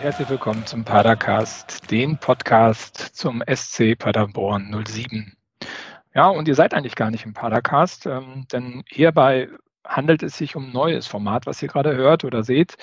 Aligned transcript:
herzlich 0.00 0.30
willkommen 0.30 0.64
zum 0.64 0.82
Padercast, 0.82 1.90
dem 1.90 2.16
Podcast 2.16 2.96
zum 2.96 3.42
SC 3.46 3.98
Paderborn 3.98 4.74
07. 4.86 5.36
Ja, 6.14 6.28
und 6.28 6.48
ihr 6.48 6.54
seid 6.54 6.72
eigentlich 6.72 6.94
gar 6.94 7.10
nicht 7.10 7.26
im 7.26 7.34
Padercast, 7.34 8.06
ähm, 8.06 8.46
denn 8.50 8.82
hierbei 8.88 9.50
handelt 9.84 10.22
es 10.22 10.38
sich 10.38 10.56
um 10.56 10.68
ein 10.68 10.72
neues 10.72 11.06
Format, 11.06 11.44
was 11.44 11.60
ihr 11.60 11.68
gerade 11.68 11.94
hört 11.94 12.24
oder 12.24 12.44
seht. 12.44 12.76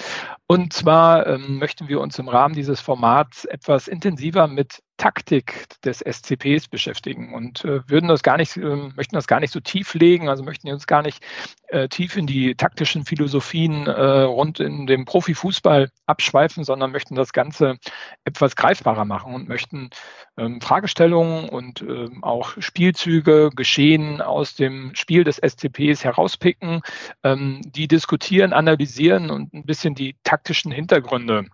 Und 0.45 0.73
zwar 0.73 1.25
ähm, 1.25 1.57
möchten 1.57 1.87
wir 1.87 2.01
uns 2.01 2.19
im 2.19 2.29
Rahmen 2.29 2.53
dieses 2.53 2.81
Formats 2.81 3.45
etwas 3.45 3.87
intensiver 3.87 4.45
mit 4.45 4.83
Taktik 4.97 5.67
des 5.83 5.99
SCPs 5.99 6.67
beschäftigen 6.67 7.33
und 7.33 7.63
äh, 7.63 7.87
würden 7.87 8.09
das 8.09 8.23
gar 8.23 8.37
nicht, 8.37 8.57
äh, 8.57 8.75
möchten 8.95 9.15
das 9.15 9.27
gar 9.27 9.39
nicht 9.39 9.53
so 9.53 9.59
tief 9.59 9.93
legen, 9.93 10.27
also 10.27 10.43
möchten 10.43 10.69
uns 10.69 10.87
gar 10.87 11.01
nicht 11.01 11.23
äh, 11.69 11.87
tief 11.87 12.17
in 12.17 12.27
die 12.27 12.55
taktischen 12.55 13.05
Philosophien 13.05 13.87
äh, 13.87 14.21
rund 14.21 14.59
in 14.59 14.87
dem 14.87 15.05
Profifußball 15.05 15.89
abschweifen, 16.05 16.63
sondern 16.63 16.91
möchten 16.91 17.15
das 17.15 17.33
Ganze 17.33 17.77
etwas 18.25 18.55
greifbarer 18.55 19.05
machen 19.05 19.33
und 19.33 19.47
möchten 19.47 19.89
ähm, 20.37 20.61
Fragestellungen 20.61 21.49
und 21.49 21.81
ähm, 21.81 22.23
auch 22.23 22.53
Spielzüge, 22.59 23.49
Geschehen 23.55 24.21
aus 24.21 24.55
dem 24.55 24.95
Spiel 24.95 25.23
des 25.23 25.37
SCPs 25.37 26.03
herauspicken, 26.03 26.81
ähm, 27.23 27.61
die 27.65 27.87
diskutieren, 27.87 28.53
analysieren 28.53 29.29
und 29.29 29.53
ein 29.53 29.65
bisschen 29.65 29.95
die 29.95 30.15
taktischen 30.23 30.71
Hintergründe 30.71 31.45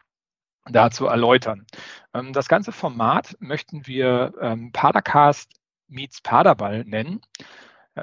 dazu 0.69 1.05
erläutern. 1.07 1.65
Ähm, 2.13 2.33
das 2.33 2.47
ganze 2.47 2.71
Format 2.71 3.35
möchten 3.39 3.85
wir 3.87 4.33
ähm, 4.41 4.71
Padercast 4.71 5.51
meets 5.87 6.21
Paderball 6.21 6.83
nennen. 6.85 7.21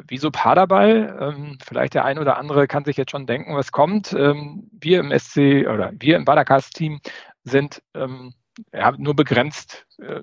wieso 0.06 0.30
Paderball? 0.30 1.16
Ähm, 1.20 1.58
vielleicht 1.64 1.94
der 1.94 2.04
ein 2.04 2.18
oder 2.18 2.36
andere 2.38 2.68
kann 2.68 2.84
sich 2.84 2.96
jetzt 2.96 3.10
schon 3.10 3.26
denken, 3.26 3.56
was 3.56 3.72
kommt. 3.72 4.12
wir 4.12 5.00
im 5.00 5.18
SC 5.18 5.66
oder 5.68 5.92
wir 5.98 6.16
im 6.16 6.24
Padercast-Team 6.24 7.00
sind 7.44 7.82
ja, 8.72 8.92
nur 8.96 9.14
begrenzt 9.14 9.86
äh, 9.98 10.20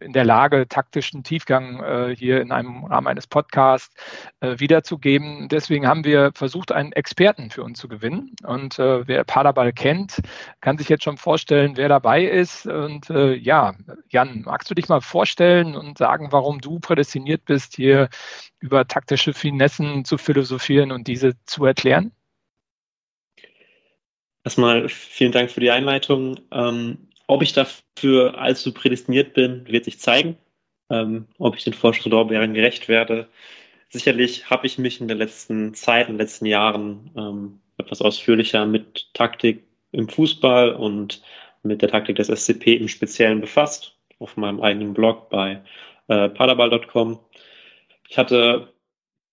in 0.00 0.12
der 0.12 0.24
Lage, 0.24 0.68
taktischen 0.68 1.22
Tiefgang 1.22 1.82
äh, 1.82 2.16
hier 2.16 2.40
in 2.40 2.52
einem 2.52 2.84
Rahmen 2.84 3.06
eines 3.06 3.26
Podcasts 3.26 3.94
äh, 4.40 4.58
wiederzugeben. 4.58 5.48
Deswegen 5.48 5.86
haben 5.86 6.04
wir 6.04 6.32
versucht, 6.34 6.72
einen 6.72 6.92
Experten 6.92 7.50
für 7.50 7.62
uns 7.62 7.78
zu 7.78 7.88
gewinnen. 7.88 8.34
Und 8.44 8.78
äh, 8.78 9.06
wer 9.06 9.24
Paderball 9.24 9.72
kennt, 9.72 10.20
kann 10.60 10.78
sich 10.78 10.88
jetzt 10.88 11.04
schon 11.04 11.16
vorstellen, 11.16 11.76
wer 11.76 11.88
dabei 11.88 12.24
ist. 12.24 12.66
Und 12.66 13.10
äh, 13.10 13.34
ja, 13.34 13.74
Jan, 14.08 14.42
magst 14.42 14.70
du 14.70 14.74
dich 14.74 14.88
mal 14.88 15.00
vorstellen 15.00 15.76
und 15.76 15.98
sagen, 15.98 16.28
warum 16.30 16.60
du 16.60 16.78
prädestiniert 16.78 17.44
bist, 17.44 17.76
hier 17.76 18.08
über 18.60 18.86
taktische 18.86 19.32
Finessen 19.32 20.04
zu 20.04 20.18
philosophieren 20.18 20.92
und 20.92 21.06
diese 21.06 21.32
zu 21.44 21.64
erklären? 21.64 22.12
Erstmal 24.44 24.88
vielen 24.88 25.32
Dank 25.32 25.50
für 25.50 25.60
die 25.60 25.70
Einleitung. 25.70 26.40
Ähm, 26.50 27.08
ob 27.26 27.42
ich 27.42 27.52
dafür 27.52 28.38
allzu 28.38 28.72
prädestiniert 28.72 29.34
bin, 29.34 29.66
wird 29.68 29.84
sich 29.84 29.98
zeigen. 29.98 30.36
Ähm, 30.90 31.26
ob 31.38 31.56
ich 31.56 31.64
den 31.64 31.72
Vorschusslorbeeren 31.72 32.52
gerecht 32.52 32.86
werde. 32.88 33.28
Sicherlich 33.88 34.50
habe 34.50 34.66
ich 34.66 34.78
mich 34.78 35.00
in 35.00 35.08
der 35.08 35.16
letzten 35.16 35.74
Zeit, 35.74 36.08
in 36.08 36.14
den 36.14 36.20
letzten 36.20 36.44
Jahren 36.46 37.10
ähm, 37.16 37.60
etwas 37.78 38.02
ausführlicher 38.02 38.66
mit 38.66 39.08
Taktik 39.14 39.64
im 39.92 40.08
Fußball 40.08 40.74
und 40.74 41.22
mit 41.62 41.80
der 41.80 41.88
Taktik 41.88 42.16
des 42.16 42.28
SCP 42.28 42.74
im 42.74 42.88
Speziellen 42.88 43.40
befasst, 43.40 43.96
auf 44.18 44.36
meinem 44.36 44.60
eigenen 44.60 44.92
Blog 44.92 45.30
bei 45.30 45.62
äh, 46.08 46.28
paderball.com. 46.28 47.18
Ich 48.08 48.18
hatte 48.18 48.72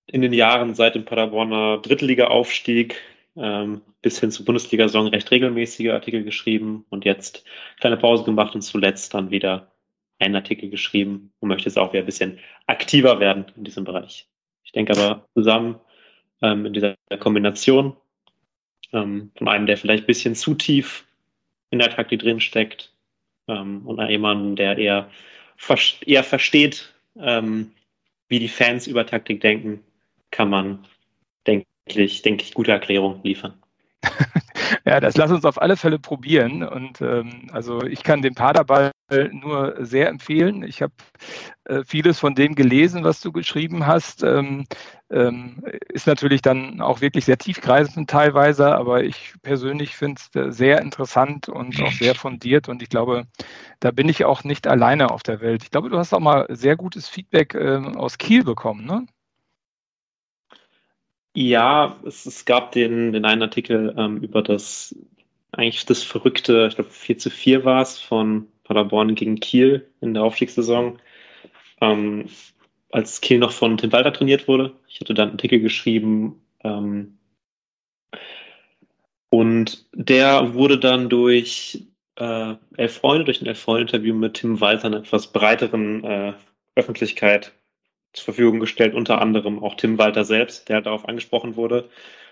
in 0.07 0.21
den 0.21 0.33
Jahren 0.33 0.75
seit 0.75 0.95
dem 0.95 1.05
Paderborner 1.05 1.79
Drittliga-Aufstieg 1.79 2.95
ähm, 3.39 3.81
bis 4.01 4.19
hin 4.19 4.31
zur 4.31 4.45
Bundesliga-Saison 4.45 5.07
recht 5.07 5.31
regelmäßige 5.31 5.89
Artikel 5.89 6.23
geschrieben 6.23 6.85
und 6.89 7.05
jetzt 7.05 7.45
kleine 7.79 7.97
Pause 7.97 8.23
gemacht 8.23 8.53
und 8.55 8.61
zuletzt 8.61 9.13
dann 9.13 9.31
wieder 9.31 9.71
einen 10.19 10.35
Artikel 10.35 10.69
geschrieben 10.69 11.31
und 11.39 11.49
möchte 11.49 11.67
jetzt 11.67 11.77
auch 11.77 11.93
wieder 11.93 12.03
ein 12.03 12.05
bisschen 12.05 12.39
aktiver 12.67 13.19
werden 13.19 13.45
in 13.55 13.63
diesem 13.63 13.85
Bereich. 13.85 14.27
Ich 14.63 14.73
denke 14.73 14.93
aber 14.93 15.25
zusammen 15.33 15.79
ähm, 16.41 16.65
in 16.65 16.73
dieser 16.73 16.95
Kombination 17.19 17.95
ähm, 18.91 19.31
von 19.37 19.47
einem, 19.47 19.65
der 19.65 19.77
vielleicht 19.77 20.03
ein 20.03 20.07
bisschen 20.07 20.35
zu 20.35 20.55
tief 20.55 21.05
in 21.69 21.79
der 21.79 21.89
Taktik 21.89 22.19
drin 22.19 22.39
steckt 22.39 22.93
ähm, 23.47 23.87
und 23.87 23.99
jemandem, 24.09 24.55
der 24.55 24.77
eher, 24.77 25.09
eher 26.05 26.23
versteht, 26.23 26.93
ähm, 27.17 27.71
wie 28.27 28.39
die 28.39 28.47
Fans 28.47 28.87
über 28.87 29.05
Taktik 29.05 29.41
denken, 29.41 29.83
kann 30.31 30.49
man, 30.49 30.85
denke 31.89 32.03
ich, 32.03 32.21
denke 32.21 32.43
ich, 32.43 32.53
gute 32.53 32.71
Erklärung 32.71 33.19
liefern. 33.23 33.53
Ja, 34.85 34.99
das 34.99 35.17
lass 35.17 35.31
uns 35.31 35.45
auf 35.45 35.61
alle 35.61 35.77
Fälle 35.77 35.99
probieren. 35.99 36.63
Und 36.63 37.01
ähm, 37.01 37.47
also 37.51 37.83
ich 37.83 38.03
kann 38.03 38.21
den 38.21 38.35
Paderball 38.35 38.91
nur 39.31 39.75
sehr 39.79 40.07
empfehlen. 40.09 40.63
Ich 40.63 40.81
habe 40.81 40.93
äh, 41.65 41.83
vieles 41.83 42.19
von 42.19 42.35
dem 42.35 42.55
gelesen, 42.55 43.03
was 43.03 43.21
du 43.21 43.31
geschrieben 43.31 43.87
hast. 43.87 44.23
Ähm, 44.23 44.65
ähm, 45.11 45.63
ist 45.89 46.07
natürlich 46.07 46.41
dann 46.41 46.81
auch 46.81 47.01
wirklich 47.01 47.25
sehr 47.25 47.37
tiefgreifend 47.37 48.09
teilweise, 48.09 48.75
aber 48.75 49.03
ich 49.03 49.33
persönlich 49.41 49.95
finde 49.95 50.21
es 50.21 50.35
äh, 50.39 50.51
sehr 50.51 50.81
interessant 50.81 51.49
und 51.49 51.81
auch 51.81 51.91
sehr 51.91 52.15
fundiert. 52.15 52.69
Und 52.69 52.81
ich 52.83 52.89
glaube, 52.89 53.25
da 53.79 53.91
bin 53.91 54.07
ich 54.07 54.25
auch 54.25 54.43
nicht 54.43 54.67
alleine 54.67 55.11
auf 55.11 55.23
der 55.23 55.41
Welt. 55.41 55.63
Ich 55.63 55.71
glaube, 55.71 55.89
du 55.89 55.97
hast 55.97 56.13
auch 56.13 56.19
mal 56.19 56.45
sehr 56.49 56.75
gutes 56.75 57.09
Feedback 57.09 57.55
äh, 57.55 57.77
aus 57.95 58.17
Kiel 58.17 58.43
bekommen, 58.43 58.85
ne? 58.85 59.05
Ja, 61.35 61.99
es, 62.05 62.25
es 62.25 62.45
gab 62.45 62.71
den, 62.71 63.13
den 63.13 63.25
einen 63.25 63.43
Artikel 63.43 63.93
ähm, 63.97 64.17
über 64.17 64.41
das, 64.41 64.95
eigentlich 65.51 65.85
das 65.85 66.03
verrückte, 66.03 66.67
ich 66.69 66.75
glaube 66.75 66.89
4 66.89 67.17
zu 67.17 67.29
4 67.29 67.65
war 67.65 67.81
es, 67.81 67.99
von 67.99 68.47
Paderborn 68.63 69.15
gegen 69.15 69.39
Kiel 69.39 69.87
in 70.01 70.13
der 70.13 70.23
Aufstiegssaison, 70.23 70.99
ähm, 71.81 72.25
als 72.91 73.21
Kiel 73.21 73.39
noch 73.39 73.51
von 73.51 73.77
Tim 73.77 73.91
Walter 73.91 74.13
trainiert 74.13 74.47
wurde. 74.47 74.73
Ich 74.87 74.99
hatte 74.99 75.13
dann 75.13 75.29
einen 75.29 75.37
Artikel 75.37 75.59
geschrieben 75.59 76.41
ähm, 76.63 77.19
und 79.29 79.87
der 79.93 80.53
wurde 80.55 80.79
dann 80.79 81.09
durch 81.09 81.85
äh, 82.15 82.55
Elf 82.77 82.97
Freunde, 82.97 83.25
durch 83.25 83.41
ein 83.41 83.47
Elf 83.47 83.59
Freunde-Interview 83.59 84.15
mit 84.15 84.35
Tim 84.35 84.59
Walter 84.61 84.87
einer 84.87 84.97
etwas 84.97 85.31
breiteren 85.31 86.03
äh, 86.03 86.33
Öffentlichkeit 86.75 87.53
zur 88.13 88.25
Verfügung 88.25 88.59
gestellt, 88.59 88.95
unter 88.95 89.21
anderem 89.21 89.63
auch 89.63 89.75
Tim 89.75 89.97
Walter 89.97 90.25
selbst, 90.25 90.69
der 90.69 90.81
darauf 90.81 91.07
angesprochen 91.07 91.55
wurde. 91.55 91.89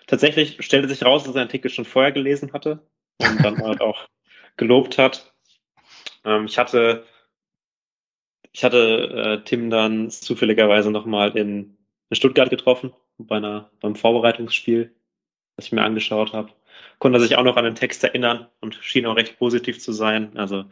Tatsächlich 0.08 0.58
stellte 0.66 0.88
sich 0.88 1.04
raus, 1.04 1.24
dass 1.24 1.36
er 1.36 1.42
den 1.42 1.48
Artikel 1.48 1.70
schon 1.70 1.86
vorher 1.86 2.12
gelesen 2.12 2.54
hatte 2.54 2.80
und 3.20 3.44
dann 3.44 3.58
halt 3.64 3.82
auch 3.82 4.08
gelobt 4.56 4.98
hat. 4.98 5.34
Ähm, 6.26 6.46
ich 6.46 6.58
hatte, 6.58 7.06
ich 8.52 8.64
hatte 8.64 9.40
äh, 9.42 9.44
Tim 9.44 9.70
dann 9.70 10.10
zufälligerweise 10.10 10.92
nochmal 10.92 11.38
in, 11.38 11.78
in 12.10 12.16
Stuttgart 12.16 12.50
getroffen, 12.50 12.94
bei 13.18 13.38
einer, 13.38 13.72
beim 13.80 13.96
Vorbereitungsspiel, 13.96 14.96
das 15.56 15.68
ich 15.68 15.72
mir 15.72 15.84
angeschaut 15.84 16.34
habe. 16.34 16.52
Konnte 17.00 17.20
sich 17.20 17.36
auch 17.36 17.44
noch 17.44 17.58
an 17.58 17.66
den 17.66 17.76
Text 17.76 18.04
erinnern 18.04 18.48
und 18.62 18.76
schien 18.76 19.06
auch 19.06 19.16
recht 19.16 19.38
positiv 19.38 19.80
zu 19.80 19.92
sein. 19.92 20.38
Also 20.38 20.66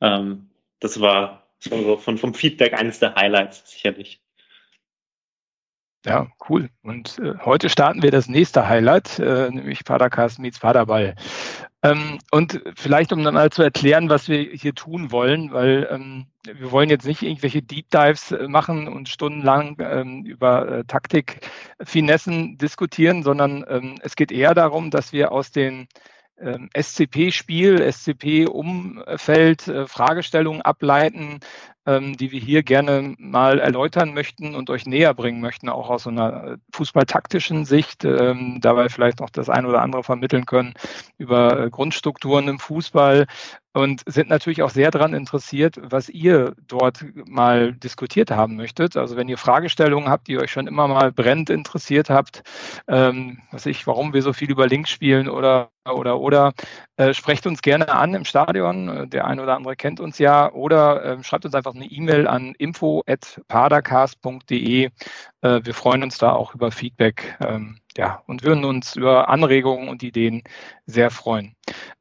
ähm, 0.00 0.50
das 0.80 1.00
war 1.00 1.46
so 1.58 1.96
von, 1.96 2.18
vom 2.18 2.34
Feedback 2.34 2.74
eines 2.74 2.98
der 2.98 3.14
Highlights 3.14 3.70
sicherlich. 3.70 4.20
Ja, 6.06 6.28
cool. 6.48 6.70
Und 6.82 7.18
äh, 7.18 7.34
heute 7.44 7.68
starten 7.68 8.00
wir 8.00 8.12
das 8.12 8.28
nächste 8.28 8.68
Highlight, 8.68 9.18
äh, 9.18 9.50
nämlich 9.50 9.84
Padercast 9.84 10.38
meets 10.38 10.60
Paderball. 10.60 11.16
Ähm, 11.82 12.18
und 12.30 12.62
vielleicht, 12.76 13.12
um 13.12 13.24
dann 13.24 13.34
mal 13.34 13.50
zu 13.50 13.64
erklären, 13.64 14.08
was 14.08 14.28
wir 14.28 14.38
hier 14.38 14.72
tun 14.72 15.10
wollen, 15.10 15.50
weil 15.52 15.88
ähm, 15.90 16.26
wir 16.44 16.70
wollen 16.70 16.90
jetzt 16.90 17.06
nicht 17.06 17.22
irgendwelche 17.22 17.60
Deep 17.60 17.90
Dives 17.90 18.30
äh, 18.30 18.46
machen 18.46 18.86
und 18.86 19.08
stundenlang 19.08 19.78
ähm, 19.80 20.24
über 20.24 20.68
äh, 20.68 20.84
Taktik-Finessen 20.84 22.56
diskutieren, 22.56 23.24
sondern 23.24 23.64
ähm, 23.68 23.96
es 24.00 24.14
geht 24.14 24.30
eher 24.30 24.54
darum, 24.54 24.92
dass 24.92 25.12
wir 25.12 25.32
aus 25.32 25.50
den 25.50 25.88
ähm, 26.38 26.68
SCP-Spiel, 26.72 27.80
SCP-Umfeld, 27.80 29.66
äh, 29.66 29.86
Fragestellungen 29.88 30.62
ableiten, 30.62 31.40
die 31.86 32.32
wir 32.32 32.40
hier 32.40 32.62
gerne 32.62 33.14
mal 33.18 33.60
erläutern 33.60 34.12
möchten 34.12 34.54
und 34.54 34.70
euch 34.70 34.86
näher 34.86 35.14
bringen 35.14 35.40
möchten, 35.40 35.68
auch 35.68 35.88
aus 35.88 36.02
so 36.02 36.10
einer 36.10 36.56
fußballtaktischen 36.72 37.64
Sicht, 37.64 38.04
ähm, 38.04 38.58
dabei 38.60 38.88
vielleicht 38.88 39.20
noch 39.20 39.30
das 39.30 39.48
ein 39.48 39.66
oder 39.66 39.82
andere 39.82 40.02
vermitteln 40.02 40.46
können 40.46 40.74
über 41.16 41.66
äh, 41.66 41.70
Grundstrukturen 41.70 42.48
im 42.48 42.58
Fußball, 42.58 43.26
und 43.76 44.00
sind 44.06 44.30
natürlich 44.30 44.62
auch 44.62 44.70
sehr 44.70 44.90
daran 44.90 45.12
interessiert, 45.12 45.76
was 45.82 46.08
ihr 46.08 46.54
dort 46.66 47.04
mal 47.26 47.74
diskutiert 47.74 48.30
haben 48.30 48.56
möchtet. 48.56 48.96
Also 48.96 49.16
wenn 49.16 49.28
ihr 49.28 49.36
Fragestellungen 49.36 50.08
habt, 50.08 50.28
die 50.28 50.38
euch 50.38 50.50
schon 50.50 50.66
immer 50.66 50.88
mal 50.88 51.12
brennend 51.12 51.50
interessiert 51.50 52.08
habt, 52.08 52.42
ähm, 52.88 53.42
was 53.50 53.66
ich, 53.66 53.86
warum 53.86 54.14
wir 54.14 54.22
so 54.22 54.32
viel 54.32 54.50
über 54.50 54.66
Links 54.66 54.88
spielen 54.88 55.28
oder 55.28 55.68
oder 55.84 56.18
oder 56.20 56.52
äh, 56.96 57.14
sprecht 57.14 57.46
uns 57.46 57.62
gerne 57.62 57.88
an 57.88 58.14
im 58.14 58.24
Stadion. 58.24 59.08
Der 59.10 59.26
eine 59.26 59.42
oder 59.42 59.56
andere 59.56 59.76
kennt 59.76 60.00
uns 60.00 60.18
ja 60.18 60.52
oder 60.52 61.04
äh, 61.04 61.22
schreibt 61.22 61.44
uns 61.44 61.54
einfach 61.54 61.74
eine 61.74 61.86
E-Mail 61.86 62.26
an 62.26 62.54
info@padercast.de. 62.58 64.84
Äh, 64.84 64.90
wir 65.62 65.74
freuen 65.74 66.02
uns 66.02 66.18
da 66.18 66.32
auch 66.32 66.54
über 66.54 66.70
Feedback. 66.70 67.36
Ähm, 67.46 67.78
ja, 67.96 68.22
und 68.26 68.42
würden 68.44 68.64
uns 68.64 68.96
über 68.96 69.28
Anregungen 69.28 69.88
und 69.88 70.02
Ideen 70.02 70.42
sehr 70.86 71.10
freuen. 71.10 71.54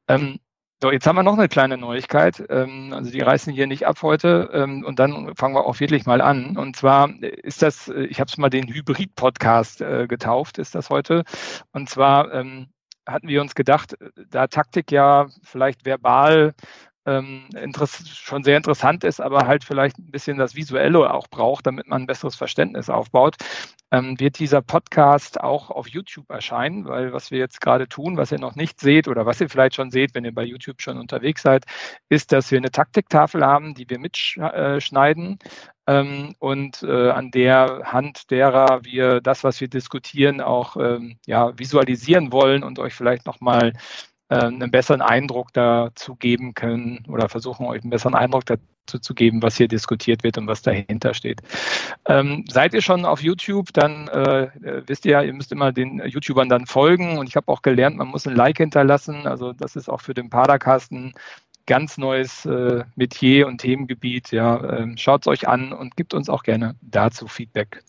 Ähm, 0.08 0.40
So, 0.82 0.92
jetzt 0.92 1.08
haben 1.08 1.16
wir 1.16 1.24
noch 1.24 1.38
eine 1.38 1.48
kleine 1.48 1.78
Neuigkeit. 1.78 2.44
Ähm, 2.50 2.92
also 2.94 3.10
die 3.10 3.22
reißen 3.22 3.52
hier 3.54 3.66
nicht 3.66 3.88
ab 3.88 4.02
heute 4.02 4.50
ähm, 4.54 4.84
und 4.86 5.00
dann 5.00 5.34
fangen 5.36 5.56
wir 5.56 5.66
auch 5.66 5.80
wirklich 5.80 6.06
mal 6.06 6.22
an. 6.22 6.58
Und 6.58 6.76
zwar 6.76 7.10
ist 7.22 7.62
das, 7.62 7.88
äh, 7.88 8.04
ich 8.06 8.20
habe 8.20 8.30
es 8.30 8.38
mal 8.38 8.50
den 8.50 8.68
Hybrid-Podcast 8.68 9.82
äh, 9.82 10.06
getauft, 10.08 10.58
ist 10.60 10.76
das 10.76 10.90
heute. 10.90 11.24
Und 11.72 11.90
zwar 11.90 12.32
ähm, 12.34 12.68
hatten 13.08 13.28
wir 13.28 13.42
uns 13.42 13.56
gedacht, 13.56 13.96
da 14.30 14.48
Taktik 14.48 14.92
ja 14.92 15.28
vielleicht 15.44 15.86
verbal 15.86 16.54
ähm, 17.06 17.48
schon 18.14 18.44
sehr 18.44 18.58
interessant 18.58 19.04
ist, 19.04 19.22
aber 19.22 19.48
halt 19.48 19.64
vielleicht 19.64 19.98
ein 20.00 20.12
bisschen 20.12 20.38
das 20.38 20.56
Visuelle 20.56 21.14
auch 21.14 21.28
braucht, 21.28 21.68
damit 21.68 21.88
man 21.88 22.04
ein 22.04 22.08
besseres 22.08 22.36
Verständnis 22.36 22.90
aufbaut, 22.90 23.36
ähm, 23.92 24.20
wird 24.20 24.40
dieser 24.40 24.62
Podcast 24.62 25.40
auch 25.40 25.70
auf 25.70 25.88
YouTube 25.88 26.30
erscheinen, 26.30 26.86
weil 26.86 27.14
was 27.14 27.32
wir 27.32 27.40
jetzt 27.40 27.62
gerade 27.62 27.88
tun, 27.88 28.18
was 28.18 28.32
ihr 28.32 28.40
noch 28.40 28.56
nicht 28.56 28.80
seht 28.80 29.08
oder 29.08 29.26
was 29.26 29.40
ihr 29.42 29.50
vielleicht 29.50 29.76
schon 29.76 29.92
seht, 29.92 30.16
wenn 30.16 30.26
ihr 30.26 30.34
bei 30.34 30.44
YouTube 30.44 30.82
schon 30.82 30.98
unterwegs 30.98 31.44
seid, 31.44 31.66
ist, 32.10 32.32
dass 32.32 32.52
wir 32.52 32.58
eine 32.58 32.72
Taktiktafel 32.72 33.46
haben, 33.46 33.76
die 33.76 33.90
wir 33.90 34.00
mitschneiden 34.00 35.40
ähm, 35.88 36.36
und 36.40 36.84
äh, 36.84 37.10
an 37.12 37.32
der 37.32 37.84
Hand 37.86 38.32
derer 38.32 38.84
wir 38.84 39.22
das, 39.22 39.44
was 39.44 39.62
wir 39.62 39.68
diskutieren, 39.68 40.42
auch 40.42 40.78
ähm, 40.78 41.18
ja, 41.28 41.58
visualisieren 41.58 42.32
wollen 42.32 42.64
und 42.64 42.80
euch 42.80 42.94
vielleicht 42.94 43.26
nochmal 43.26 43.74
einen 44.30 44.72
besseren 44.72 45.02
Eindruck 45.02 45.54
dazu 45.54 46.16
geben 46.16 46.54
können 46.54 47.04
oder 47.08 47.30
versuchen 47.30 47.66
euch 47.68 47.82
einen 47.82 47.92
besseren 47.92 48.16
Eindruck 48.16 48.46
dazu 48.46 49.00
zu 49.00 49.14
geben, 49.14 49.42
was 49.42 49.58
hier 49.58 49.68
diskutiert 49.68 50.24
wird 50.24 50.38
und 50.38 50.48
was 50.48 50.62
dahinter 50.62 51.14
steht. 51.14 51.42
Ähm, 52.08 52.46
seid 52.50 52.74
ihr 52.74 52.82
schon 52.82 53.06
auf 53.06 53.22
YouTube, 53.22 53.74
dann 53.74 54.08
äh, 54.08 54.50
wisst 54.88 55.06
ihr 55.06 55.14
ja, 55.14 55.22
ihr 55.22 55.34
müsst 55.34 55.52
immer 55.52 55.72
den 55.72 56.02
YouTubern 56.06 56.50
dann 56.50 56.66
folgen 56.66 57.18
und 57.18 57.28
ich 57.28 57.36
habe 57.36 57.48
auch 57.52 57.62
gelernt, 57.62 57.98
man 57.98 58.08
muss 58.08 58.28
ein 58.28 58.36
Like 58.36 58.58
hinterlassen. 58.58 59.28
Also 59.28 59.54
das 59.54 59.76
ist 59.76 59.90
auch 59.90 60.02
für 60.02 60.14
den 60.14 60.30
Padercast 60.30 60.92
ein 60.92 61.14
ganz 61.66 61.98
neues 61.98 62.46
äh, 62.46 62.84
Metier 62.96 63.48
und 63.48 63.60
Themengebiet. 63.60 64.32
Ja, 64.32 64.78
ähm, 64.78 64.98
schaut 64.98 65.22
es 65.22 65.28
euch 65.28 65.48
an 65.48 65.74
und 65.74 65.96
gibt 65.96 66.14
uns 66.14 66.30
auch 66.30 66.44
gerne 66.44 66.76
dazu 66.82 67.28
Feedback. 67.28 67.84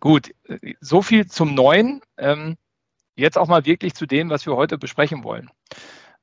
Gut, 0.00 0.30
äh, 0.48 0.74
so 0.80 1.02
viel 1.02 1.26
zum 1.26 1.54
Neuen. 1.54 2.00
Ähm, 2.18 2.56
jetzt 3.16 3.38
auch 3.38 3.48
mal 3.48 3.64
wirklich 3.66 3.94
zu 3.94 4.06
dem, 4.06 4.30
was 4.30 4.46
wir 4.46 4.56
heute 4.56 4.78
besprechen 4.78 5.24
wollen. 5.24 5.50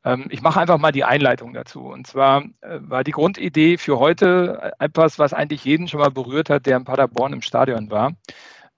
Ähm, 0.06 0.28
ich 0.30 0.42
mache 0.42 0.60
einfach 0.60 0.78
mal 0.78 0.92
die 0.92 1.04
Einleitung 1.04 1.54
dazu. 1.54 1.82
Und 1.82 2.08
zwar 2.08 2.44
äh, 2.62 2.80
war 2.82 3.04
die 3.04 3.12
Grundidee 3.12 3.78
für 3.78 4.00
heute 4.00 4.74
etwas, 4.80 5.20
was 5.20 5.34
eigentlich 5.34 5.66
jeden 5.66 5.88
schon 5.88 6.00
mal 6.00 6.12
berührt 6.12 6.50
hat, 6.50 6.66
der 6.66 6.78
in 6.78 6.86
Paderborn 6.86 7.34
im 7.34 7.42
Stadion 7.42 7.90
war. 7.90 8.14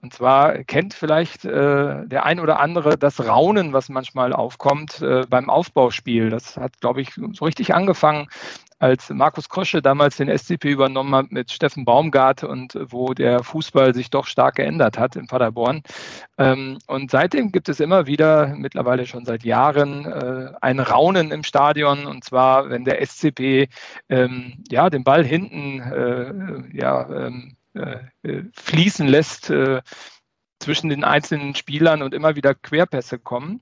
Und 0.02 0.12
zwar 0.12 0.58
kennt 0.64 0.94
vielleicht 0.94 1.44
äh, 1.44 2.06
der 2.06 2.24
ein 2.24 2.38
oder 2.38 2.60
andere 2.60 2.98
das 2.98 3.26
Raunen, 3.26 3.72
was 3.72 3.88
manchmal 3.88 4.32
aufkommt 4.32 5.00
äh, 5.02 5.22
beim 5.28 5.50
Aufbauspiel. 5.50 6.30
Das 6.30 6.56
hat, 6.56 6.80
glaube 6.80 7.00
ich, 7.00 7.14
so 7.32 7.44
richtig 7.44 7.74
angefangen, 7.74 8.28
als 8.78 9.08
Markus 9.08 9.48
Krosche 9.48 9.80
damals 9.80 10.16
den 10.16 10.28
SCP 10.28 10.70
übernommen 10.70 11.14
hat 11.14 11.32
mit 11.32 11.50
Steffen 11.50 11.84
Baumgart 11.84 12.44
und 12.44 12.78
wo 12.88 13.14
der 13.14 13.42
Fußball 13.42 13.94
sich 13.94 14.10
doch 14.10 14.26
stark 14.26 14.56
geändert 14.56 14.98
hat 14.98 15.16
in 15.16 15.26
Paderborn. 15.26 15.82
Ähm, 16.36 16.78
und 16.86 17.10
seitdem 17.10 17.52
gibt 17.52 17.70
es 17.70 17.80
immer 17.80 18.06
wieder, 18.06 18.54
mittlerweile 18.54 19.06
schon 19.06 19.24
seit 19.24 19.44
Jahren, 19.44 20.04
äh, 20.04 20.52
ein 20.60 20.78
Raunen 20.78 21.30
im 21.30 21.42
Stadion. 21.42 22.06
Und 22.06 22.24
zwar, 22.24 22.68
wenn 22.68 22.84
der 22.84 23.00
SCP 23.04 23.68
ähm, 24.10 24.62
ja, 24.70 24.90
den 24.90 25.04
Ball 25.04 25.24
hinten 25.24 25.80
äh, 25.80 26.76
ja, 26.76 27.08
ähm, 27.08 27.16
äh, 27.46 27.46
äh, 27.46 27.52
fließen 28.54 29.06
lässt 29.06 29.50
äh, 29.50 29.82
zwischen 30.60 30.88
den 30.88 31.04
einzelnen 31.04 31.54
Spielern 31.54 32.02
und 32.02 32.14
immer 32.14 32.36
wieder 32.36 32.54
Querpässe 32.54 33.18
kommen. 33.18 33.60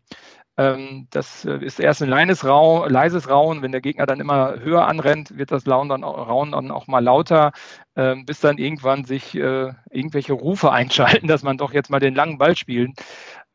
Ähm, 0.56 1.08
das 1.10 1.44
ist 1.44 1.80
erst 1.80 2.02
ein 2.02 2.08
leises, 2.08 2.44
Rau 2.44 2.86
leises 2.86 3.28
Rauen. 3.28 3.62
Wenn 3.62 3.72
der 3.72 3.80
Gegner 3.80 4.06
dann 4.06 4.20
immer 4.20 4.60
höher 4.60 4.86
anrennt, 4.86 5.36
wird 5.36 5.50
das 5.50 5.66
Rauen 5.66 5.88
dann 5.88 6.04
auch 6.04 6.86
mal 6.86 7.02
lauter, 7.02 7.52
ähm, 7.96 8.24
bis 8.24 8.40
dann 8.40 8.58
irgendwann 8.58 9.04
sich 9.04 9.34
irgendwelche 9.34 10.32
Rufe 10.32 10.70
einschalten, 10.72 11.28
dass 11.28 11.42
man 11.42 11.58
doch 11.58 11.72
jetzt 11.72 11.90
mal 11.90 12.00
den 12.00 12.14
langen 12.14 12.38
Ball 12.38 12.56
spielen. 12.56 12.94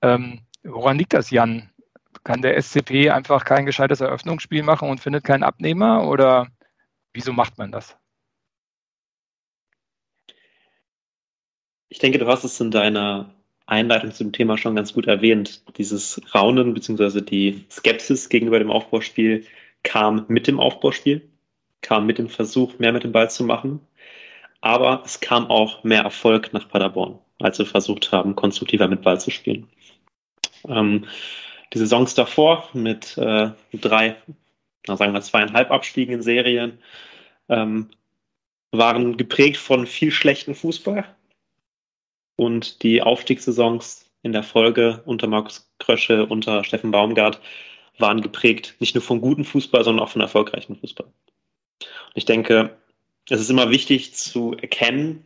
Ähm, 0.01 0.41
woran 0.63 0.97
liegt 0.97 1.13
das, 1.13 1.31
Jan? 1.31 1.69
Kann 2.23 2.41
der 2.41 2.61
SCP 2.61 3.11
einfach 3.11 3.45
kein 3.45 3.65
gescheites 3.65 4.01
Eröffnungsspiel 4.01 4.63
machen 4.63 4.89
und 4.89 4.99
findet 4.99 5.23
keinen 5.23 5.43
Abnehmer? 5.43 6.07
Oder 6.07 6.47
wieso 7.13 7.33
macht 7.33 7.57
man 7.57 7.71
das? 7.71 7.98
Ich 11.99 12.01
denke, 12.01 12.19
du 12.19 12.27
hast 12.27 12.45
es 12.45 12.61
in 12.61 12.71
deiner 12.71 13.29
Einleitung 13.65 14.13
zum 14.13 14.31
Thema 14.31 14.57
schon 14.57 14.73
ganz 14.73 14.93
gut 14.93 15.07
erwähnt. 15.07 15.61
Dieses 15.77 16.21
Raunen 16.33 16.73
bzw. 16.73 17.19
die 17.19 17.65
Skepsis 17.69 18.29
gegenüber 18.29 18.57
dem 18.57 18.71
Aufbauspiel 18.71 19.45
kam 19.83 20.23
mit 20.29 20.47
dem 20.47 20.61
Aufbauspiel, 20.61 21.29
kam 21.81 22.05
mit 22.05 22.17
dem 22.17 22.29
Versuch, 22.29 22.79
mehr 22.79 22.93
mit 22.93 23.03
dem 23.03 23.11
Ball 23.11 23.29
zu 23.29 23.43
machen. 23.43 23.81
Aber 24.61 25.03
es 25.03 25.19
kam 25.19 25.47
auch 25.47 25.83
mehr 25.83 26.03
Erfolg 26.03 26.53
nach 26.53 26.69
Paderborn, 26.69 27.19
als 27.41 27.59
wir 27.59 27.65
versucht 27.65 28.13
haben, 28.13 28.33
konstruktiver 28.33 28.87
mit 28.87 29.01
Ball 29.01 29.19
zu 29.19 29.29
spielen. 29.29 29.67
Ähm, 30.69 31.03
die 31.73 31.79
Saisons 31.79 32.15
davor 32.15 32.69
mit 32.71 33.17
äh, 33.17 33.49
drei, 33.73 34.15
na 34.87 34.95
sagen 34.95 35.11
wir 35.11 35.19
zweieinhalb 35.19 35.69
Abstiegen 35.69 36.13
in 36.13 36.21
Serien, 36.21 36.79
ähm, 37.49 37.89
waren 38.71 39.17
geprägt 39.17 39.57
von 39.57 39.85
viel 39.85 40.11
schlechten 40.11 40.55
Fußball, 40.55 41.03
und 42.39 42.83
die 42.83 43.01
Aufstiegssaisons 43.01 44.09
in 44.23 44.31
der 44.31 44.43
Folge 44.43 45.03
unter 45.05 45.27
Markus 45.27 45.69
Krösche, 45.77 46.25
unter 46.25 46.63
Steffen 46.63 46.89
Baumgart 46.89 47.41
waren 47.97 48.21
geprägt 48.21 48.75
nicht 48.79 48.95
nur 48.95 49.01
von 49.01 49.19
gutem 49.19 49.43
Fußball, 49.43 49.83
sondern 49.83 50.05
auch 50.05 50.11
von 50.11 50.21
erfolgreichem 50.21 50.77
Fußball. 50.77 51.05
Und 51.05 52.15
ich 52.15 52.23
denke, 52.23 52.77
es 53.29 53.41
ist 53.41 53.49
immer 53.49 53.69
wichtig 53.69 54.15
zu 54.15 54.53
erkennen, 54.53 55.25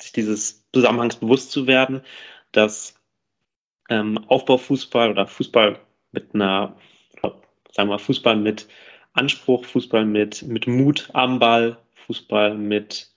sich 0.00 0.10
dieses 0.10 0.68
Zusammenhangs 0.72 1.14
bewusst 1.14 1.52
zu 1.52 1.68
werden, 1.68 2.02
dass 2.50 3.00
ähm, 3.88 4.18
Aufbaufußball 4.26 5.12
oder 5.12 5.28
Fußball 5.28 5.78
mit 6.10 6.34
einer, 6.34 6.76
sagen 7.70 7.88
wir 7.88 8.00
Fußball 8.00 8.34
mit 8.34 8.66
Anspruch, 9.12 9.64
Fußball 9.64 10.04
mit, 10.04 10.42
mit 10.42 10.66
Mut 10.66 11.08
am 11.12 11.38
Ball, 11.38 11.78
Fußball 12.06 12.56
mit 12.56 13.11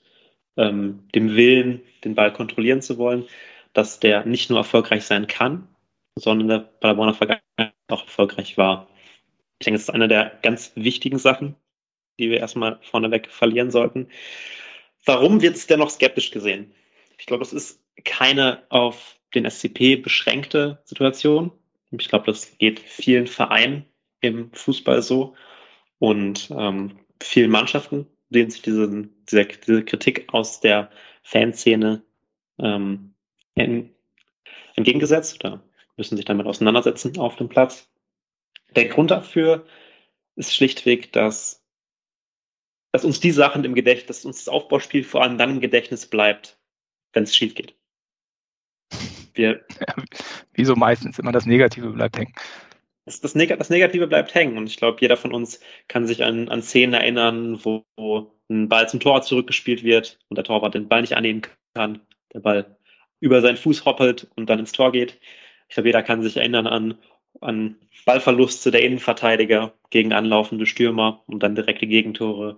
ähm, 0.57 1.07
dem 1.13 1.35
Willen, 1.35 1.81
den 2.03 2.15
Ball 2.15 2.31
kontrollieren 2.31 2.81
zu 2.81 2.97
wollen, 2.97 3.25
dass 3.73 3.99
der 3.99 4.25
nicht 4.25 4.49
nur 4.49 4.59
erfolgreich 4.59 5.05
sein 5.05 5.27
kann, 5.27 5.67
sondern 6.15 6.47
der 6.47 6.59
Paderborner 6.59 7.13
Vergangenheit 7.13 7.73
auch 7.89 8.03
erfolgreich 8.03 8.57
war. 8.57 8.87
Ich 9.59 9.65
denke, 9.65 9.77
das 9.77 9.89
ist 9.89 9.93
eine 9.93 10.07
der 10.07 10.37
ganz 10.41 10.71
wichtigen 10.75 11.19
Sachen, 11.19 11.55
die 12.19 12.29
wir 12.29 12.39
erstmal 12.39 12.79
vorneweg 12.81 13.29
verlieren 13.29 13.71
sollten. 13.71 14.07
Warum 15.05 15.41
wird 15.41 15.55
es 15.55 15.67
dennoch 15.67 15.89
skeptisch 15.89 16.31
gesehen? 16.31 16.73
Ich 17.17 17.25
glaube, 17.25 17.43
es 17.43 17.53
ist 17.53 17.81
keine 18.03 18.63
auf 18.69 19.19
den 19.33 19.49
SCP 19.49 19.97
beschränkte 19.97 20.81
Situation. 20.85 21.51
Ich 21.91 22.09
glaube, 22.09 22.25
das 22.25 22.57
geht 22.57 22.79
vielen 22.79 23.27
Vereinen 23.27 23.85
im 24.21 24.51
Fußball 24.53 25.01
so 25.01 25.35
und 25.99 26.49
ähm, 26.51 26.99
vielen 27.21 27.51
Mannschaften 27.51 28.07
denen 28.35 28.51
sich 28.51 28.61
diese, 28.61 29.07
diese, 29.29 29.45
diese 29.45 29.83
Kritik 29.83 30.27
aus 30.33 30.59
der 30.59 30.89
Fanszene 31.23 32.03
ähm, 32.59 33.13
entgegengesetzt 34.75 35.43
oder 35.43 35.63
müssen 35.97 36.17
sich 36.17 36.25
damit 36.25 36.45
auseinandersetzen 36.45 37.17
auf 37.17 37.35
dem 37.37 37.49
Platz. 37.49 37.89
Der 38.75 38.85
Grund 38.85 39.11
dafür 39.11 39.65
ist 40.35 40.53
schlichtweg, 40.53 41.11
dass, 41.13 41.63
dass 42.91 43.05
uns 43.05 43.19
die 43.19 43.31
Sachen 43.31 43.63
im 43.63 43.75
Gedächtnis, 43.75 44.17
dass 44.17 44.25
uns 44.25 44.43
das 44.43 44.53
Aufbauspiel 44.53 45.03
vor 45.03 45.23
allem 45.23 45.37
dann 45.37 45.51
im 45.51 45.61
Gedächtnis 45.61 46.05
bleibt, 46.05 46.59
wenn 47.13 47.23
es 47.23 47.35
schief 47.35 47.55
geht. 47.55 47.75
Wir, 49.33 49.65
ja, 49.79 49.95
wie 50.53 50.65
so 50.65 50.75
meistens 50.75 51.17
immer 51.19 51.31
das 51.31 51.45
Negative 51.45 51.89
bleibt 51.91 52.17
hängen 52.17 52.33
das, 53.05 53.21
das, 53.21 53.35
Neg 53.35 53.55
das, 53.57 53.69
Negative 53.69 54.07
bleibt 54.07 54.33
hängen. 54.33 54.57
Und 54.57 54.67
ich 54.67 54.77
glaube, 54.77 54.97
jeder 55.01 55.17
von 55.17 55.33
uns 55.33 55.59
kann 55.87 56.07
sich 56.07 56.23
an, 56.23 56.49
an 56.49 56.61
Szenen 56.61 56.93
erinnern, 56.93 57.63
wo, 57.63 57.85
wo 57.95 58.31
ein 58.49 58.69
Ball 58.69 58.89
zum 58.89 58.99
Tor 58.99 59.21
zurückgespielt 59.21 59.83
wird 59.83 60.19
und 60.29 60.37
der 60.37 60.43
Torwart 60.43 60.75
den 60.75 60.87
Ball 60.87 61.01
nicht 61.01 61.15
annehmen 61.15 61.43
kann, 61.73 62.01
der 62.33 62.39
Ball 62.39 62.77
über 63.19 63.41
seinen 63.41 63.57
Fuß 63.57 63.85
hoppelt 63.85 64.27
und 64.35 64.49
dann 64.49 64.59
ins 64.59 64.71
Tor 64.71 64.91
geht. 64.91 65.19
Ich 65.67 65.75
glaube, 65.75 65.89
jeder 65.89 66.03
kann 66.03 66.21
sich 66.21 66.37
erinnern 66.37 66.67
an, 66.67 66.97
an 67.41 67.75
Ballverluste 68.05 68.71
der 68.71 68.83
Innenverteidiger 68.83 69.73
gegen 69.89 70.13
anlaufende 70.13 70.65
Stürmer 70.65 71.23
und 71.27 71.41
dann 71.41 71.55
direkte 71.55 71.87
Gegentore. 71.87 72.57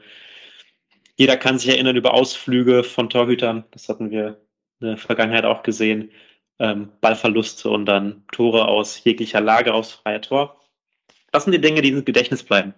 Jeder 1.16 1.38
kann 1.38 1.58
sich 1.58 1.70
erinnern 1.70 1.96
über 1.96 2.14
Ausflüge 2.14 2.84
von 2.84 3.10
Torhütern. 3.10 3.66
Das 3.72 3.90
hatten 3.90 4.12
wir 4.12 4.42
in 4.80 4.88
der 4.88 4.98
Vergangenheit 4.98 5.46
auch 5.46 5.64
gesehen 5.64 6.12
ähm, 6.60 6.90
Ballverluste 7.02 7.70
und 7.70 7.86
dann 7.86 8.24
Tore 8.32 8.68
aus 8.68 9.04
jeglicher 9.04 9.42
Lage 9.42 9.74
aufs 9.74 9.92
freie 9.92 10.22
Tor. 10.22 10.60
Das 11.32 11.44
sind 11.44 11.54
die 11.54 11.62
Dinge, 11.62 11.82
die 11.82 11.90
im 11.90 12.06
Gedächtnis 12.06 12.44
bleiben. 12.44 12.74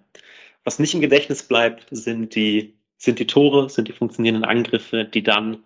Was 0.64 0.80
nicht 0.80 0.94
im 0.94 1.02
Gedächtnis 1.02 1.44
bleibt, 1.44 1.88
sind 1.92 2.36
die, 2.36 2.78
sind 2.98 3.20
die 3.20 3.28
Tore, 3.28 3.70
sind 3.70 3.88
die 3.88 3.94
funktionierenden 3.94 4.46
Angriffe, 4.46 5.06
die 5.06 5.24
dann 5.24 5.64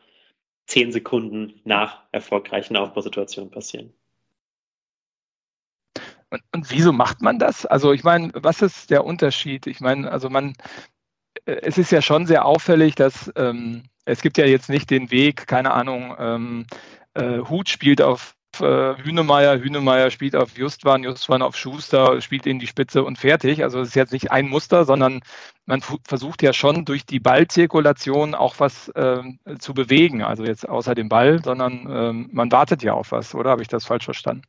zehn 0.68 0.92
Sekunden 0.92 1.60
nach 1.64 2.04
erfolgreichen 2.12 2.78
Aufbausituationen 2.78 3.52
passieren. 3.52 3.94
Und, 6.30 6.42
und 6.52 6.72
wieso 6.72 6.92
macht 6.92 7.22
man 7.22 7.38
das? 7.38 7.66
Also 7.66 7.94
ich 7.94 8.04
meine, 8.04 8.32
was 8.34 8.62
ist 8.62 8.90
der 8.90 9.06
Unterschied? 9.06 9.68
Ich 9.68 9.82
meine, 9.82 10.10
also 10.12 10.30
man, 10.30 10.54
äh, 11.46 11.58
es 11.62 11.78
ist 11.78 11.92
ja 11.92 12.02
schon 12.02 12.26
sehr 12.26 12.46
auffällig, 12.46 12.96
dass 12.96 13.32
ähm, 13.36 13.84
es 14.06 14.22
gibt 14.22 14.38
ja 14.38 14.46
jetzt 14.46 14.70
nicht 14.70 14.90
den 14.90 15.12
Weg, 15.12 15.48
keine 15.48 15.72
Ahnung, 15.72 16.16
ähm, 16.18 16.66
äh, 17.14 17.40
Hut 17.40 17.70
spielt 17.70 18.02
auf 18.02 18.36
äh, 18.60 18.96
Hünemeyer, 19.04 19.60
Hünemeyer 19.60 20.12
spielt 20.12 20.36
auf 20.36 20.58
Justwan, 20.58 21.04
Justwan 21.04 21.42
auf 21.42 21.56
Schuster, 21.56 22.22
spielt 22.22 22.46
in 22.46 22.60
die 22.60 22.68
Spitze 22.68 23.04
und 23.04 23.18
fertig. 23.18 23.64
Also 23.64 23.80
es 23.80 23.90
ist 23.90 23.96
jetzt 23.96 24.14
nicht 24.14 24.32
ein 24.32 24.48
Muster, 24.48 24.86
sondern 24.86 25.22
man 25.66 25.82
versucht 25.82 26.44
ja 26.44 26.54
schon 26.54 26.86
durch 26.86 27.06
die 27.06 27.20
Ballzirkulation 27.20 28.36
auch 28.36 28.56
was 28.60 28.90
äh, 28.90 29.24
zu 29.60 29.74
bewegen. 29.74 30.24
Also 30.24 30.44
jetzt 30.44 30.68
außer 30.68 30.94
dem 30.94 31.10
Ball, 31.10 31.44
sondern 31.44 31.88
ähm, 31.90 32.30
man 32.32 32.52
wartet 32.52 32.84
ja 32.84 32.94
auf 32.94 33.12
was, 33.12 33.34
oder 33.34 33.50
habe 33.50 33.62
ich 33.62 33.68
das 33.68 33.86
falsch 33.86 34.06
verstanden? 34.06 34.44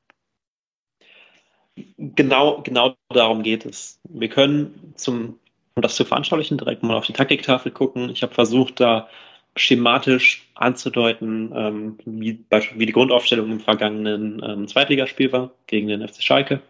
Genau, 1.97 2.61
genau 2.63 2.95
darum 3.09 3.43
geht 3.43 3.67
es. 3.67 3.99
Wir 4.09 4.29
können 4.29 4.95
zum, 4.97 5.39
um 5.75 5.83
das 5.83 5.97
zu 5.97 6.05
veranschaulichen, 6.05 6.59
direkt 6.59 6.83
mal 6.83 6.97
auf 6.97 7.07
die 7.07 7.13
Taktiktafel 7.13 7.73
gucken. 7.73 8.11
Ich 8.11 8.23
habe 8.23 8.35
versucht, 8.35 8.81
da 8.81 9.09
schematisch 9.57 10.49
anzudeuten, 10.55 11.53
ähm, 11.55 11.99
wie, 12.05 12.45
wie 12.75 12.87
die 12.87 12.93
Grundaufstellung 12.93 13.51
im 13.51 13.61
vergangenen 13.61 14.43
ähm, 14.45 14.69
Zweitligaspiel 14.69 15.33
war 15.33 15.53
gegen 15.67 15.89
den 15.89 16.07
FC 16.07 16.23
Schalke. 16.23 16.61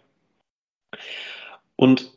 Und 1.76 2.12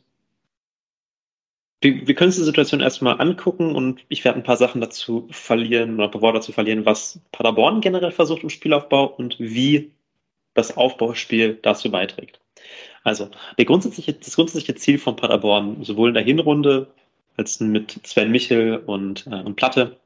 wir, 1.80 2.06
wir 2.06 2.14
können 2.14 2.28
uns 2.28 2.36
die 2.36 2.42
Situation 2.42 2.80
erstmal 2.80 3.20
angucken 3.20 3.74
und 3.74 4.04
ich 4.08 4.24
werde 4.24 4.38
ein 4.38 4.44
paar 4.44 4.56
Sachen 4.56 4.80
dazu 4.80 5.28
verlieren 5.30 5.94
oder 5.94 6.04
ein 6.04 6.10
paar 6.10 6.22
Worte 6.22 6.38
dazu 6.38 6.52
verlieren, 6.52 6.84
was 6.84 7.20
Paderborn 7.32 7.80
generell 7.80 8.12
versucht 8.12 8.42
im 8.42 8.50
Spielaufbau 8.50 9.06
und 9.06 9.38
wie 9.38 9.92
das 10.54 10.76
Aufbauspiel 10.76 11.58
dazu 11.62 11.90
beiträgt. 11.90 12.40
Also 13.04 13.30
grundsätzliche, 13.56 14.12
das 14.14 14.34
grundsätzliche 14.34 14.74
Ziel 14.74 14.98
von 14.98 15.16
Paderborn, 15.16 15.84
sowohl 15.84 16.08
in 16.08 16.14
der 16.14 16.24
Hinrunde 16.24 16.88
als 17.36 17.60
mit 17.60 18.00
Sven 18.04 18.32
Michel 18.32 18.82
und, 18.84 19.26
äh, 19.28 19.40
und 19.40 19.54
Platte, 19.54 19.96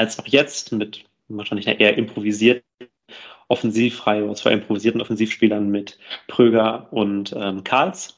als 0.00 0.18
auch 0.18 0.26
jetzt 0.26 0.72
mit 0.72 1.04
wahrscheinlich 1.28 1.66
eher 1.66 1.98
improvisierten 1.98 2.64
Offensivreihe 3.48 4.24
oder 4.24 4.34
zwei 4.34 4.52
improvisierten 4.52 5.02
Offensivspielern 5.02 5.68
mit 5.68 5.98
Pröger 6.26 6.90
und 6.90 7.34
ähm, 7.36 7.64
Karls. 7.64 8.16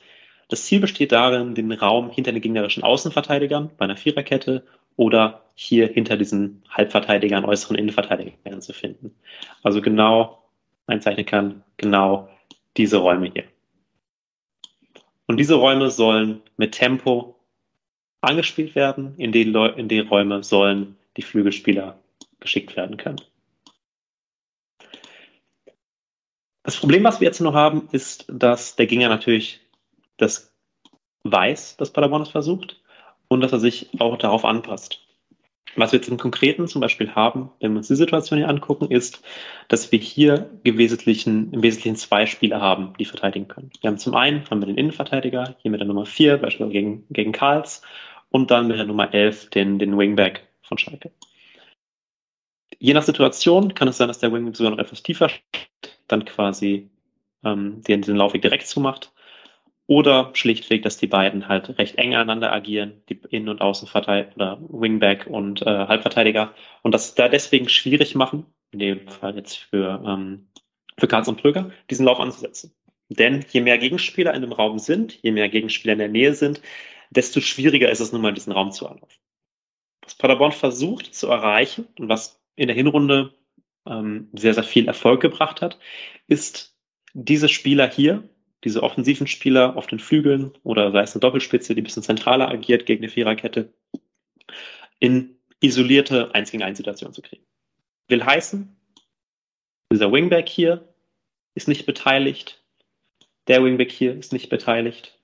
Das 0.48 0.64
Ziel 0.64 0.78
besteht 0.78 1.10
darin, 1.10 1.56
den 1.56 1.72
Raum 1.72 2.10
hinter 2.10 2.30
den 2.30 2.40
gegnerischen 2.40 2.84
Außenverteidigern 2.84 3.72
bei 3.76 3.84
einer 3.84 3.96
Viererkette 3.96 4.64
oder 4.94 5.42
hier 5.54 5.88
hinter 5.88 6.16
diesen 6.16 6.62
Halbverteidigern, 6.70 7.44
äußeren 7.44 7.76
Innenverteidigern 7.76 8.62
zu 8.62 8.72
finden. 8.72 9.16
Also 9.64 9.80
genau 9.80 10.38
einzeichnen 10.86 11.26
kann, 11.26 11.64
genau 11.78 12.28
diese 12.76 12.98
Räume 12.98 13.32
hier. 13.32 13.44
Und 15.26 15.38
diese 15.38 15.56
Räume 15.56 15.90
sollen 15.90 16.42
mit 16.56 16.72
Tempo 16.72 17.40
angespielt 18.20 18.76
werden, 18.76 19.16
in 19.16 19.32
die 19.32 20.00
Räume 20.00 20.44
sollen 20.44 20.96
die 21.16 21.22
Flügelspieler 21.22 21.98
geschickt 22.40 22.76
werden 22.76 22.96
können. 22.96 23.20
Das 26.62 26.76
Problem, 26.76 27.02
was 27.04 27.20
wir 27.20 27.26
jetzt 27.26 27.40
noch 27.40 27.54
haben, 27.54 27.88
ist, 27.92 28.24
dass 28.28 28.76
der 28.76 28.86
Gegner 28.86 29.08
natürlich 29.08 29.60
das 30.16 30.52
weiß, 31.24 31.76
dass 31.76 31.92
Paderborn 31.92 32.22
es 32.22 32.28
versucht 32.28 32.80
und 33.28 33.40
dass 33.40 33.52
er 33.52 33.60
sich 33.60 33.88
auch 33.98 34.16
darauf 34.16 34.44
anpasst. 34.44 35.00
Was 35.74 35.92
wir 35.92 35.98
jetzt 35.98 36.08
im 36.08 36.18
Konkreten 36.18 36.68
zum 36.68 36.82
Beispiel 36.82 37.14
haben, 37.14 37.50
wenn 37.60 37.72
wir 37.72 37.78
uns 37.78 37.88
die 37.88 37.96
Situation 37.96 38.38
hier 38.38 38.48
angucken, 38.48 38.90
ist, 38.90 39.22
dass 39.68 39.90
wir 39.90 39.98
hier 39.98 40.50
im 40.64 40.76
Wesentlichen, 40.76 41.52
im 41.52 41.62
Wesentlichen 41.62 41.96
zwei 41.96 42.26
Spieler 42.26 42.60
haben, 42.60 42.92
die 42.98 43.06
verteidigen 43.06 43.48
können. 43.48 43.70
Wir 43.80 43.88
haben 43.88 43.98
zum 43.98 44.14
einen 44.14 44.48
haben 44.50 44.60
wir 44.60 44.66
den 44.66 44.76
Innenverteidiger, 44.76 45.56
hier 45.58 45.70
mit 45.70 45.80
der 45.80 45.86
Nummer 45.86 46.04
4, 46.04 46.36
beispielsweise 46.36 46.72
gegen, 46.72 47.06
gegen 47.08 47.32
Karls, 47.32 47.80
und 48.28 48.50
dann 48.50 48.68
mit 48.68 48.78
der 48.78 48.84
Nummer 48.84 49.14
11 49.14 49.50
den, 49.50 49.78
den 49.78 49.96
Wingback 49.96 50.46
von 50.72 50.78
Schalke. 50.78 51.10
Je 52.78 52.94
nach 52.94 53.02
Situation 53.02 53.74
kann 53.74 53.88
es 53.88 53.98
sein, 53.98 54.08
dass 54.08 54.18
der 54.18 54.32
Wingback 54.32 54.56
sogar 54.56 54.72
noch 54.72 54.78
etwas 54.78 55.02
tiefer 55.02 55.30
dann 56.08 56.24
quasi 56.24 56.90
ähm, 57.44 57.82
den, 57.82 58.02
Laufweg 58.02 58.42
direkt 58.42 58.66
zumacht. 58.66 59.12
Oder 59.86 60.30
schlichtweg, 60.34 60.82
dass 60.82 60.96
die 60.96 61.06
beiden 61.06 61.48
halt 61.48 61.76
recht 61.78 61.96
eng 61.96 62.14
aneinander 62.14 62.52
agieren, 62.52 63.02
die 63.08 63.20
Innen- 63.30 63.48
und 63.48 63.60
Außenverteidiger 63.60 64.34
oder 64.36 64.58
Wingback 64.68 65.26
und 65.26 65.62
äh, 65.62 65.86
Halbverteidiger. 65.86 66.54
Und 66.82 66.92
das 66.92 67.14
da 67.14 67.28
deswegen 67.28 67.68
schwierig 67.68 68.14
machen, 68.14 68.46
in 68.70 68.78
dem 68.78 69.08
Fall 69.08 69.36
jetzt 69.36 69.56
für, 69.56 70.02
ähm, 70.06 70.48
für 70.98 71.08
Karls 71.08 71.28
und 71.28 71.40
Pröger, 71.40 71.70
diesen 71.90 72.06
Lauf 72.06 72.20
anzusetzen. 72.20 72.72
Denn 73.08 73.44
je 73.50 73.60
mehr 73.60 73.78
Gegenspieler 73.78 74.32
in 74.32 74.42
einem 74.42 74.52
Raum 74.52 74.78
sind, 74.78 75.20
je 75.22 75.32
mehr 75.32 75.48
Gegenspieler 75.48 75.92
in 75.94 75.98
der 75.98 76.08
Nähe 76.08 76.34
sind, 76.34 76.62
desto 77.10 77.40
schwieriger 77.40 77.90
ist 77.90 78.00
es 78.00 78.12
nun 78.12 78.22
mal, 78.22 78.32
diesen 78.32 78.52
Raum 78.52 78.72
zu 78.72 78.86
erlaufen 78.86 79.18
was 80.02 80.14
Paderborn 80.14 80.52
versucht 80.52 81.14
zu 81.14 81.28
erreichen 81.28 81.86
und 81.98 82.08
was 82.08 82.40
in 82.56 82.68
der 82.68 82.76
Hinrunde 82.76 83.34
ähm, 83.86 84.28
sehr, 84.32 84.54
sehr 84.54 84.64
viel 84.64 84.86
Erfolg 84.86 85.20
gebracht 85.20 85.62
hat, 85.62 85.78
ist 86.26 86.76
diese 87.14 87.48
Spieler 87.48 87.90
hier, 87.90 88.28
diese 88.64 88.82
offensiven 88.82 89.26
Spieler 89.26 89.76
auf 89.76 89.86
den 89.86 89.98
Flügeln 89.98 90.52
oder 90.62 90.92
sei 90.92 91.02
es 91.02 91.14
eine 91.14 91.20
Doppelspitze, 91.20 91.74
die 91.74 91.80
ein 91.80 91.84
bisschen 91.84 92.02
zentraler 92.02 92.48
agiert 92.48 92.86
gegen 92.86 93.02
eine 93.02 93.10
Viererkette, 93.10 93.72
in 94.98 95.36
isolierte 95.60 96.34
1 96.34 96.50
gegen 96.50 96.62
1 96.62 96.78
Situationen 96.78 97.14
zu 97.14 97.22
kriegen. 97.22 97.44
Will 98.08 98.24
heißen, 98.24 98.76
dieser 99.92 100.12
Wingback 100.12 100.48
hier 100.48 100.88
ist 101.54 101.68
nicht 101.68 101.86
beteiligt, 101.86 102.62
der 103.48 103.64
Wingback 103.64 103.90
hier 103.90 104.16
ist 104.16 104.32
nicht 104.32 104.48
beteiligt, 104.48 105.18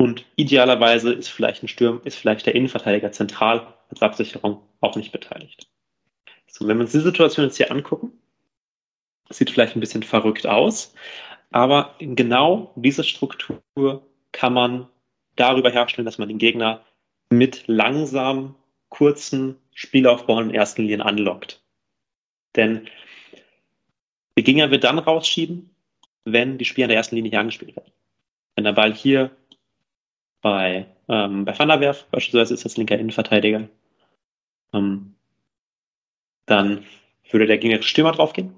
und 0.00 0.24
idealerweise 0.36 1.12
ist 1.12 1.28
vielleicht 1.28 1.62
ein 1.62 1.68
Sturm, 1.68 2.00
ist 2.04 2.16
vielleicht 2.16 2.46
der 2.46 2.54
Innenverteidiger 2.54 3.12
zentral 3.12 3.66
als 3.90 4.00
Absicherung 4.00 4.62
auch 4.80 4.96
nicht 4.96 5.12
beteiligt. 5.12 5.68
So, 6.46 6.66
wenn 6.66 6.78
wir 6.78 6.84
uns 6.84 6.92
die 6.92 7.00
Situation 7.00 7.44
jetzt 7.44 7.58
hier 7.58 7.70
angucken, 7.70 8.10
sieht 9.28 9.50
vielleicht 9.50 9.76
ein 9.76 9.80
bisschen 9.80 10.02
verrückt 10.02 10.46
aus, 10.46 10.94
aber 11.50 11.96
genau 11.98 12.72
diese 12.76 13.04
Struktur 13.04 14.02
kann 14.32 14.54
man 14.54 14.88
darüber 15.36 15.70
herstellen, 15.70 16.06
dass 16.06 16.16
man 16.16 16.28
den 16.28 16.38
Gegner 16.38 16.82
mit 17.28 17.64
langsam 17.66 18.54
kurzen 18.88 19.58
Spielaufbauen 19.74 20.48
in 20.48 20.54
ersten 20.54 20.80
Linien 20.80 21.02
anlockt. 21.02 21.62
Denn 22.56 22.88
der 24.34 24.44
Gegner 24.44 24.70
wird 24.70 24.84
dann 24.84 24.98
rausschieben, 24.98 25.68
wenn 26.24 26.56
die 26.56 26.64
Spieler 26.64 26.86
in 26.86 26.90
der 26.90 26.96
ersten 26.96 27.16
Linie 27.16 27.32
hier 27.32 27.40
angespielt 27.40 27.76
werden. 27.76 27.92
Wenn 28.54 28.64
der 28.64 28.72
Ball 28.72 28.94
hier 28.94 29.30
bei, 30.40 30.86
ähm, 31.08 31.44
bei 31.44 31.58
Van 31.58 31.68
der 31.68 31.80
Werf 31.80 32.06
beispielsweise 32.10 32.54
ist 32.54 32.64
das 32.64 32.76
linker 32.76 32.98
Innenverteidiger. 32.98 33.68
Ähm, 34.72 35.14
dann 36.46 36.84
würde 37.30 37.46
der 37.46 37.58
gegnerische 37.58 37.88
Stürmer 37.88 38.12
draufgehen, 38.12 38.54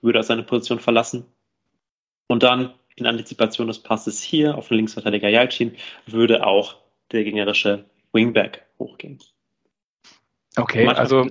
würde 0.00 0.22
seine 0.22 0.42
Position 0.42 0.78
verlassen 0.80 1.26
und 2.28 2.42
dann 2.42 2.74
in 2.96 3.06
Antizipation 3.06 3.68
des 3.68 3.78
Passes 3.78 4.22
hier 4.22 4.56
auf 4.56 4.68
den 4.68 4.78
Linksverteidiger 4.78 5.28
Jalcin 5.28 5.76
würde 6.06 6.46
auch 6.46 6.76
der 7.12 7.24
gegnerische 7.24 7.84
Wingback 8.12 8.66
hochgehen. 8.78 9.18
Okay, 10.56 10.86
also 10.88 11.28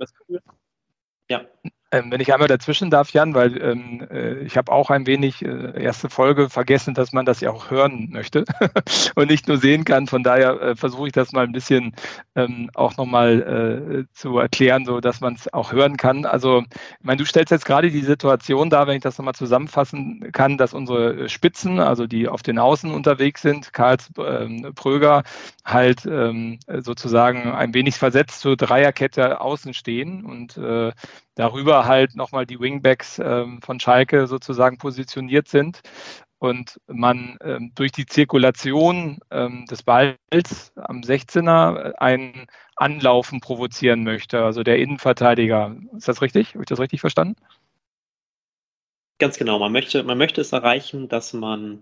ja. 1.29 1.45
Ähm, 1.89 2.11
wenn 2.11 2.19
ich 2.19 2.33
einmal 2.33 2.49
dazwischen 2.49 2.89
darf, 2.89 3.11
Jan, 3.13 3.33
weil 3.33 3.61
ähm, 3.61 4.05
äh, 4.11 4.39
ich 4.39 4.57
habe 4.57 4.73
auch 4.73 4.89
ein 4.89 5.07
wenig 5.07 5.45
äh, 5.45 5.81
erste 5.81 6.09
Folge 6.09 6.49
vergessen, 6.49 6.93
dass 6.93 7.13
man 7.13 7.25
das 7.25 7.39
ja 7.39 7.49
auch 7.49 7.71
hören 7.71 8.09
möchte 8.11 8.43
und 9.15 9.29
nicht 9.29 9.47
nur 9.47 9.57
sehen 9.57 9.85
kann. 9.85 10.05
Von 10.07 10.21
daher 10.21 10.61
äh, 10.61 10.75
versuche 10.75 11.07
ich 11.07 11.13
das 11.13 11.31
mal 11.31 11.45
ein 11.45 11.53
bisschen 11.53 11.95
ähm, 12.35 12.69
auch 12.73 12.97
nochmal 12.97 14.05
äh, 14.09 14.13
zu 14.13 14.37
erklären, 14.37 14.83
so 14.83 14.99
dass 14.99 15.21
man 15.21 15.35
es 15.35 15.53
auch 15.53 15.71
hören 15.71 15.95
kann. 15.95 16.25
Also, 16.25 16.59
ich 16.59 17.05
meine, 17.05 17.19
du 17.19 17.25
stellst 17.25 17.51
jetzt 17.51 17.65
gerade 17.65 17.89
die 17.89 18.01
Situation 18.01 18.69
dar, 18.69 18.87
wenn 18.87 18.97
ich 18.97 19.03
das 19.03 19.17
nochmal 19.17 19.35
zusammenfassen 19.35 20.29
kann, 20.33 20.57
dass 20.57 20.73
unsere 20.73 21.29
Spitzen, 21.29 21.79
also 21.79 22.05
die 22.05 22.27
auf 22.27 22.43
den 22.43 22.59
Außen 22.59 22.91
unterwegs 22.91 23.41
sind, 23.41 23.71
Karls 23.71 24.11
ähm, 24.17 24.73
Pröger, 24.75 25.23
halt 25.63 26.05
ähm, 26.05 26.59
sozusagen 26.67 27.53
ein 27.53 27.73
wenig 27.73 27.95
versetzt 27.95 28.41
zur 28.41 28.57
Dreierkette 28.57 29.39
außen 29.39 29.73
stehen 29.73 30.25
und 30.25 30.57
äh, 30.57 30.91
darüber 31.37 31.85
halt 31.85 32.15
nochmal 32.15 32.45
die 32.45 32.59
Wingbacks 32.59 33.19
ähm, 33.19 33.61
von 33.61 33.79
Schalke 33.79 34.27
sozusagen 34.27 34.77
positioniert 34.77 35.47
sind 35.47 35.81
und 36.39 36.79
man 36.87 37.37
ähm, 37.41 37.71
durch 37.75 37.91
die 37.91 38.05
Zirkulation 38.05 39.19
ähm, 39.31 39.65
des 39.69 39.83
Balls 39.83 40.73
am 40.75 41.01
16er 41.01 41.93
ein 41.99 42.47
Anlaufen 42.75 43.39
provozieren 43.39 44.03
möchte, 44.03 44.43
also 44.43 44.63
der 44.63 44.79
Innenverteidiger. 44.79 45.75
Ist 45.95 46.07
das 46.07 46.21
richtig? 46.21 46.53
Habe 46.53 46.63
ich 46.63 46.69
das 46.69 46.79
richtig 46.79 47.01
verstanden? 47.01 47.35
Ganz 49.19 49.37
genau. 49.37 49.59
Man 49.59 49.71
möchte, 49.71 50.03
man 50.03 50.17
möchte 50.17 50.41
es 50.41 50.51
erreichen, 50.51 51.07
dass 51.07 51.33
man 51.33 51.79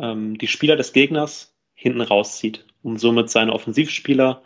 ähm, 0.00 0.38
die 0.38 0.46
Spieler 0.46 0.76
des 0.76 0.92
Gegners 0.92 1.54
hinten 1.74 2.00
rauszieht, 2.00 2.66
um 2.82 2.98
somit 2.98 3.30
seine 3.30 3.52
Offensivspieler 3.52 4.42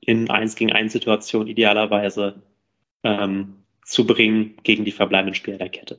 in 0.00 0.30
1 0.30 0.56
gegen 0.56 0.72
1 0.72 0.92
Situationen 0.92 1.48
idealerweise 1.48 2.42
ähm, 3.02 3.59
zu 3.90 4.06
bringen 4.06 4.56
gegen 4.62 4.84
die 4.84 4.92
verbleibenden 4.92 5.34
Spieler 5.34 5.58
der 5.58 5.68
Kette. 5.68 5.98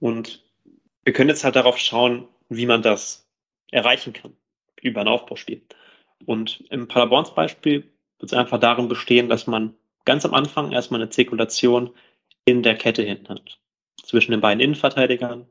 Und 0.00 0.44
wir 1.04 1.12
können 1.12 1.30
jetzt 1.30 1.44
halt 1.44 1.54
darauf 1.54 1.78
schauen, 1.78 2.26
wie 2.48 2.66
man 2.66 2.82
das 2.82 3.28
erreichen 3.70 4.12
kann 4.12 4.36
über 4.82 5.00
ein 5.00 5.08
Aufbauspiel. 5.08 5.62
Und 6.26 6.64
im 6.70 6.88
Paderborns 6.88 7.32
Beispiel 7.32 7.82
wird 8.18 8.32
es 8.32 8.36
einfach 8.36 8.58
darin 8.58 8.88
bestehen, 8.88 9.28
dass 9.28 9.46
man 9.46 9.74
ganz 10.04 10.24
am 10.24 10.34
Anfang 10.34 10.72
erstmal 10.72 11.00
eine 11.00 11.10
Zirkulation 11.10 11.90
in 12.44 12.64
der 12.64 12.76
Kette 12.76 13.02
hinten 13.02 13.28
hat. 13.28 13.60
Zwischen 14.02 14.32
den 14.32 14.40
beiden 14.40 14.60
Innenverteidigern, 14.60 15.46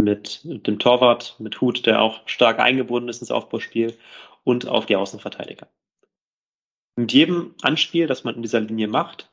mit 0.00 0.40
dem 0.44 0.78
Torwart, 0.78 1.36
mit 1.38 1.60
Hut, 1.60 1.86
der 1.86 2.02
auch 2.02 2.26
stark 2.26 2.58
eingebunden 2.58 3.08
ist 3.08 3.20
ins 3.20 3.30
Aufbauspiel 3.30 3.96
und 4.42 4.66
auf 4.66 4.86
die 4.86 4.96
Außenverteidiger. 4.96 5.68
Mit 6.96 7.12
jedem 7.12 7.54
Anspiel, 7.62 8.08
das 8.08 8.24
man 8.24 8.34
in 8.34 8.42
dieser 8.42 8.60
Linie 8.60 8.88
macht, 8.88 9.30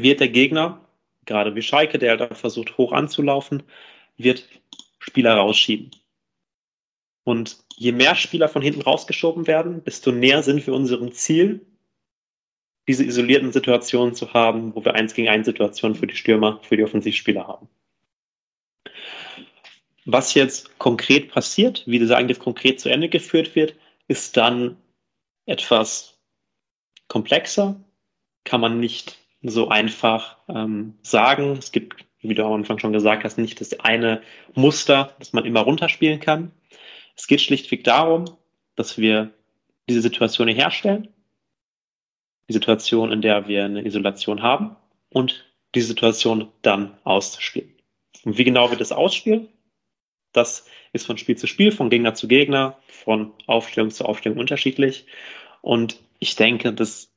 wird 0.00 0.20
der 0.20 0.28
Gegner, 0.28 0.80
gerade 1.26 1.54
wie 1.54 1.60
Schalke, 1.60 1.98
der 1.98 2.16
da 2.16 2.34
versucht 2.34 2.78
hoch 2.78 2.92
anzulaufen, 2.92 3.62
wird 4.16 4.48
Spieler 4.98 5.34
rausschieben. 5.34 5.90
Und 7.24 7.58
je 7.76 7.92
mehr 7.92 8.14
Spieler 8.14 8.48
von 8.48 8.62
hinten 8.62 8.80
rausgeschoben 8.80 9.46
werden, 9.46 9.84
desto 9.84 10.10
näher 10.10 10.42
sind 10.42 10.66
wir 10.66 10.72
unserem 10.72 11.12
Ziel, 11.12 11.60
diese 12.88 13.04
isolierten 13.04 13.52
Situationen 13.52 14.14
zu 14.14 14.32
haben, 14.32 14.74
wo 14.74 14.84
wir 14.84 14.94
eins 14.94 15.14
gegen 15.14 15.28
eins 15.28 15.46
Situationen 15.46 15.96
für 15.96 16.06
die 16.06 16.16
Stürmer, 16.16 16.60
für 16.62 16.76
die 16.76 16.84
Offensivspieler 16.84 17.46
haben. 17.46 17.68
Was 20.04 20.34
jetzt 20.34 20.78
konkret 20.78 21.30
passiert, 21.30 21.84
wie 21.86 22.00
dieser 22.00 22.18
Angriff 22.18 22.40
konkret 22.40 22.80
zu 22.80 22.88
Ende 22.88 23.08
geführt 23.08 23.54
wird, 23.54 23.76
ist 24.08 24.36
dann 24.36 24.76
etwas 25.46 26.18
komplexer, 27.06 27.80
kann 28.44 28.60
man 28.60 28.80
nicht 28.80 29.21
so 29.42 29.68
einfach 29.68 30.36
ähm, 30.48 30.94
sagen. 31.02 31.56
Es 31.58 31.72
gibt, 31.72 32.04
wie 32.20 32.34
du 32.34 32.44
am 32.44 32.52
Anfang 32.52 32.78
schon 32.78 32.92
gesagt 32.92 33.24
hast, 33.24 33.38
nicht 33.38 33.60
das 33.60 33.78
eine 33.80 34.22
Muster, 34.54 35.14
das 35.18 35.32
man 35.32 35.44
immer 35.44 35.60
runterspielen 35.60 36.20
kann. 36.20 36.52
Es 37.16 37.26
geht 37.26 37.40
schlichtweg 37.40 37.84
darum, 37.84 38.24
dass 38.76 38.98
wir 38.98 39.32
diese 39.88 40.00
Situation 40.00 40.48
herstellen, 40.48 41.08
die 42.48 42.54
Situation, 42.54 43.12
in 43.12 43.22
der 43.22 43.48
wir 43.48 43.64
eine 43.64 43.84
Isolation 43.84 44.42
haben 44.42 44.76
und 45.10 45.44
die 45.74 45.80
Situation 45.80 46.48
dann 46.62 46.96
auszuspielen. 47.04 47.72
Und 48.24 48.38
wie 48.38 48.44
genau 48.44 48.70
wir 48.70 48.78
das 48.78 48.92
ausspielen, 48.92 49.48
das 50.32 50.66
ist 50.92 51.06
von 51.06 51.18
Spiel 51.18 51.36
zu 51.36 51.46
Spiel, 51.46 51.72
von 51.72 51.90
Gegner 51.90 52.14
zu 52.14 52.28
Gegner, 52.28 52.78
von 52.86 53.32
Aufstellung 53.46 53.90
zu 53.90 54.04
Aufstellung 54.04 54.38
unterschiedlich. 54.38 55.06
Und 55.60 55.98
ich 56.18 56.36
denke, 56.36 56.72
das 56.72 57.11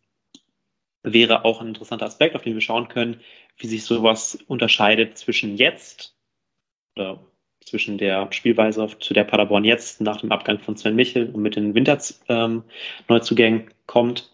wäre 1.05 1.45
auch 1.45 1.62
ein 1.62 1.69
interessanter 1.69 2.05
Aspekt, 2.05 2.35
auf 2.35 2.41
den 2.41 2.53
wir 2.53 2.62
schauen 2.62 2.88
können, 2.88 3.21
wie 3.57 3.67
sich 3.67 3.83
sowas 3.83 4.38
unterscheidet 4.47 5.17
zwischen 5.17 5.55
jetzt 5.55 6.15
oder 6.95 7.19
zwischen 7.65 7.97
der 7.97 8.31
Spielweise, 8.31 8.88
zu 9.00 9.13
der 9.13 9.24
Paderborn 9.24 9.63
jetzt 9.63 10.01
nach 10.01 10.21
dem 10.21 10.31
Abgang 10.31 10.59
von 10.59 10.77
Sven 10.77 10.95
Michel 10.95 11.29
und 11.29 11.41
mit 11.41 11.55
den 11.55 11.74
Winterneuzugängen 11.74 13.62
ähm, 13.62 13.69
kommt 13.88 14.31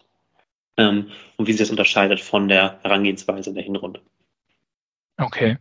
ähm, 0.76 1.10
und 1.36 1.46
wie 1.46 1.52
sich 1.52 1.60
das 1.60 1.70
unterscheidet 1.70 2.20
von 2.20 2.48
der 2.48 2.78
Herangehensweise 2.82 3.50
in 3.50 3.54
der 3.54 3.64
Hinrunde. 3.64 4.00
Okay. 5.16 5.56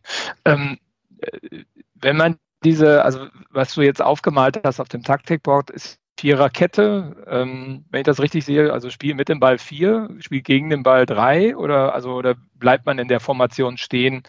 Ähm, 0.46 0.80
äh, 1.20 1.64
wenn 1.96 2.18
man 2.18 2.38
diese, 2.64 3.04
also 3.04 3.28
was 3.50 3.74
du 3.74 3.82
jetzt 3.82 4.02
aufgemalt 4.02 4.60
hast 4.64 4.80
auf 4.80 4.90
dem 4.90 5.04
Taktikboard, 5.04 5.70
ist 5.70 6.01
Viererkette. 6.22 7.26
Ähm, 7.28 7.84
wenn 7.90 8.02
ich 8.02 8.06
das 8.06 8.22
richtig 8.22 8.46
sehe, 8.46 8.72
also 8.72 8.92
Spiel 8.92 9.16
mit 9.16 9.28
dem 9.28 9.40
Ball 9.40 9.58
vier, 9.58 10.08
Spiel 10.20 10.44
gegen 10.44 10.70
den 10.70 10.84
Ball 10.84 11.08
drei 11.08 11.58
oder 11.58 11.96
also 11.96 12.14
oder 12.14 12.36
bleibt 12.54 12.86
man 12.86 13.00
in 13.00 13.08
der 13.08 13.20
Formation 13.20 13.78
stehen 13.78 14.22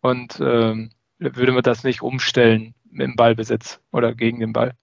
und 0.00 0.40
ähm, 0.40 0.90
würde 1.18 1.52
man 1.52 1.62
das 1.62 1.84
nicht 1.84 2.02
umstellen 2.02 2.74
dem 2.84 3.14
Ballbesitz 3.14 3.80
oder 3.92 4.12
gegen 4.12 4.40
den 4.40 4.52
Ball? 4.52 4.76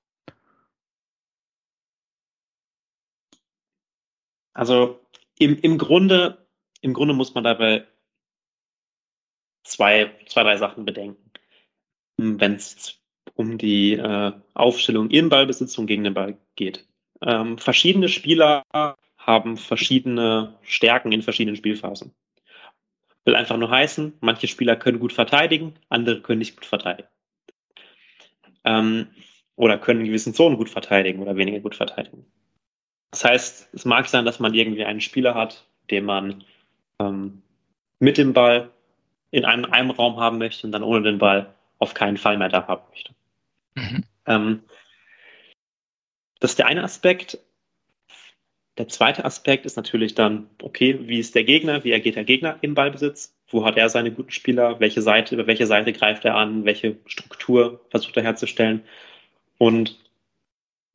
Also 4.53 5.01
im, 5.37 5.57
im 5.59 5.77
Grunde, 5.77 6.47
im 6.79 6.93
Grunde 6.93 7.13
muss 7.13 7.33
man 7.33 7.43
dabei 7.43 7.85
zwei, 9.65 10.17
zwei, 10.27 10.43
drei 10.43 10.55
Sachen 10.55 10.85
bedenken. 10.85 11.29
Wenn 12.15 12.55
es 12.55 13.02
um 13.35 13.57
die 13.57 13.93
äh, 13.93 14.31
Aufstellung 14.53 15.09
in 15.09 15.29
Ballbesitz 15.29 15.77
und 15.77 15.87
gegen 15.87 16.03
den 16.03 16.13
Ball 16.13 16.37
geht. 16.55 16.85
Ähm, 17.21 17.57
verschiedene 17.57 18.09
Spieler 18.09 18.63
haben 19.17 19.57
verschiedene 19.57 20.55
Stärken 20.63 21.11
in 21.11 21.21
verschiedenen 21.21 21.55
Spielphasen. 21.55 22.13
Will 23.25 23.35
einfach 23.35 23.57
nur 23.57 23.69
heißen, 23.69 24.13
manche 24.19 24.47
Spieler 24.47 24.75
können 24.75 24.99
gut 24.99 25.13
verteidigen, 25.13 25.73
andere 25.89 26.21
können 26.21 26.39
nicht 26.39 26.55
gut 26.55 26.65
verteidigen. 26.65 27.07
Ähm, 28.65 29.07
oder 29.55 29.77
können 29.77 30.01
in 30.01 30.07
gewissen 30.07 30.33
Zonen 30.33 30.57
gut 30.57 30.69
verteidigen 30.69 31.21
oder 31.21 31.35
weniger 31.35 31.59
gut 31.59 31.75
verteidigen. 31.75 32.25
Das 33.11 33.23
heißt, 33.23 33.69
es 33.73 33.85
mag 33.85 34.07
sein, 34.07 34.25
dass 34.25 34.39
man 34.39 34.53
irgendwie 34.53 34.83
einen 34.83 35.01
Spieler 35.01 35.35
hat, 35.35 35.65
den 35.91 36.05
man 36.05 36.43
ähm, 36.99 37.43
mit 37.99 38.17
dem 38.17 38.33
Ball 38.33 38.71
in 39.31 39.45
einem, 39.45 39.71
einem 39.71 39.91
Raum 39.91 40.17
haben 40.17 40.37
möchte 40.37 40.67
und 40.67 40.71
dann 40.71 40.83
ohne 40.83 41.03
den 41.03 41.19
Ball 41.19 41.53
auf 41.83 41.93
keinen 41.93 42.17
Fall 42.17 42.37
mehr 42.37 42.49
da 42.49 42.67
haben 42.67 42.83
möchte. 42.89 43.13
Mhm. 43.75 44.03
Ähm, 44.25 44.63
das 46.39 46.51
ist 46.51 46.59
der 46.59 46.67
eine 46.67 46.83
Aspekt. 46.83 47.37
Der 48.77 48.87
zweite 48.87 49.23
Aspekt 49.23 49.65
ist 49.65 49.77
natürlich 49.77 50.15
dann, 50.15 50.49
okay, 50.61 51.07
wie 51.07 51.19
ist 51.19 51.35
der 51.35 51.43
Gegner, 51.43 51.83
wie 51.83 51.93
agiert 51.93 52.15
der 52.15 52.23
Gegner 52.23 52.57
im 52.61 52.73
Ballbesitz? 52.73 53.35
Wo 53.49 53.65
hat 53.65 53.77
er 53.77 53.89
seine 53.89 54.11
guten 54.11 54.31
Spieler? 54.31 54.79
Welche 54.79 55.03
Seite, 55.03 55.35
über 55.35 55.45
welche 55.45 55.67
Seite 55.67 55.93
greift 55.93 56.25
er 56.25 56.35
an? 56.35 56.65
Welche 56.65 56.97
Struktur 57.05 57.85
versucht 57.89 58.17
er 58.17 58.23
herzustellen? 58.23 58.83
Und 59.59 59.99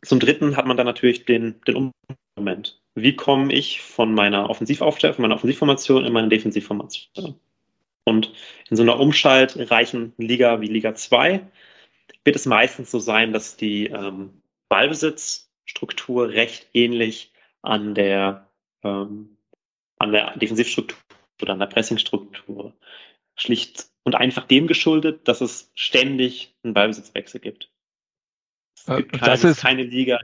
zum 0.03 0.18
dritten 0.18 0.57
hat 0.57 0.66
man 0.66 0.77
dann 0.77 0.87
natürlich 0.87 1.24
den, 1.24 1.61
den 1.66 1.92
Moment. 2.37 2.81
Wie 2.94 3.14
komme 3.14 3.53
ich 3.53 3.81
von 3.81 4.12
meiner 4.12 4.51
Offensivaufstellung, 4.51 5.16
von 5.16 5.22
meiner 5.22 5.37
Offensivformation 5.37 6.05
in 6.05 6.12
meine 6.12 6.29
Defensivformation? 6.29 7.38
Und 8.09 8.33
in 8.71 8.77
so 8.77 8.83
einer 8.83 8.99
umschaltreichen 8.99 10.14
Liga 10.16 10.61
wie 10.61 10.66
Liga 10.66 10.94
2 10.94 11.40
wird 12.25 12.37
es 12.37 12.47
meistens 12.47 12.90
so 12.90 12.99
sein, 12.99 13.33
dass 13.33 13.57
die 13.57 13.87
ähm, 13.87 14.42
Ballbesitzstruktur 14.68 16.31
recht 16.31 16.68
ähnlich 16.73 17.33
an 17.62 17.94
der, 17.94 18.49
ähm, 18.83 19.37
an 19.99 20.12
der 20.12 20.37
Defensivstruktur 20.38 20.99
oder 21.42 21.53
an 21.53 21.59
der 21.59 21.66
Pressingstruktur 21.66 22.73
schlicht 23.37 23.87
und 24.05 24.14
einfach 24.14 24.47
dem 24.47 24.66
geschuldet, 24.66 25.29
dass 25.29 25.40
es 25.42 25.71
ständig 25.75 26.55
einen 26.62 26.75
Ballbesitzwechsel 26.75 27.40
gibt. 27.40 27.71
Es 28.75 28.87
gibt 28.87 29.12
keine, 29.12 29.27
das 29.27 29.44
ist 29.44 29.61
keine 29.61 29.83
Liga. 29.83 30.18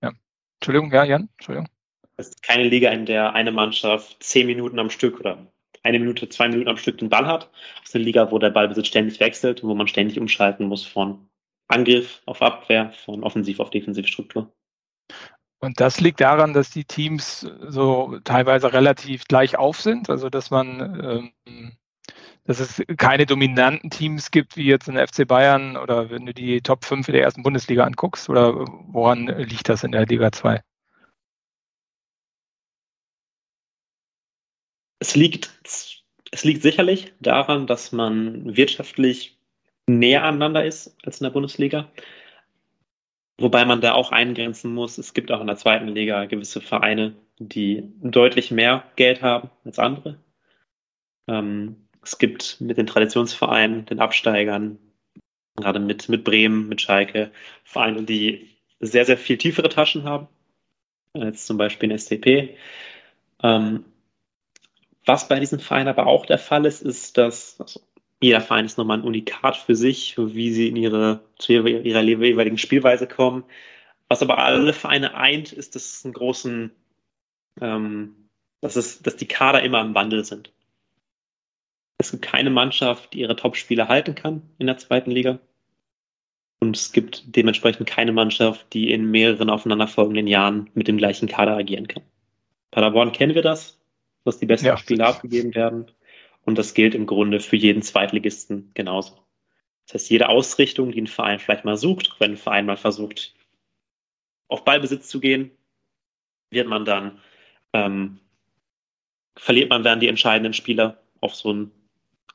Ja. 0.00 0.12
Entschuldigung, 0.58 0.92
ja, 0.92 1.04
Jan, 1.04 1.28
Entschuldigung. 1.36 1.68
Es 2.16 2.28
ist 2.28 2.42
keine 2.42 2.64
Liga, 2.64 2.90
in 2.90 3.04
der 3.04 3.34
eine 3.34 3.52
Mannschaft 3.52 4.22
zehn 4.22 4.46
Minuten 4.46 4.78
am 4.78 4.90
Stück 4.90 5.20
oder 5.20 5.46
eine 5.82 5.98
Minute, 5.98 6.28
zwei 6.28 6.48
Minuten 6.48 6.68
am 6.68 6.76
Stück 6.76 6.98
den 6.98 7.08
Ball 7.08 7.26
hat. 7.26 7.50
Das 7.80 7.90
ist 7.90 7.94
eine 7.94 8.04
Liga, 8.04 8.30
wo 8.30 8.38
der 8.38 8.50
Ballbesitz 8.50 8.88
ständig 8.88 9.20
wechselt 9.20 9.62
und 9.62 9.68
wo 9.68 9.74
man 9.74 9.88
ständig 9.88 10.18
umschalten 10.18 10.66
muss 10.66 10.84
von 10.84 11.28
Angriff 11.68 12.22
auf 12.26 12.42
Abwehr, 12.42 12.90
von 13.04 13.24
Offensiv 13.24 13.60
auf 13.60 13.70
Defensivstruktur. 13.70 14.52
Und 15.60 15.80
das 15.80 16.00
liegt 16.00 16.20
daran, 16.20 16.52
dass 16.52 16.70
die 16.70 16.84
Teams 16.84 17.46
so 17.68 18.18
teilweise 18.24 18.72
relativ 18.72 19.24
gleich 19.26 19.56
auf 19.56 19.80
sind, 19.80 20.10
also 20.10 20.28
dass 20.28 20.50
man, 20.50 21.30
ähm, 21.46 21.72
dass 22.44 22.58
es 22.58 22.82
keine 22.96 23.26
dominanten 23.26 23.88
Teams 23.88 24.32
gibt, 24.32 24.56
wie 24.56 24.64
jetzt 24.64 24.88
in 24.88 24.96
der 24.96 25.06
FC 25.06 25.26
Bayern 25.26 25.76
oder 25.76 26.10
wenn 26.10 26.26
du 26.26 26.34
die 26.34 26.60
Top 26.62 26.84
5 26.84 27.06
der 27.06 27.22
ersten 27.22 27.44
Bundesliga 27.44 27.84
anguckst, 27.84 28.28
oder 28.28 28.54
woran 28.88 29.26
liegt 29.26 29.68
das 29.68 29.84
in 29.84 29.92
der 29.92 30.06
Liga 30.06 30.32
2? 30.32 30.60
Es 35.02 35.16
liegt, 35.16 35.50
es 36.30 36.44
liegt 36.44 36.62
sicherlich 36.62 37.12
daran, 37.18 37.66
dass 37.66 37.90
man 37.90 38.56
wirtschaftlich 38.56 39.36
näher 39.88 40.22
aneinander 40.22 40.64
ist 40.64 40.96
als 41.04 41.20
in 41.20 41.24
der 41.24 41.32
Bundesliga. 41.32 41.90
Wobei 43.36 43.64
man 43.64 43.80
da 43.80 43.94
auch 43.94 44.12
eingrenzen 44.12 44.72
muss, 44.72 44.98
es 44.98 45.12
gibt 45.12 45.32
auch 45.32 45.40
in 45.40 45.48
der 45.48 45.56
zweiten 45.56 45.88
Liga 45.88 46.26
gewisse 46.26 46.60
Vereine, 46.60 47.16
die 47.40 47.82
deutlich 48.00 48.52
mehr 48.52 48.84
Geld 48.94 49.22
haben 49.22 49.50
als 49.64 49.80
andere. 49.80 50.20
Ähm, 51.26 51.88
es 52.00 52.18
gibt 52.18 52.60
mit 52.60 52.76
den 52.76 52.86
Traditionsvereinen, 52.86 53.86
den 53.86 53.98
Absteigern, 53.98 54.78
gerade 55.56 55.80
mit, 55.80 56.08
mit 56.08 56.22
Bremen, 56.22 56.68
mit 56.68 56.80
Schalke, 56.80 57.32
Vereine, 57.64 58.04
die 58.04 58.50
sehr, 58.78 59.04
sehr 59.04 59.18
viel 59.18 59.36
tiefere 59.36 59.68
Taschen 59.68 60.04
haben, 60.04 60.28
als 61.14 61.44
zum 61.44 61.58
Beispiel 61.58 61.90
ein 61.90 61.98
STP. 61.98 62.56
Ähm, 63.42 63.84
was 65.04 65.28
bei 65.28 65.40
diesen 65.40 65.60
Vereinen 65.60 65.88
aber 65.88 66.06
auch 66.06 66.26
der 66.26 66.38
Fall 66.38 66.64
ist, 66.66 66.82
ist, 66.82 67.18
dass 67.18 67.60
also 67.60 67.80
jeder 68.22 68.40
Verein 68.40 68.64
ist 68.64 68.78
nochmal 68.78 68.98
ein 68.98 69.04
Unikat 69.04 69.56
für 69.56 69.74
sich, 69.74 70.16
wie 70.16 70.52
sie 70.52 70.68
in 70.68 70.76
ihre, 70.76 71.20
zu 71.38 71.52
ihrer, 71.52 71.66
ihrer 71.66 72.02
jeweiligen 72.02 72.58
Spielweise 72.58 73.08
kommen. 73.08 73.42
Was 74.08 74.22
aber 74.22 74.38
alle 74.38 74.72
Vereine 74.72 75.14
eint, 75.14 75.52
ist, 75.52 75.74
dass 75.74 75.84
es 75.84 76.04
einen 76.04 76.14
großen, 76.14 76.70
ähm, 77.60 78.14
dass, 78.60 78.76
es, 78.76 79.02
dass 79.02 79.16
die 79.16 79.26
Kader 79.26 79.62
immer 79.62 79.80
im 79.80 79.94
Wandel 79.94 80.24
sind. 80.24 80.52
Es 81.98 82.12
gibt 82.12 82.22
keine 82.22 82.50
Mannschaft, 82.50 83.12
die 83.12 83.20
ihre 83.20 83.34
Top-Spieler 83.34 83.88
halten 83.88 84.14
kann 84.14 84.42
in 84.58 84.68
der 84.68 84.78
zweiten 84.78 85.10
Liga. 85.10 85.40
Und 86.60 86.76
es 86.76 86.92
gibt 86.92 87.24
dementsprechend 87.34 87.88
keine 87.88 88.12
Mannschaft, 88.12 88.72
die 88.72 88.92
in 88.92 89.10
mehreren 89.10 89.50
aufeinanderfolgenden 89.50 90.28
Jahren 90.28 90.70
mit 90.74 90.86
dem 90.86 90.96
gleichen 90.96 91.26
Kader 91.26 91.56
agieren 91.56 91.88
kann. 91.88 92.04
Paderborn 92.70 93.10
kennen 93.10 93.34
wir 93.34 93.42
das, 93.42 93.81
dass 94.24 94.38
die 94.38 94.46
besten 94.46 94.66
ja. 94.66 94.76
Spieler 94.76 95.08
abgegeben 95.08 95.54
werden. 95.54 95.90
Und 96.44 96.58
das 96.58 96.74
gilt 96.74 96.94
im 96.94 97.06
Grunde 97.06 97.40
für 97.40 97.56
jeden 97.56 97.82
Zweitligisten 97.82 98.70
genauso. 98.74 99.18
Das 99.86 99.94
heißt, 99.94 100.10
jede 100.10 100.28
Ausrichtung, 100.28 100.92
die 100.92 101.00
ein 101.00 101.06
Verein 101.06 101.38
vielleicht 101.38 101.64
mal 101.64 101.76
sucht, 101.76 102.16
wenn 102.18 102.32
ein 102.32 102.36
Verein 102.36 102.66
mal 102.66 102.76
versucht, 102.76 103.34
auf 104.48 104.64
Ballbesitz 104.64 105.08
zu 105.08 105.20
gehen, 105.20 105.50
wird 106.50 106.68
man 106.68 106.84
dann, 106.84 107.18
ähm, 107.72 108.18
verliert 109.36 109.70
man 109.70 109.82
dann 109.82 110.00
die 110.00 110.08
entscheidenden 110.08 110.52
Spieler 110.52 111.02
auf 111.20 111.34
so 111.34 111.52
ein 111.52 111.70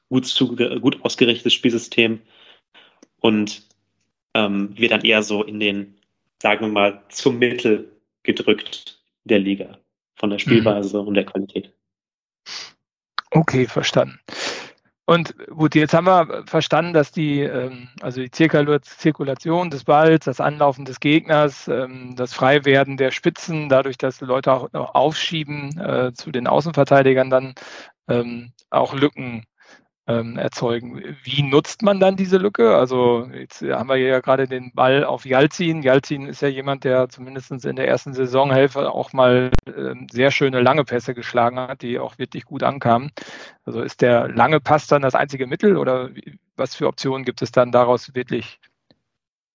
gut, 0.09 0.25
zu, 0.25 0.55
gut 0.55 1.03
ausgerichtetes 1.03 1.53
Spielsystem 1.53 2.21
und 3.19 3.63
ähm, 4.33 4.77
wird 4.77 4.91
dann 4.91 5.03
eher 5.03 5.23
so 5.23 5.43
in 5.43 5.59
den, 5.59 5.95
sagen 6.41 6.65
wir 6.65 6.71
mal, 6.71 7.03
zum 7.09 7.39
Mittel 7.39 7.91
gedrückt 8.23 9.01
der 9.25 9.39
Liga 9.39 9.79
von 10.15 10.29
der 10.29 10.39
Spielweise 10.39 11.01
mhm. 11.01 11.07
und 11.07 11.13
der 11.13 11.25
Qualität. 11.25 11.73
Okay, 13.31 13.67
verstanden. 13.67 14.19
Und 15.09 15.35
gut, 15.47 15.73
jetzt 15.73 15.93
haben 15.93 16.05
wir 16.05 16.43
verstanden, 16.47 16.91
dass 16.91 17.13
die, 17.13 17.39
ähm, 17.39 17.87
also 18.01 18.19
die 18.21 18.29
Zirkulation 18.29 19.69
des 19.69 19.85
Balls, 19.85 20.25
das 20.25 20.41
Anlaufen 20.41 20.83
des 20.83 20.99
Gegners, 20.99 21.69
ähm, 21.69 22.13
das 22.17 22.33
Freiwerden 22.33 22.97
der 22.97 23.11
Spitzen, 23.11 23.69
dadurch, 23.69 23.97
dass 23.97 24.19
Leute 24.19 24.51
auch 24.51 24.69
aufschieben 24.73 25.79
äh, 25.79 26.11
zu 26.13 26.31
den 26.31 26.45
Außenverteidigern, 26.45 27.29
dann 27.29 27.55
ähm, 28.09 28.51
auch 28.69 28.93
Lücken 28.93 29.45
ähm, 30.07 30.37
erzeugen. 30.37 31.03
Wie 31.23 31.43
nutzt 31.43 31.81
man 31.81 31.99
dann 31.99 32.15
diese 32.15 32.37
Lücke? 32.37 32.75
Also 32.75 33.29
jetzt 33.33 33.61
haben 33.61 33.89
wir 33.89 33.97
ja 33.97 34.19
gerade 34.21 34.47
den 34.47 34.71
Ball 34.73 35.03
auf 35.03 35.25
Jalzin. 35.25 35.83
Jalzin 35.83 36.27
ist 36.27 36.41
ja 36.41 36.47
jemand, 36.47 36.85
der 36.85 37.09
zumindest 37.09 37.51
in 37.51 37.75
der 37.75 37.87
ersten 37.87 38.13
Saisonhälfte 38.13 38.91
auch 38.91 39.11
mal 39.13 39.51
äh, 39.65 39.93
sehr 40.09 40.31
schöne 40.31 40.61
lange 40.61 40.85
Pässe 40.85 41.13
geschlagen 41.13 41.59
hat, 41.59 41.81
die 41.81 41.99
auch 41.99 42.17
wirklich 42.17 42.45
gut 42.45 42.63
ankamen. 42.63 43.11
Also 43.65 43.81
ist 43.81 44.01
der 44.01 44.29
lange 44.29 44.61
Pass 44.61 44.87
dann 44.87 45.01
das 45.01 45.15
einzige 45.15 45.45
Mittel 45.45 45.77
oder 45.77 46.09
was 46.55 46.75
für 46.75 46.87
Optionen 46.87 47.25
gibt 47.25 47.41
es 47.41 47.51
dann 47.51 47.71
daraus 47.71 48.15
wirklich 48.15 48.59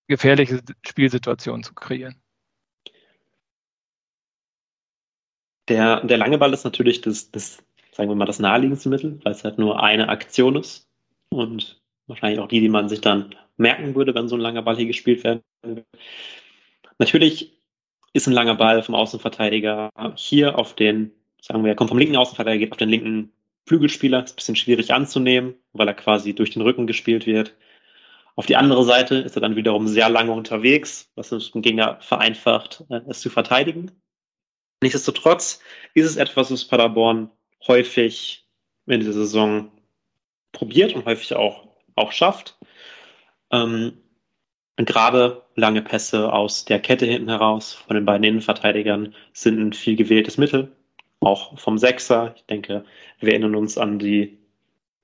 gefährliche 0.06 0.60
Spielsituationen 0.86 1.62
zu 1.62 1.72
kreieren? 1.74 2.16
Der, 5.68 6.04
der 6.04 6.18
lange 6.18 6.38
Ball 6.38 6.52
ist 6.52 6.64
natürlich 6.64 7.00
das, 7.00 7.30
das 7.30 7.62
sagen 7.92 8.08
wir 8.08 8.16
mal, 8.16 8.24
das 8.24 8.38
naheliegendste 8.38 8.88
Mittel, 8.88 9.20
weil 9.22 9.32
es 9.32 9.44
halt 9.44 9.58
nur 9.58 9.82
eine 9.82 10.08
Aktion 10.08 10.56
ist 10.56 10.88
und 11.28 11.80
wahrscheinlich 12.06 12.40
auch 12.40 12.48
die, 12.48 12.60
die 12.60 12.68
man 12.68 12.88
sich 12.88 13.00
dann 13.00 13.34
merken 13.56 13.94
würde, 13.94 14.14
wenn 14.14 14.28
so 14.28 14.36
ein 14.36 14.40
langer 14.40 14.62
Ball 14.62 14.76
hier 14.76 14.86
gespielt 14.86 15.22
werden 15.24 15.42
würde. 15.62 15.84
Natürlich 16.98 17.58
ist 18.12 18.26
ein 18.26 18.34
langer 18.34 18.54
Ball 18.54 18.82
vom 18.82 18.94
Außenverteidiger 18.94 19.90
hier 20.16 20.58
auf 20.58 20.74
den, 20.74 21.12
sagen 21.40 21.62
wir, 21.64 21.72
er 21.72 21.76
kommt 21.76 21.90
vom 21.90 21.98
linken 21.98 22.16
Außenverteidiger, 22.16 22.66
geht 22.66 22.72
auf 22.72 22.78
den 22.78 22.88
linken 22.88 23.32
Flügelspieler, 23.66 24.24
ist 24.24 24.32
ein 24.32 24.36
bisschen 24.36 24.56
schwierig 24.56 24.92
anzunehmen, 24.92 25.54
weil 25.72 25.88
er 25.88 25.94
quasi 25.94 26.34
durch 26.34 26.50
den 26.50 26.62
Rücken 26.62 26.86
gespielt 26.86 27.26
wird. 27.26 27.54
Auf 28.34 28.46
die 28.46 28.56
andere 28.56 28.84
Seite 28.84 29.16
ist 29.16 29.36
er 29.36 29.42
dann 29.42 29.56
wiederum 29.56 29.86
sehr 29.86 30.08
lange 30.08 30.32
unterwegs, 30.32 31.10
was 31.14 31.32
es 31.32 31.52
dem 31.52 31.62
Gegner 31.62 31.98
vereinfacht, 32.00 32.84
äh, 32.88 33.00
es 33.08 33.20
zu 33.20 33.28
verteidigen. 33.28 33.90
Nichtsdestotrotz 34.82 35.60
ist 35.94 36.06
es 36.06 36.16
etwas, 36.16 36.50
was 36.50 36.64
Paderborn 36.64 37.30
häufig 37.66 38.46
in 38.86 39.00
dieser 39.00 39.12
Saison 39.12 39.70
probiert 40.52 40.94
und 40.94 41.04
häufig 41.04 41.34
auch, 41.34 41.68
auch 41.96 42.12
schafft. 42.12 42.58
Ähm, 43.50 43.98
gerade 44.76 45.42
lange 45.54 45.82
Pässe 45.82 46.32
aus 46.32 46.64
der 46.64 46.80
Kette 46.80 47.06
hinten 47.06 47.28
heraus 47.28 47.72
von 47.72 47.94
den 47.94 48.04
beiden 48.04 48.24
Innenverteidigern 48.24 49.14
sind 49.32 49.58
ein 49.58 49.72
viel 49.72 49.96
gewähltes 49.96 50.38
Mittel, 50.38 50.72
auch 51.20 51.58
vom 51.58 51.78
Sechser. 51.78 52.34
Ich 52.36 52.44
denke, 52.46 52.84
wir 53.20 53.30
erinnern 53.30 53.54
uns 53.54 53.78
an 53.78 53.98
die, 53.98 54.38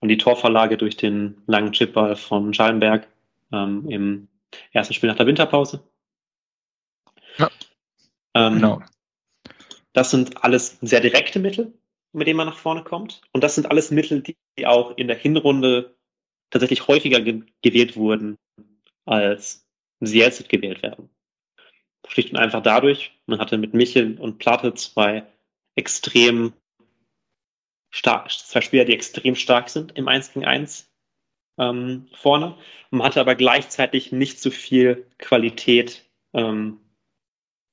an 0.00 0.08
die 0.08 0.18
Torverlage 0.18 0.76
durch 0.76 0.96
den 0.96 1.40
langen 1.46 1.72
Chipball 1.72 2.16
von 2.16 2.52
Schallenberg 2.54 3.06
ähm, 3.52 3.88
im 3.88 4.28
ersten 4.72 4.94
Spiel 4.94 5.08
nach 5.08 5.16
der 5.16 5.26
Winterpause. 5.26 5.82
Ja. 7.36 7.50
Ähm, 8.34 8.54
genau. 8.54 8.82
Das 9.92 10.10
sind 10.10 10.44
alles 10.44 10.78
sehr 10.80 11.00
direkte 11.00 11.38
Mittel, 11.38 11.72
mit 12.12 12.26
denen 12.26 12.36
man 12.36 12.46
nach 12.46 12.56
vorne 12.56 12.84
kommt. 12.84 13.22
Und 13.32 13.44
das 13.44 13.54
sind 13.54 13.70
alles 13.70 13.90
Mittel, 13.90 14.22
die 14.22 14.66
auch 14.66 14.96
in 14.96 15.08
der 15.08 15.16
Hinrunde 15.16 15.96
tatsächlich 16.50 16.88
häufiger 16.88 17.20
ge 17.20 17.42
gewählt 17.62 17.96
wurden, 17.96 18.38
als 19.04 19.66
sie 20.00 20.18
jetzt 20.18 20.48
gewählt 20.48 20.82
werden. 20.82 21.10
Schlicht 22.06 22.30
und 22.30 22.38
einfach 22.38 22.62
dadurch, 22.62 23.12
man 23.26 23.38
hatte 23.38 23.58
mit 23.58 23.74
Michel 23.74 24.18
und 24.18 24.38
Platte 24.38 24.72
zwei 24.74 25.26
extrem 25.74 26.54
stark, 27.90 28.30
zwei 28.30 28.60
Spieler, 28.60 28.84
die 28.84 28.94
extrem 28.94 29.34
stark 29.34 29.68
sind 29.68 29.96
im 29.96 30.08
1 30.08 30.32
gegen 30.32 30.46
1 30.46 30.90
ähm, 31.58 32.08
vorne. 32.14 32.56
Man 32.90 33.02
hatte 33.02 33.20
aber 33.20 33.34
gleichzeitig 33.34 34.12
nicht 34.12 34.40
so 34.40 34.50
viel 34.50 35.06
Qualität 35.18 36.08
ähm, 36.32 36.80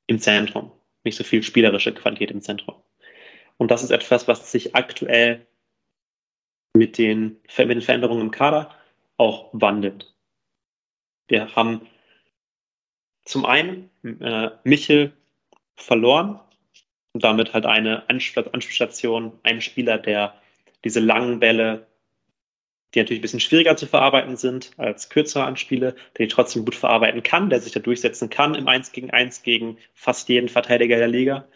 im 0.08 0.20
Zentrum, 0.20 0.72
nicht 1.04 1.18
so 1.18 1.24
viel 1.24 1.44
spielerische 1.44 1.94
Qualität 1.94 2.32
im 2.32 2.42
Zentrum. 2.42 2.76
Und 3.58 3.72
das 3.72 3.84
ist 3.84 3.92
etwas, 3.92 4.28
was 4.28 4.52
sich 4.52 4.76
aktuell 4.76 5.46
mit 6.74 6.98
den, 6.98 7.42
mit 7.58 7.70
den 7.70 7.82
Veränderungen 7.82 8.22
im 8.22 8.32
Kader 8.32 8.74
auch 9.18 9.50
wandelt. 9.54 10.14
Wir 11.28 11.56
haben 11.56 11.88
zum 13.24 13.46
einen 13.46 13.90
äh, 14.04 14.52
Michel 14.64 15.14
verloren 15.76 16.40
und 17.14 17.24
damit 17.24 17.54
halt 17.54 17.66
eine 17.66 18.08
Anspielstation, 18.10 19.40
einen 19.44 19.62
Spieler, 19.62 19.98
der 19.98 20.40
diese 20.84 21.00
langen 21.00 21.40
Bälle, 21.40 21.88
die 22.94 23.00
natürlich 23.00 23.20
ein 23.20 23.24
bisschen 23.24 23.40
schwieriger 23.40 23.76
zu 23.76 23.88
verarbeiten 23.88 24.38
sind 24.38 24.72
als 24.78 25.10
kürzere 25.10 25.46
Anspiele, 25.46 25.96
der 26.18 26.28
die 26.28 26.32
trotzdem 26.32 26.64
gut 26.66 26.76
verarbeiten 26.76 27.24
kann, 27.24 27.50
der 27.50 27.60
sich 27.60 27.74
da 27.74 27.80
durchsetzen 27.80 28.30
kann 28.30 28.54
im 28.54 28.68
1 28.68 28.92
gegen 28.92 29.10
1 29.10 29.44
gegen 29.44 29.78
fast 29.94 30.30
jeden 30.30 30.50
Verteidiger 30.50 30.98
der 30.98 31.08
Liga 31.08 31.48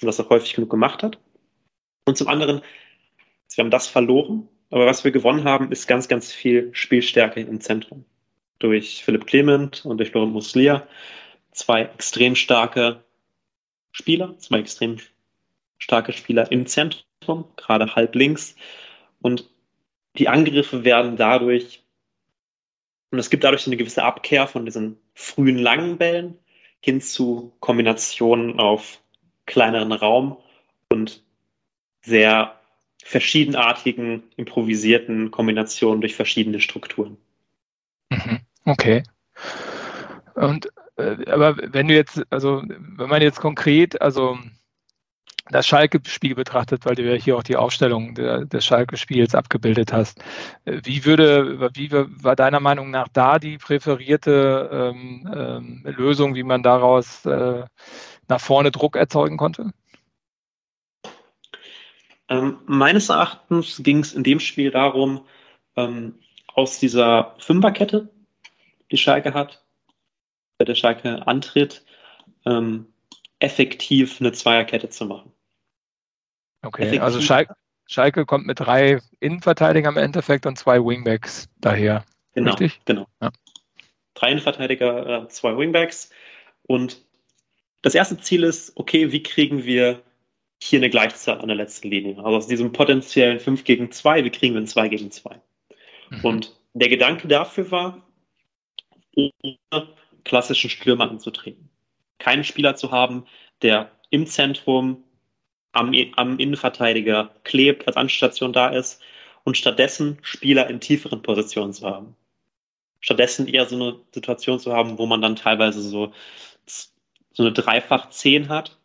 und 0.00 0.06
das 0.06 0.20
auch 0.20 0.28
häufig 0.28 0.54
genug 0.54 0.70
gemacht 0.70 1.02
hat. 1.02 1.18
Und 2.06 2.16
zum 2.16 2.28
anderen, 2.28 2.62
wir 3.54 3.64
haben 3.64 3.70
das 3.70 3.88
verloren, 3.88 4.48
aber 4.70 4.86
was 4.86 5.04
wir 5.04 5.10
gewonnen 5.10 5.44
haben, 5.44 5.70
ist 5.70 5.86
ganz, 5.86 6.08
ganz 6.08 6.32
viel 6.32 6.70
Spielstärke 6.72 7.40
im 7.40 7.60
Zentrum. 7.60 8.04
Durch 8.58 9.04
Philipp 9.04 9.26
Clement 9.26 9.84
und 9.84 9.98
durch 9.98 10.12
Laurent 10.14 10.32
Muslia. 10.32 10.86
Zwei 11.52 11.82
extrem 11.82 12.34
starke 12.36 13.04
Spieler, 13.92 14.38
zwei 14.38 14.60
extrem 14.60 14.98
starke 15.78 16.12
Spieler 16.12 16.50
im 16.52 16.66
Zentrum, 16.66 17.44
gerade 17.56 17.94
halb 17.94 18.14
links. 18.14 18.54
Und 19.20 19.50
die 20.16 20.28
Angriffe 20.28 20.84
werden 20.84 21.16
dadurch, 21.16 21.82
und 23.10 23.18
es 23.18 23.30
gibt 23.30 23.44
dadurch 23.44 23.66
eine 23.66 23.76
gewisse 23.76 24.04
Abkehr 24.04 24.46
von 24.46 24.64
diesen 24.64 24.98
frühen 25.14 25.58
langen 25.58 25.98
Bällen 25.98 26.38
hin 26.80 27.00
zu 27.00 27.52
Kombinationen 27.60 28.60
auf 28.60 29.00
kleineren 29.46 29.92
Raum 29.92 30.36
und 30.88 31.25
sehr 32.06 32.58
verschiedenartigen, 33.02 34.22
improvisierten 34.36 35.30
Kombinationen 35.30 36.00
durch 36.00 36.14
verschiedene 36.14 36.60
Strukturen. 36.60 37.16
Mhm. 38.10 38.40
Okay. 38.64 39.02
Und 40.34 40.68
äh, 40.96 41.30
aber 41.30 41.56
wenn 41.72 41.88
du 41.88 41.94
jetzt, 41.94 42.22
also 42.30 42.62
wenn 42.66 43.08
man 43.08 43.22
jetzt 43.22 43.40
konkret, 43.40 44.00
also 44.00 44.38
das 45.50 45.66
Schalke-Spiel 45.66 46.34
betrachtet, 46.34 46.84
weil 46.84 46.96
du 46.96 47.04
ja 47.04 47.14
hier 47.14 47.36
auch 47.36 47.42
die 47.42 47.56
Aufstellung 47.56 48.14
der, 48.14 48.44
des 48.44 48.64
Schalke-Spiels 48.64 49.34
abgebildet 49.34 49.92
hast. 49.92 50.18
Äh, 50.64 50.80
wie 50.84 51.04
würde, 51.04 51.70
wie 51.74 51.90
war 51.92 52.34
deiner 52.34 52.60
Meinung 52.60 52.90
nach 52.90 53.08
da 53.08 53.38
die 53.38 53.58
präferierte 53.58 54.68
ähm, 54.72 55.30
ähm, 55.32 55.82
Lösung, 55.84 56.34
wie 56.34 56.42
man 56.42 56.62
daraus 56.62 57.24
äh, 57.26 57.64
nach 58.28 58.40
vorne 58.40 58.72
Druck 58.72 58.96
erzeugen 58.96 59.36
konnte? 59.36 59.72
Ähm, 62.28 62.58
meines 62.66 63.08
Erachtens 63.08 63.82
ging 63.82 64.00
es 64.00 64.12
in 64.12 64.24
dem 64.24 64.40
Spiel 64.40 64.70
darum, 64.70 65.26
ähm, 65.76 66.18
aus 66.54 66.78
dieser 66.80 67.34
Fünferkette, 67.38 68.08
die 68.90 68.96
Schalke 68.96 69.34
hat, 69.34 69.64
bei 70.58 70.64
der 70.64 70.74
Schalke 70.74 71.26
antritt, 71.26 71.84
ähm, 72.44 72.86
effektiv 73.38 74.20
eine 74.20 74.32
Zweierkette 74.32 74.88
zu 74.88 75.04
machen. 75.06 75.32
Okay, 76.62 76.82
effektiv. 76.82 77.02
also 77.02 77.20
Schalke, 77.20 77.54
Schalke 77.86 78.26
kommt 78.26 78.46
mit 78.46 78.60
drei 78.60 79.00
Innenverteidigern 79.20 79.96
im 79.96 80.02
Endeffekt 80.02 80.46
und 80.46 80.56
zwei 80.58 80.78
Wingbacks 80.78 81.48
daher. 81.60 82.04
Genau, 82.32 82.52
Richtig? 82.52 82.80
genau. 82.84 83.06
Ja. 83.20 83.30
Drei 84.14 84.30
Innenverteidiger, 84.30 85.24
äh, 85.24 85.28
zwei 85.28 85.56
Wingbacks. 85.56 86.10
Und 86.62 87.04
das 87.82 87.94
erste 87.94 88.18
Ziel 88.18 88.42
ist, 88.42 88.76
okay, 88.76 89.12
wie 89.12 89.22
kriegen 89.22 89.64
wir 89.64 90.02
hier 90.62 90.78
eine 90.78 90.90
Gleichzahl 90.90 91.40
an 91.40 91.48
der 91.48 91.56
letzten 91.56 91.90
Linie. 91.90 92.16
Also 92.18 92.36
aus 92.36 92.46
diesem 92.46 92.72
potenziellen 92.72 93.40
5 93.40 93.64
gegen 93.64 93.92
2, 93.92 94.24
wie 94.24 94.30
kriegen 94.30 94.54
wir 94.54 94.60
ein 94.60 94.66
2 94.66 94.88
gegen 94.88 95.10
2? 95.10 95.40
Mhm. 96.10 96.24
Und 96.24 96.56
der 96.74 96.88
Gedanke 96.88 97.28
dafür 97.28 97.70
war, 97.70 98.06
ohne 99.14 99.58
klassischen 100.24 100.70
Stürmer 100.70 101.10
anzutreten. 101.10 101.70
Keinen 102.18 102.44
Spieler 102.44 102.76
zu 102.76 102.90
haben, 102.90 103.26
der 103.62 103.90
im 104.10 104.26
Zentrum 104.26 105.04
am, 105.72 105.94
am 106.16 106.38
Innenverteidiger 106.38 107.34
klebt, 107.44 107.86
als 107.86 107.96
Anstation 107.96 108.52
da 108.52 108.68
ist 108.68 109.00
und 109.44 109.56
stattdessen 109.56 110.18
Spieler 110.22 110.68
in 110.68 110.80
tieferen 110.80 111.22
Positionen 111.22 111.72
zu 111.72 111.86
haben. 111.86 112.16
Stattdessen 113.00 113.46
eher 113.46 113.66
so 113.66 113.76
eine 113.76 114.00
Situation 114.12 114.58
zu 114.58 114.72
haben, 114.72 114.98
wo 114.98 115.06
man 115.06 115.20
dann 115.20 115.36
teilweise 115.36 115.80
so, 115.80 116.12
so 116.66 117.42
eine 117.42 117.52
Dreifach-Zehn 117.52 118.48
hat, 118.48 118.78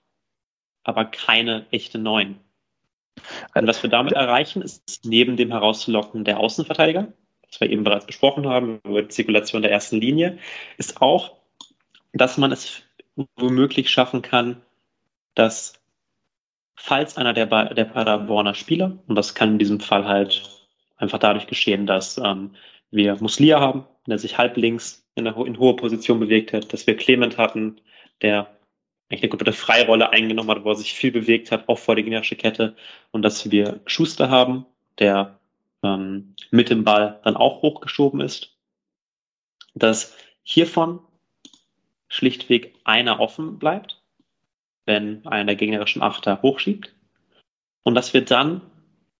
aber 0.84 1.06
keine 1.06 1.66
echte 1.72 2.00
Neun. 2.00 2.40
Und 3.56 3.68
was 3.68 3.84
wir 3.84 3.90
damit 3.90 4.14
erreichen, 4.14 4.62
ist 4.62 5.02
neben 5.06 5.38
dem 5.38 5.52
Herauszulocken 5.52 6.24
der 6.24 6.40
Außenverteidiger, 6.40 7.12
was 7.48 7.60
wir 7.60 7.70
eben 7.70 7.84
bereits 7.84 8.06
besprochen 8.06 8.48
haben, 8.48 8.80
über 8.86 9.02
die 9.02 9.10
Zirkulation 9.10 9.62
der 9.62 9.72
ersten 9.72 9.98
Linie, 9.98 10.38
ist 10.78 11.02
auch, 11.02 11.38
dass 12.14 12.38
man 12.38 12.52
es 12.52 12.82
womöglich 13.36 13.90
schaffen 13.90 14.22
kann, 14.22 14.62
dass 15.36 15.80
falls 16.76 17.18
einer 17.18 17.34
der, 17.34 17.46
der 17.46 17.86
Paderborner 17.86 18.56
Spieler, 18.56 18.98
und 19.08 19.16
das 19.16 19.36
kann 19.36 19.54
in 19.54 19.60
diesem 19.60 19.80
Fall 19.80 20.06
halt 20.06 20.50
einfach 20.98 21.20
dadurch 21.20 21.48
geschehen, 21.48 21.86
dass 21.86 22.18
ähm, 22.18 22.52
wir 22.90 23.18
Muslia 23.20 23.60
haben, 23.60 23.86
der 24.08 24.18
sich 24.18 24.38
halblinks 24.38 25.06
in, 25.16 25.28
eine, 25.28 25.46
in 25.46 25.60
hohe 25.60 25.76
Position 25.76 26.20
bewegt 26.20 26.54
hat, 26.54 26.72
dass 26.74 26.88
wir 26.88 26.98
Clement 26.98 27.38
hatten, 27.38 27.80
der 28.22 28.48
eigentlich 29.12 29.24
eine 29.24 29.30
komplette 29.30 29.54
Freirolle 29.58 30.12
eingenommen 30.12 30.50
hat, 30.50 30.64
wo 30.64 30.70
er 30.70 30.76
sich 30.76 30.94
viel 30.94 31.12
bewegt 31.12 31.52
hat, 31.52 31.68
auch 31.68 31.78
vor 31.78 31.96
der 31.96 32.04
gegnerische 32.04 32.36
Kette, 32.36 32.76
und 33.12 33.22
dass 33.22 33.52
wir 33.52 33.82
Schuster 33.86 34.30
haben, 34.30 34.66
der 35.00 35.40
ähm, 35.84 36.36
mit 36.50 36.70
dem 36.70 36.84
Ball 36.84 37.20
dann 37.24 37.36
auch 37.36 37.62
hochgeschoben 37.62 38.22
ist, 38.22 38.56
dass 39.74 40.16
hiervon 40.44 41.00
schlichtweg 42.08 42.76
einer 42.84 43.20
offen 43.20 43.60
bleibt 43.60 44.02
wenn 44.86 45.26
einer 45.26 45.46
der 45.46 45.56
gegnerischen 45.56 46.02
Achter 46.02 46.42
hochschiebt. 46.42 46.94
Und 47.84 47.96
dass 47.96 48.14
wir 48.14 48.22
dann 48.22 48.62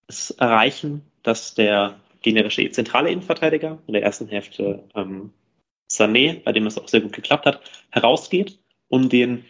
es 0.08 0.32
erreichen, 0.32 1.02
dass 1.24 1.54
der 1.56 2.00
gegnerische 2.22 2.70
zentrale 2.72 3.10
Innenverteidiger 3.10 3.80
in 3.88 3.94
der 3.94 4.04
ersten 4.04 4.28
Hälfte 4.28 4.84
ähm, 4.96 5.32
Sané, 5.90 6.44
bei 6.44 6.52
dem 6.52 6.68
es 6.68 6.78
auch 6.78 6.88
sehr 6.88 7.02
gut 7.02 7.14
geklappt 7.14 7.46
hat, 7.46 7.62
herausgeht 7.90 8.60
und 8.90 9.12
den 9.12 9.46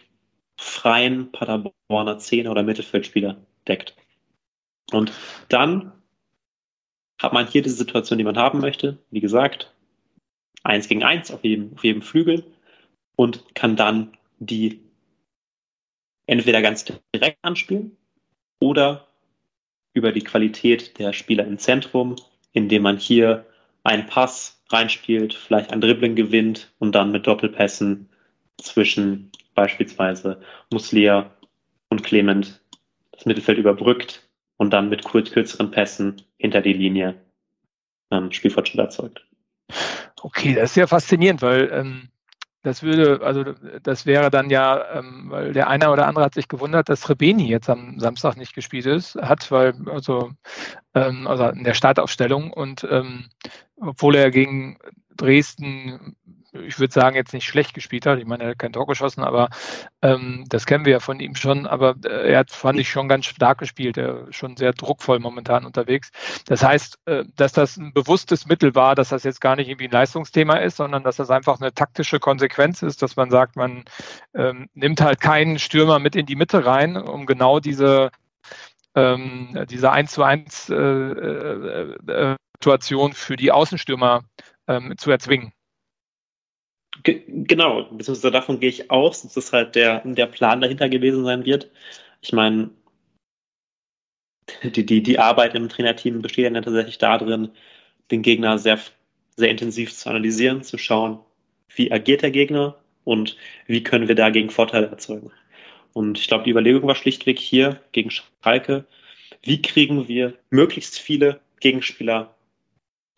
freien 0.62 1.32
Paderborner 1.32 2.18
Zehner 2.18 2.52
oder 2.52 2.62
Mittelfeldspieler 2.62 3.36
deckt. 3.66 3.96
Und 4.92 5.12
dann 5.48 5.92
hat 7.20 7.32
man 7.32 7.46
hier 7.46 7.62
diese 7.62 7.76
Situation, 7.76 8.18
die 8.18 8.24
man 8.24 8.36
haben 8.36 8.60
möchte. 8.60 8.98
Wie 9.10 9.20
gesagt, 9.20 9.74
eins 10.62 10.88
gegen 10.88 11.02
eins 11.02 11.30
auf 11.30 11.42
jedem, 11.44 11.74
auf 11.74 11.84
jedem 11.84 12.02
Flügel 12.02 12.44
und 13.16 13.54
kann 13.54 13.76
dann 13.76 14.16
die 14.38 14.80
entweder 16.26 16.62
ganz 16.62 16.84
direkt 16.84 17.38
anspielen 17.42 17.96
oder 18.60 19.08
über 19.94 20.12
die 20.12 20.24
Qualität 20.24 20.98
der 20.98 21.12
Spieler 21.12 21.44
im 21.44 21.58
Zentrum, 21.58 22.16
indem 22.52 22.82
man 22.82 22.98
hier 22.98 23.46
einen 23.82 24.06
Pass 24.06 24.62
reinspielt, 24.70 25.34
vielleicht 25.34 25.72
ein 25.72 25.80
Dribbling 25.80 26.14
gewinnt 26.14 26.72
und 26.78 26.94
dann 26.94 27.10
mit 27.10 27.26
Doppelpässen 27.26 28.08
zwischen 28.58 29.31
beispielsweise 29.54 30.40
Muslia 30.72 31.30
und 31.88 32.02
Clement 32.04 32.60
das 33.12 33.26
Mittelfeld 33.26 33.58
überbrückt 33.58 34.28
und 34.56 34.70
dann 34.70 34.88
mit 34.88 35.04
kürzeren 35.04 35.70
Pässen 35.70 36.22
hinter 36.38 36.60
die 36.62 36.72
Linie 36.72 37.14
ähm, 38.10 38.30
Spielfortschritt 38.32 38.80
erzeugt. 38.80 39.26
Okay, 40.22 40.54
das 40.54 40.70
ist 40.70 40.76
ja 40.76 40.86
faszinierend, 40.86 41.42
weil 41.42 41.70
ähm, 41.72 42.08
das 42.62 42.82
würde, 42.82 43.20
also 43.24 43.44
das 43.82 44.06
wäre 44.06 44.30
dann 44.30 44.48
ja, 44.48 44.98
ähm, 44.98 45.26
weil 45.28 45.52
der 45.52 45.68
eine 45.68 45.90
oder 45.90 46.06
andere 46.06 46.24
hat 46.24 46.34
sich 46.34 46.46
gewundert, 46.46 46.88
dass 46.88 47.10
Rebeni 47.10 47.48
jetzt 47.48 47.68
am 47.68 47.98
Samstag 47.98 48.36
nicht 48.36 48.54
gespielt 48.54 48.86
ist, 48.86 49.16
hat, 49.16 49.50
weil, 49.50 49.74
also, 49.90 50.30
ähm, 50.94 51.26
also 51.26 51.48
in 51.48 51.64
der 51.64 51.74
Startaufstellung 51.74 52.52
und 52.52 52.86
ähm, 52.88 53.30
obwohl 53.80 54.14
er 54.14 54.30
gegen 54.30 54.78
Dresden 55.16 56.16
ich 56.52 56.78
würde 56.78 56.92
sagen, 56.92 57.16
jetzt 57.16 57.32
nicht 57.32 57.46
schlecht 57.46 57.74
gespielt 57.74 58.06
hat. 58.06 58.18
Ich 58.18 58.26
meine, 58.26 58.44
er 58.44 58.50
hat 58.50 58.58
kein 58.58 58.72
Tor 58.72 58.86
geschossen, 58.86 59.22
aber 59.22 59.48
ähm, 60.02 60.44
das 60.48 60.66
kennen 60.66 60.84
wir 60.84 60.92
ja 60.92 61.00
von 61.00 61.20
ihm 61.20 61.34
schon. 61.34 61.66
Aber 61.66 61.94
äh, 62.04 62.32
er 62.32 62.40
hat, 62.40 62.50
fand 62.50 62.78
ich, 62.78 62.88
schon 62.90 63.08
ganz 63.08 63.26
stark 63.26 63.58
gespielt. 63.58 63.96
Er 63.96 64.28
ist 64.28 64.36
schon 64.36 64.56
sehr 64.56 64.72
druckvoll 64.72 65.18
momentan 65.18 65.64
unterwegs. 65.64 66.10
Das 66.46 66.62
heißt, 66.62 66.98
äh, 67.06 67.24
dass 67.36 67.52
das 67.52 67.76
ein 67.76 67.92
bewusstes 67.92 68.46
Mittel 68.46 68.74
war, 68.74 68.94
dass 68.94 69.10
das 69.10 69.24
jetzt 69.24 69.40
gar 69.40 69.56
nicht 69.56 69.68
irgendwie 69.68 69.88
ein 69.88 69.92
Leistungsthema 69.92 70.56
ist, 70.56 70.76
sondern 70.76 71.02
dass 71.02 71.16
das 71.16 71.30
einfach 71.30 71.60
eine 71.60 71.72
taktische 71.72 72.20
Konsequenz 72.20 72.82
ist, 72.82 73.02
dass 73.02 73.16
man 73.16 73.30
sagt, 73.30 73.56
man 73.56 73.84
ähm, 74.34 74.68
nimmt 74.74 75.00
halt 75.00 75.20
keinen 75.20 75.58
Stürmer 75.58 75.98
mit 75.98 76.16
in 76.16 76.26
die 76.26 76.36
Mitte 76.36 76.66
rein, 76.66 76.96
um 76.96 77.26
genau 77.26 77.60
diese 77.60 78.10
ähm, 78.94 79.66
diese 79.70 79.90
1 79.90 80.12
zu 80.12 80.22
1 80.22 80.68
äh, 80.68 80.74
äh, 80.74 81.96
äh, 82.08 82.36
Situation 82.58 83.12
für 83.12 83.36
die 83.36 83.50
Außenstürmer 83.50 84.24
ähm, 84.68 84.94
zu 84.98 85.10
erzwingen. 85.10 85.52
Genau, 87.02 87.84
beziehungsweise 87.84 88.30
davon 88.30 88.60
gehe 88.60 88.68
ich 88.68 88.90
aus, 88.90 89.22
dass 89.22 89.34
das 89.34 89.52
halt 89.52 89.74
der, 89.74 90.00
der 90.04 90.26
Plan 90.26 90.60
dahinter 90.60 90.88
gewesen 90.88 91.24
sein 91.24 91.44
wird. 91.46 91.70
Ich 92.20 92.32
meine, 92.32 92.70
die, 94.62 94.84
die, 94.84 95.02
die 95.02 95.18
Arbeit 95.18 95.54
im 95.54 95.68
Trainerteam 95.68 96.20
besteht 96.20 96.52
ja 96.52 96.60
tatsächlich 96.60 96.98
darin, 96.98 97.50
den 98.10 98.22
Gegner 98.22 98.58
sehr, 98.58 98.78
sehr 99.36 99.50
intensiv 99.50 99.94
zu 99.94 100.10
analysieren, 100.10 100.62
zu 100.62 100.76
schauen, 100.78 101.18
wie 101.74 101.90
agiert 101.90 102.22
der 102.22 102.30
Gegner 102.30 102.76
und 103.04 103.36
wie 103.66 103.82
können 103.82 104.08
wir 104.08 104.14
dagegen 104.14 104.50
Vorteile 104.50 104.88
erzeugen. 104.88 105.32
Und 105.94 106.18
ich 106.18 106.28
glaube, 106.28 106.44
die 106.44 106.50
Überlegung 106.50 106.86
war 106.86 106.94
schlichtweg 106.94 107.38
hier 107.38 107.80
gegen 107.92 108.10
Schalke, 108.10 108.86
wie 109.42 109.62
kriegen 109.62 110.08
wir 110.08 110.34
möglichst 110.50 110.98
viele 110.98 111.40
Gegenspieler 111.60 112.34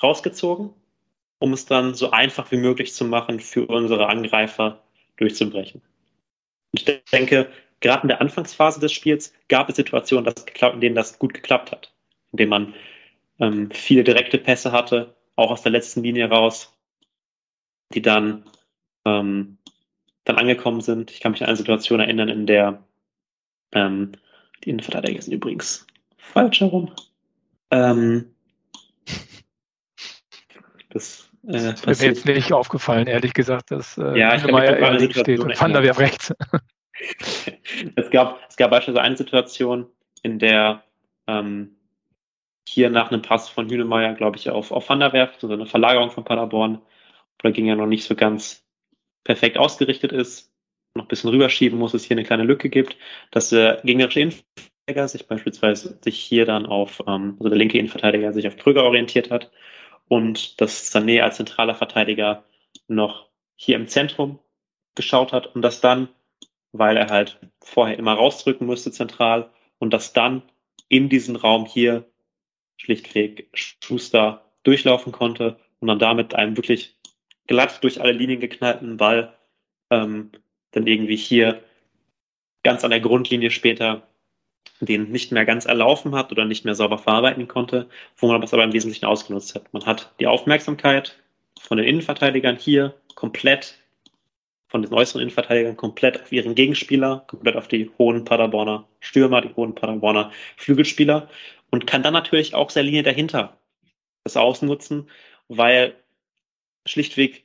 rausgezogen 0.02 0.70
um 1.38 1.52
es 1.52 1.66
dann 1.66 1.94
so 1.94 2.10
einfach 2.10 2.50
wie 2.50 2.56
möglich 2.56 2.94
zu 2.94 3.04
machen, 3.04 3.40
für 3.40 3.66
unsere 3.66 4.08
Angreifer 4.08 4.82
durchzubrechen. 5.16 5.82
Ich 6.72 6.84
denke, 6.84 7.50
gerade 7.80 8.02
in 8.02 8.08
der 8.08 8.20
Anfangsphase 8.20 8.80
des 8.80 8.92
Spiels 8.92 9.32
gab 9.48 9.68
es 9.68 9.76
Situationen, 9.76 10.32
in 10.72 10.80
denen 10.80 10.94
das 10.94 11.18
gut 11.18 11.34
geklappt 11.34 11.70
hat, 11.70 11.92
in 12.32 12.38
denen 12.38 12.50
man 12.50 12.74
ähm, 13.40 13.70
viele 13.70 14.04
direkte 14.04 14.38
Pässe 14.38 14.72
hatte, 14.72 15.14
auch 15.36 15.50
aus 15.50 15.62
der 15.62 15.72
letzten 15.72 16.02
Linie 16.02 16.28
raus, 16.28 16.72
die 17.92 18.02
dann, 18.02 18.44
ähm, 19.04 19.58
dann 20.24 20.36
angekommen 20.36 20.80
sind. 20.80 21.10
Ich 21.10 21.20
kann 21.20 21.32
mich 21.32 21.42
an 21.42 21.48
eine 21.48 21.56
Situation 21.56 22.00
erinnern, 22.00 22.28
in 22.28 22.46
der 22.46 22.82
ähm, 23.72 24.12
die 24.62 24.70
Innenverteidiger 24.70 25.20
sind 25.20 25.34
übrigens 25.34 25.86
falsch 26.16 26.60
herum. 26.60 26.90
Ähm, 27.70 28.33
das 30.94 31.30
äh, 31.46 31.52
das 31.52 31.84
ist 31.84 32.00
mir 32.00 32.08
jetzt 32.08 32.26
nicht 32.26 32.52
aufgefallen, 32.52 33.06
ehrlich 33.06 33.34
gesagt, 33.34 33.70
dass 33.70 33.98
äh, 33.98 34.18
ja, 34.18 34.34
ich 34.34 34.46
Meier 34.50 34.78
eher 34.78 34.92
links 34.92 35.20
steht 35.20 35.40
und 35.40 35.60
Van 35.60 35.72
der 35.72 35.82
Werf 35.82 35.98
rechts. 35.98 36.32
es, 37.96 38.10
gab, 38.10 38.40
es 38.48 38.56
gab 38.56 38.70
beispielsweise 38.70 39.04
eine 39.04 39.16
Situation, 39.16 39.86
in 40.22 40.38
der 40.38 40.84
ähm, 41.26 41.76
hier 42.66 42.88
nach 42.88 43.10
einem 43.10 43.22
Pass 43.22 43.48
von 43.48 43.68
Hünemeyer, 43.68 44.14
glaube 44.14 44.38
ich, 44.38 44.48
auf, 44.48 44.72
auf 44.72 44.88
Van 44.88 45.00
der 45.00 45.12
Werf, 45.12 45.34
so 45.38 45.50
eine 45.50 45.66
Verlagerung 45.66 46.10
von 46.10 46.24
Paderborn, 46.24 46.76
wo 46.76 47.42
der 47.42 47.52
Gegner 47.52 47.76
noch 47.76 47.86
nicht 47.86 48.04
so 48.04 48.14
ganz 48.14 48.64
perfekt 49.24 49.58
ausgerichtet 49.58 50.12
ist, 50.12 50.52
noch 50.94 51.04
ein 51.04 51.08
bisschen 51.08 51.30
rüberschieben 51.30 51.78
muss, 51.78 51.94
es 51.94 52.04
hier 52.04 52.16
eine 52.16 52.24
kleine 52.24 52.44
Lücke 52.44 52.70
gibt, 52.70 52.96
dass 53.32 53.50
der 53.50 53.80
gegnerische 53.84 54.20
Innenverteidiger 54.20 55.08
sich 55.08 55.26
beispielsweise 55.26 55.98
sich 56.02 56.18
hier 56.18 56.46
dann 56.46 56.64
auf, 56.64 57.02
ähm, 57.06 57.36
also 57.38 57.48
der 57.48 57.58
linke 57.58 57.78
Innenverteidiger 57.78 58.32
sich 58.32 58.46
auf 58.46 58.56
Krüger 58.56 58.84
orientiert 58.84 59.30
hat 59.30 59.50
und 60.08 60.60
dass 60.60 60.92
Sané 60.92 61.22
als 61.22 61.36
zentraler 61.36 61.74
Verteidiger 61.74 62.44
noch 62.88 63.28
hier 63.56 63.76
im 63.76 63.88
Zentrum 63.88 64.38
geschaut 64.94 65.32
hat 65.32 65.54
und 65.54 65.62
das 65.62 65.80
dann, 65.80 66.08
weil 66.72 66.96
er 66.96 67.08
halt 67.08 67.38
vorher 67.60 67.98
immer 67.98 68.14
rausdrücken 68.14 68.66
musste 68.66 68.90
zentral 68.92 69.50
und 69.78 69.92
das 69.92 70.12
dann 70.12 70.42
in 70.88 71.08
diesen 71.08 71.36
Raum 71.36 71.66
hier 71.66 72.04
schlichtweg 72.76 73.48
Schuster 73.54 74.52
durchlaufen 74.62 75.12
konnte 75.12 75.58
und 75.80 75.88
dann 75.88 75.98
damit 75.98 76.34
einen 76.34 76.56
wirklich 76.56 76.96
glatt 77.46 77.82
durch 77.82 78.00
alle 78.00 78.12
Linien 78.12 78.40
geknallten 78.40 78.96
Ball 78.96 79.36
ähm, 79.90 80.32
dann 80.72 80.86
irgendwie 80.86 81.16
hier 81.16 81.62
ganz 82.62 82.84
an 82.84 82.90
der 82.90 83.00
Grundlinie 83.00 83.50
später 83.50 84.08
den 84.80 85.10
nicht 85.10 85.32
mehr 85.32 85.44
ganz 85.44 85.66
erlaufen 85.66 86.14
hat 86.14 86.32
oder 86.32 86.44
nicht 86.44 86.64
mehr 86.64 86.74
sauber 86.74 86.98
verarbeiten 86.98 87.48
konnte, 87.48 87.88
wo 88.16 88.26
man 88.26 88.40
das 88.40 88.52
aber 88.52 88.64
im 88.64 88.72
Wesentlichen 88.72 89.06
ausgenutzt 89.06 89.54
hat. 89.54 89.72
Man 89.72 89.86
hat 89.86 90.12
die 90.20 90.26
Aufmerksamkeit 90.26 91.16
von 91.60 91.78
den 91.78 91.86
Innenverteidigern 91.86 92.56
hier 92.56 92.94
komplett, 93.14 93.78
von 94.68 94.82
den 94.82 94.92
äußeren 94.92 95.22
Innenverteidigern 95.22 95.76
komplett 95.76 96.20
auf 96.20 96.32
ihren 96.32 96.54
Gegenspieler, 96.54 97.24
komplett 97.28 97.56
auf 97.56 97.68
die 97.68 97.90
hohen 97.98 98.24
Paderborner 98.24 98.86
Stürmer, 99.00 99.40
die 99.40 99.54
hohen 99.54 99.74
Paderborner 99.74 100.32
Flügelspieler 100.56 101.28
und 101.70 101.86
kann 101.86 102.02
dann 102.02 102.12
natürlich 102.12 102.54
auch 102.54 102.70
seine 102.70 102.86
Linie 102.86 103.04
dahinter 103.04 103.56
das 104.24 104.36
ausnutzen, 104.36 105.08
weil 105.48 105.94
schlichtweg 106.86 107.44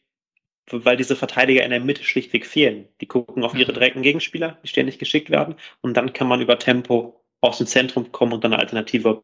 weil 0.71 0.97
diese 0.97 1.15
Verteidiger 1.15 1.63
in 1.63 1.71
der 1.71 1.79
Mitte 1.79 2.03
schlichtweg 2.03 2.45
fehlen. 2.45 2.87
Die 3.01 3.05
gucken 3.05 3.43
auf 3.43 3.55
ihre 3.55 3.71
mhm. 3.71 3.75
direkten 3.75 4.01
Gegenspieler, 4.01 4.57
die 4.63 4.67
ständig 4.67 4.99
geschickt 4.99 5.29
werden. 5.29 5.55
Und 5.81 5.95
dann 5.95 6.13
kann 6.13 6.27
man 6.27 6.41
über 6.41 6.59
Tempo 6.59 7.18
aus 7.41 7.57
dem 7.57 7.67
Zentrum 7.67 8.11
kommen 8.11 8.33
und 8.33 8.43
dann 8.43 8.53
eine 8.53 8.61
Alternative 8.61 9.23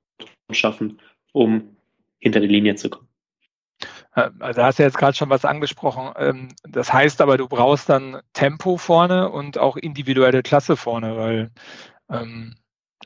schaffen, 0.52 1.02
um 1.34 1.76
hinter 2.20 2.40
die 2.40 2.48
Linie 2.48 2.76
zu 2.76 2.90
kommen. 2.90 3.08
Also 4.12 4.64
hast 4.64 4.80
du 4.80 4.84
jetzt 4.84 4.98
gerade 4.98 5.18
schon 5.18 5.30
was 5.30 5.44
angesprochen. 5.44 6.14
Ähm, 6.18 6.48
das 6.64 6.94
heißt 6.94 7.20
aber, 7.20 7.38
du 7.38 7.50
brauchst 7.50 7.90
dann 7.90 8.22
Tempo 8.32 8.78
vorne 8.78 9.30
und 9.30 9.58
auch 9.58 9.76
individuelle 9.76 10.42
Klasse 10.42 10.78
vorne, 10.78 11.18
weil 11.18 11.52
ähm, 12.10 12.56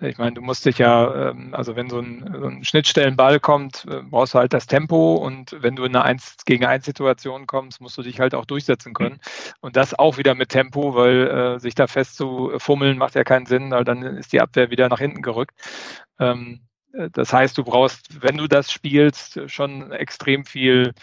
ich 0.02 0.18
meine, 0.18 0.34
du 0.34 0.42
musst 0.42 0.66
dich 0.66 0.78
ja, 0.78 1.30
ähm, 1.32 1.54
also 1.54 1.76
wenn 1.76 1.90
so 1.90 2.00
ein, 2.00 2.36
so 2.40 2.48
ein 2.48 2.64
Schnittstellenball 2.64 3.40
kommt, 3.40 3.86
äh, 3.90 4.02
brauchst 4.04 4.34
du 4.34 4.40
halt 4.40 4.54
das 4.54 4.68
Tempo 4.68 5.16
und 5.16 5.56
wenn 5.60 5.76
du 5.76 5.84
in 5.84 5.96
eine 5.96 6.06
1 6.06 6.38
gegen 6.46 6.66
1 6.66 6.86
Situation 6.86 7.48
kommst, 7.48 7.82
musst 7.82 7.98
du 7.98 8.02
dich 8.02 8.20
halt 8.20 8.34
auch 8.34 8.46
durchsetzen 8.46 8.94
können. 8.94 9.20
Und 9.62 9.76
das 9.76 9.98
auch 9.98 10.18
wieder 10.18 10.36
mit 10.36 10.50
Tempo, 10.50 10.96
weil 10.96 11.28
äh, 11.28 11.60
sich 11.60 11.76
da 11.76 11.88
fest 11.88 12.16
zu 12.16 12.52
fummeln 12.60 12.98
macht 12.98 13.16
ja 13.16 13.24
keinen 13.24 13.46
Sinn, 13.46 13.72
weil 13.72 13.84
dann 13.84 14.04
ist 14.04 14.32
die 14.32 14.42
Abwehr 14.42 14.70
wieder 14.70 14.88
nach 14.90 15.00
hinten 15.00 15.22
gerückt. 15.22 15.56
Ähm, 16.20 16.62
äh, 16.94 17.10
das 17.12 17.34
heißt, 17.34 17.58
du 17.58 17.64
brauchst, 17.64 18.22
wenn 18.22 18.38
du 18.38 18.48
das 18.48 18.72
spielst, 18.72 19.40
schon 19.48 19.92
extrem 19.92 20.46
viel, 20.46 20.94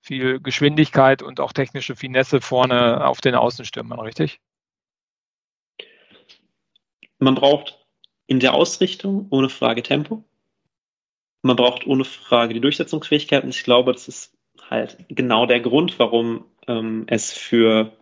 viel 0.00 0.40
Geschwindigkeit 0.40 1.22
und 1.22 1.40
auch 1.40 1.52
technische 1.52 1.96
Finesse 1.96 2.40
vorne 2.40 3.06
auf 3.06 3.20
den 3.20 3.34
Außenstürmern, 3.34 4.00
richtig? 4.00 4.40
Man 7.18 7.36
braucht 7.36 7.83
in 8.26 8.40
der 8.40 8.54
Ausrichtung 8.54 9.26
ohne 9.30 9.48
Frage 9.48 9.82
Tempo. 9.82 10.24
Man 11.42 11.56
braucht 11.56 11.86
ohne 11.86 12.04
Frage 12.04 12.54
die 12.54 12.60
Durchsetzungsfähigkeit 12.60 13.44
und 13.44 13.50
ich 13.50 13.64
glaube, 13.64 13.92
das 13.92 14.08
ist 14.08 14.34
halt 14.70 14.96
genau 15.08 15.46
der 15.46 15.60
Grund, 15.60 15.98
warum 15.98 16.46
ähm, 16.66 17.04
es 17.06 17.32
für, 17.32 17.92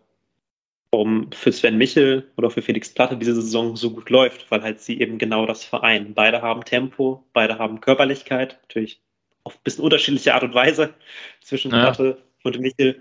warum 0.92 1.32
für 1.32 1.50
Sven 1.50 1.76
Michel 1.76 2.30
oder 2.36 2.50
für 2.50 2.62
Felix 2.62 2.94
Platte 2.94 3.16
diese 3.16 3.34
Saison 3.34 3.76
so 3.76 3.90
gut 3.90 4.10
läuft, 4.10 4.50
weil 4.50 4.62
halt 4.62 4.80
sie 4.80 5.00
eben 5.00 5.18
genau 5.18 5.46
das 5.46 5.64
vereinen. 5.64 6.14
Beide 6.14 6.42
haben 6.42 6.64
Tempo, 6.64 7.24
beide 7.32 7.58
haben 7.58 7.80
Körperlichkeit, 7.80 8.58
natürlich 8.62 9.00
auf 9.44 9.56
ein 9.56 9.62
bisschen 9.64 9.84
unterschiedliche 9.84 10.34
Art 10.34 10.44
und 10.44 10.54
Weise 10.54 10.94
zwischen 11.40 11.72
ja. 11.72 11.80
Platte 11.80 12.22
und 12.44 12.60
Michel. 12.60 13.00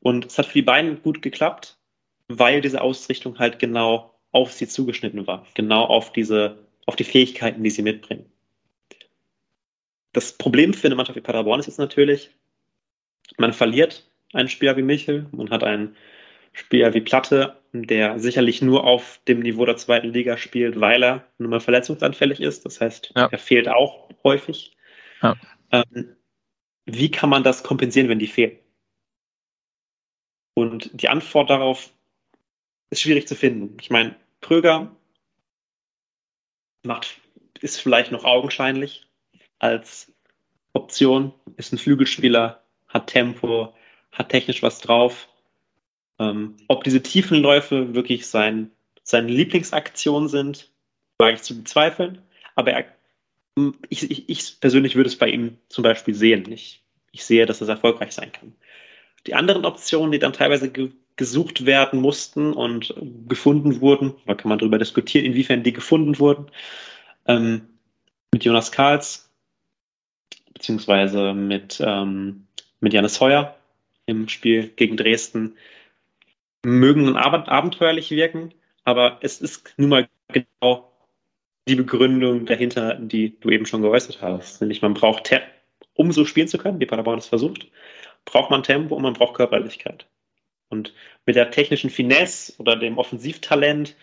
Und 0.00 0.26
es 0.26 0.38
hat 0.38 0.46
für 0.46 0.54
die 0.54 0.62
beiden 0.62 1.02
gut 1.02 1.20
geklappt, 1.20 1.78
weil 2.28 2.60
diese 2.60 2.80
Ausrichtung 2.80 3.38
halt 3.38 3.58
genau 3.58 4.13
auf 4.34 4.52
sie 4.52 4.66
zugeschnitten 4.66 5.26
war, 5.26 5.46
genau 5.54 5.84
auf 5.84 6.12
diese, 6.12 6.58
auf 6.86 6.96
die 6.96 7.04
Fähigkeiten, 7.04 7.62
die 7.62 7.70
sie 7.70 7.82
mitbringen. 7.82 8.26
Das 10.12 10.36
Problem 10.36 10.74
für 10.74 10.88
eine 10.88 10.96
Mannschaft 10.96 11.16
wie 11.16 11.22
Paderborn 11.22 11.60
ist 11.60 11.66
jetzt 11.66 11.78
natürlich, 11.78 12.30
man 13.38 13.52
verliert 13.52 14.10
einen 14.32 14.48
Spieler 14.48 14.76
wie 14.76 14.82
Michel, 14.82 15.26
man 15.32 15.50
hat 15.50 15.62
einen 15.62 15.96
Spieler 16.52 16.94
wie 16.94 17.00
Platte, 17.00 17.56
der 17.72 18.18
sicherlich 18.18 18.60
nur 18.60 18.84
auf 18.84 19.20
dem 19.28 19.40
Niveau 19.40 19.64
der 19.66 19.76
zweiten 19.76 20.12
Liga 20.12 20.36
spielt, 20.36 20.80
weil 20.80 21.02
er 21.02 21.26
nun 21.38 21.50
mal 21.50 21.60
verletzungsanfällig 21.60 22.40
ist. 22.40 22.64
Das 22.64 22.80
heißt, 22.80 23.12
ja. 23.16 23.28
er 23.30 23.38
fehlt 23.38 23.68
auch 23.68 24.08
häufig. 24.22 24.76
Ja. 25.22 25.36
Ähm, 25.70 26.16
wie 26.86 27.10
kann 27.10 27.30
man 27.30 27.42
das 27.42 27.62
kompensieren, 27.62 28.08
wenn 28.08 28.18
die 28.18 28.26
fehlen? 28.26 28.58
Und 30.54 30.90
die 30.92 31.08
Antwort 31.08 31.50
darauf 31.50 31.92
ist 32.90 33.00
schwierig 33.00 33.26
zu 33.26 33.34
finden. 33.34 33.76
Ich 33.80 33.90
meine, 33.90 34.14
Kröger 34.44 34.94
macht, 36.82 37.18
ist 37.60 37.80
vielleicht 37.80 38.12
noch 38.12 38.24
augenscheinlich 38.24 39.06
als 39.58 40.12
Option, 40.74 41.32
ist 41.56 41.72
ein 41.72 41.78
Flügelspieler, 41.78 42.62
hat 42.86 43.06
Tempo, 43.06 43.74
hat 44.12 44.28
technisch 44.28 44.62
was 44.62 44.80
drauf. 44.80 45.28
Ähm, 46.18 46.58
ob 46.68 46.84
diese 46.84 47.02
Tiefenläufe 47.02 47.94
wirklich 47.94 48.26
sein, 48.26 48.70
seine 49.02 49.28
Lieblingsaktion 49.28 50.28
sind, 50.28 50.70
wage 51.16 51.36
ich 51.36 51.42
zu 51.42 51.56
bezweifeln. 51.56 52.20
Aber 52.54 52.72
er, 52.72 52.84
ich, 53.88 54.10
ich, 54.10 54.28
ich, 54.28 54.60
persönlich 54.60 54.94
würde 54.94 55.08
es 55.08 55.16
bei 55.16 55.28
ihm 55.30 55.56
zum 55.70 55.82
Beispiel 55.82 56.14
sehen. 56.14 56.52
Ich, 56.52 56.84
ich 57.12 57.24
sehe, 57.24 57.46
dass 57.46 57.62
es 57.62 57.68
erfolgreich 57.68 58.12
sein 58.12 58.30
kann. 58.30 58.54
Die 59.26 59.34
anderen 59.34 59.64
Optionen, 59.64 60.12
die 60.12 60.18
dann 60.18 60.34
teilweise 60.34 60.70
gesucht 61.16 61.66
werden 61.66 62.00
mussten 62.00 62.52
und 62.52 62.94
gefunden 63.28 63.80
wurden. 63.80 64.14
Da 64.26 64.34
kann 64.34 64.48
man 64.48 64.58
darüber 64.58 64.78
diskutieren, 64.78 65.26
inwiefern 65.26 65.62
die 65.62 65.72
gefunden 65.72 66.18
wurden. 66.18 66.46
Ähm, 67.26 67.68
mit 68.32 68.44
Jonas 68.44 68.72
Karls, 68.72 69.30
beziehungsweise 70.52 71.34
mit, 71.34 71.80
ähm, 71.84 72.46
mit 72.80 72.92
Janis 72.92 73.20
Heuer 73.20 73.56
im 74.06 74.28
Spiel 74.28 74.68
gegen 74.68 74.96
Dresden, 74.96 75.56
mögen 76.64 77.16
ab 77.16 77.48
abenteuerlich 77.48 78.10
wirken, 78.10 78.52
aber 78.84 79.18
es 79.20 79.40
ist 79.40 79.74
nun 79.76 79.90
mal 79.90 80.08
genau 80.28 80.90
die 81.68 81.76
Begründung 81.76 82.46
dahinter, 82.46 82.94
die 82.94 83.38
du 83.40 83.50
eben 83.50 83.66
schon 83.66 83.82
geäußert 83.82 84.20
hast. 84.20 84.60
Nämlich 84.60 84.82
man 84.82 84.94
braucht, 84.94 85.30
um 85.94 86.12
so 86.12 86.24
spielen 86.24 86.48
zu 86.48 86.58
können, 86.58 86.80
wie 86.80 86.86
Paderborn 86.86 87.18
es 87.18 87.28
versucht, 87.28 87.68
braucht 88.24 88.50
man 88.50 88.62
Tempo 88.62 88.94
und 88.96 89.02
man 89.02 89.14
braucht 89.14 89.34
Körperlichkeit. 89.34 90.06
Und 90.68 90.94
mit 91.26 91.36
der 91.36 91.50
technischen 91.50 91.90
Finesse 91.90 92.54
oder 92.58 92.76
dem 92.76 92.98
Offensivtalent, 92.98 93.96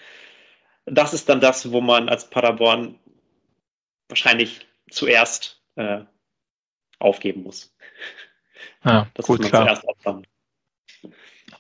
das 0.86 1.14
ist 1.14 1.30
dann 1.30 1.42
das, 1.42 1.72
wo 1.72 1.82
man 1.82 2.10
als 2.10 2.30
Paderborn 2.30 3.00
wahrscheinlich 4.08 4.68
zuerst 4.90 5.62
äh, 5.76 6.02
aufgeben 7.00 7.44
muss. 7.44 7.76
Ja, 8.84 9.08
das 9.14 9.26
gut, 9.26 9.40
muss 9.40 9.52
man 9.52 9.64
klar. 9.64 9.66
zuerst 9.66 9.88
aufsammeln. 9.88 10.28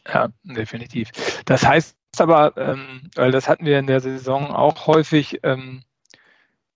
Ja, 0.07 0.29
definitiv. 0.43 1.11
Das 1.45 1.65
heißt 1.65 1.95
aber, 2.17 2.57
ähm, 2.57 3.09
weil 3.15 3.31
das 3.31 3.47
hatten 3.47 3.65
wir 3.65 3.79
in 3.79 3.87
der 3.87 4.01
Saison 4.01 4.53
auch 4.53 4.87
häufig, 4.87 5.39
ähm, 5.43 5.83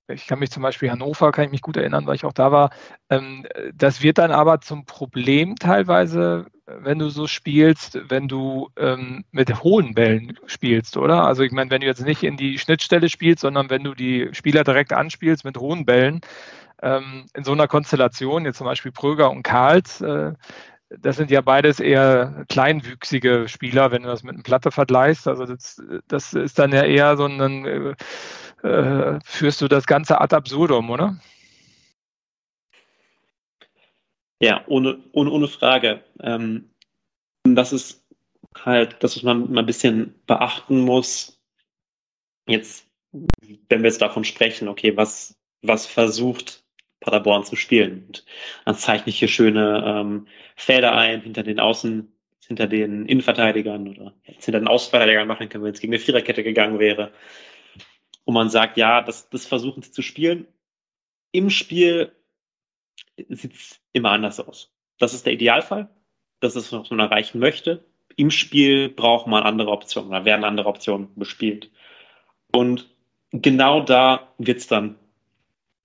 ich 0.07 0.27
kann 0.27 0.39
mich 0.39 0.51
zum 0.51 0.63
Beispiel 0.63 0.91
Hannover, 0.91 1.31
kann 1.31 1.45
ich 1.45 1.51
mich 1.51 1.61
gut 1.61 1.77
erinnern, 1.77 2.05
weil 2.05 2.15
ich 2.15 2.25
auch 2.25 2.33
da 2.33 2.51
war. 2.51 2.69
Ähm, 3.09 3.45
das 3.73 4.01
wird 4.01 4.17
dann 4.17 4.31
aber 4.31 4.61
zum 4.61 4.85
Problem 4.85 5.55
teilweise, 5.55 6.47
wenn 6.67 6.99
du 6.99 7.09
so 7.09 7.27
spielst, 7.27 7.99
wenn 8.09 8.27
du 8.27 8.69
ähm, 8.77 9.25
mit 9.31 9.63
hohen 9.63 9.93
Bällen 9.93 10.37
spielst, 10.45 10.97
oder? 10.97 11.25
Also 11.25 11.43
ich 11.43 11.51
meine, 11.51 11.71
wenn 11.71 11.81
du 11.81 11.87
jetzt 11.87 12.05
nicht 12.05 12.23
in 12.23 12.37
die 12.37 12.57
Schnittstelle 12.57 13.09
spielst, 13.09 13.41
sondern 13.41 13.69
wenn 13.69 13.83
du 13.83 13.93
die 13.93 14.29
Spieler 14.33 14.63
direkt 14.63 14.93
anspielst 14.93 15.45
mit 15.45 15.57
hohen 15.57 15.85
Bällen, 15.85 16.21
ähm, 16.81 17.25
in 17.33 17.43
so 17.43 17.51
einer 17.51 17.67
Konstellation, 17.67 18.45
jetzt 18.45 18.57
zum 18.57 18.65
Beispiel 18.65 18.91
Pröger 18.91 19.31
und 19.31 19.43
Karls, 19.43 20.01
äh, 20.01 20.33
das 20.89 21.15
sind 21.17 21.31
ja 21.31 21.41
beides 21.41 21.79
eher 21.79 22.45
kleinwüchsige 22.47 23.47
Spieler, 23.47 23.91
wenn 23.91 24.03
du 24.03 24.07
das 24.09 24.23
mit 24.23 24.33
einem 24.33 24.43
Platte 24.43 24.71
vergleichst. 24.71 25.27
Also 25.27 25.45
das, 25.45 25.81
das 26.07 26.33
ist 26.33 26.59
dann 26.59 26.71
ja 26.71 26.83
eher 26.83 27.17
so 27.17 27.25
ein 27.25 27.95
äh, 28.65 29.19
führst 29.23 29.61
du 29.61 29.67
das 29.67 29.85
Ganze 29.85 30.19
ad 30.19 30.35
absurdum, 30.35 30.89
oder? 30.89 31.19
Ja, 34.41 34.63
ohne, 34.67 35.01
ohne, 35.13 35.31
ohne 35.31 35.47
Frage. 35.47 36.03
Ähm, 36.21 36.69
das 37.43 37.71
ist 37.71 38.03
halt 38.63 38.97
das, 39.01 39.15
was 39.15 39.23
man 39.23 39.51
mal 39.51 39.61
ein 39.61 39.65
bisschen 39.65 40.15
beachten 40.25 40.79
muss. 40.79 41.41
Jetzt, 42.47 42.87
wenn 43.11 43.81
wir 43.81 43.89
jetzt 43.89 44.01
davon 44.01 44.23
sprechen, 44.23 44.67
okay, 44.67 44.95
was, 44.97 45.37
was 45.61 45.85
versucht 45.85 46.63
Paderborn 46.99 47.43
zu 47.43 47.55
spielen? 47.55 48.05
Und 48.07 48.25
dann 48.65 48.75
zeichne 48.75 49.09
ich 49.09 49.19
hier 49.19 49.27
schöne 49.27 49.83
ähm, 49.85 50.27
Felder 50.55 50.93
ein 50.95 51.21
hinter 51.21 51.43
den 51.43 51.59
Außen, 51.59 52.11
hinter 52.45 52.67
den 52.67 53.05
Innenverteidigern 53.05 53.87
oder 53.87 54.13
hinter 54.23 54.59
den 54.59 54.67
Außenverteidigern 54.67 55.27
machen 55.27 55.49
können, 55.49 55.63
wenn 55.63 55.73
es 55.73 55.79
gegen 55.79 55.93
eine 55.93 55.99
Viererkette 55.99 56.43
gegangen 56.43 56.79
wäre 56.79 57.11
wo 58.25 58.31
man 58.31 58.49
sagt, 58.49 58.77
ja, 58.77 59.01
das, 59.01 59.29
das 59.29 59.45
versuchen 59.45 59.81
sie 59.81 59.91
zu 59.91 60.01
spielen. 60.01 60.47
Im 61.31 61.49
Spiel 61.49 62.11
sieht 63.29 63.53
es 63.53 63.79
immer 63.93 64.11
anders 64.11 64.39
aus. 64.39 64.71
Das 64.97 65.13
ist 65.13 65.25
der 65.25 65.33
Idealfall. 65.33 65.89
Das 66.39 66.55
ist, 66.55 66.71
was 66.71 66.89
man 66.89 66.99
erreichen 66.99 67.39
möchte. 67.39 67.85
Im 68.15 68.31
Spiel 68.31 68.89
braucht 68.89 69.27
man 69.27 69.43
andere 69.43 69.71
Optionen 69.71 70.09
oder 70.09 70.25
werden 70.25 70.43
andere 70.43 70.67
Optionen 70.67 71.09
bespielt. 71.15 71.69
Und 72.51 72.89
genau 73.31 73.81
da 73.81 74.31
wird 74.37 74.59
es 74.59 74.67
dann 74.67 74.95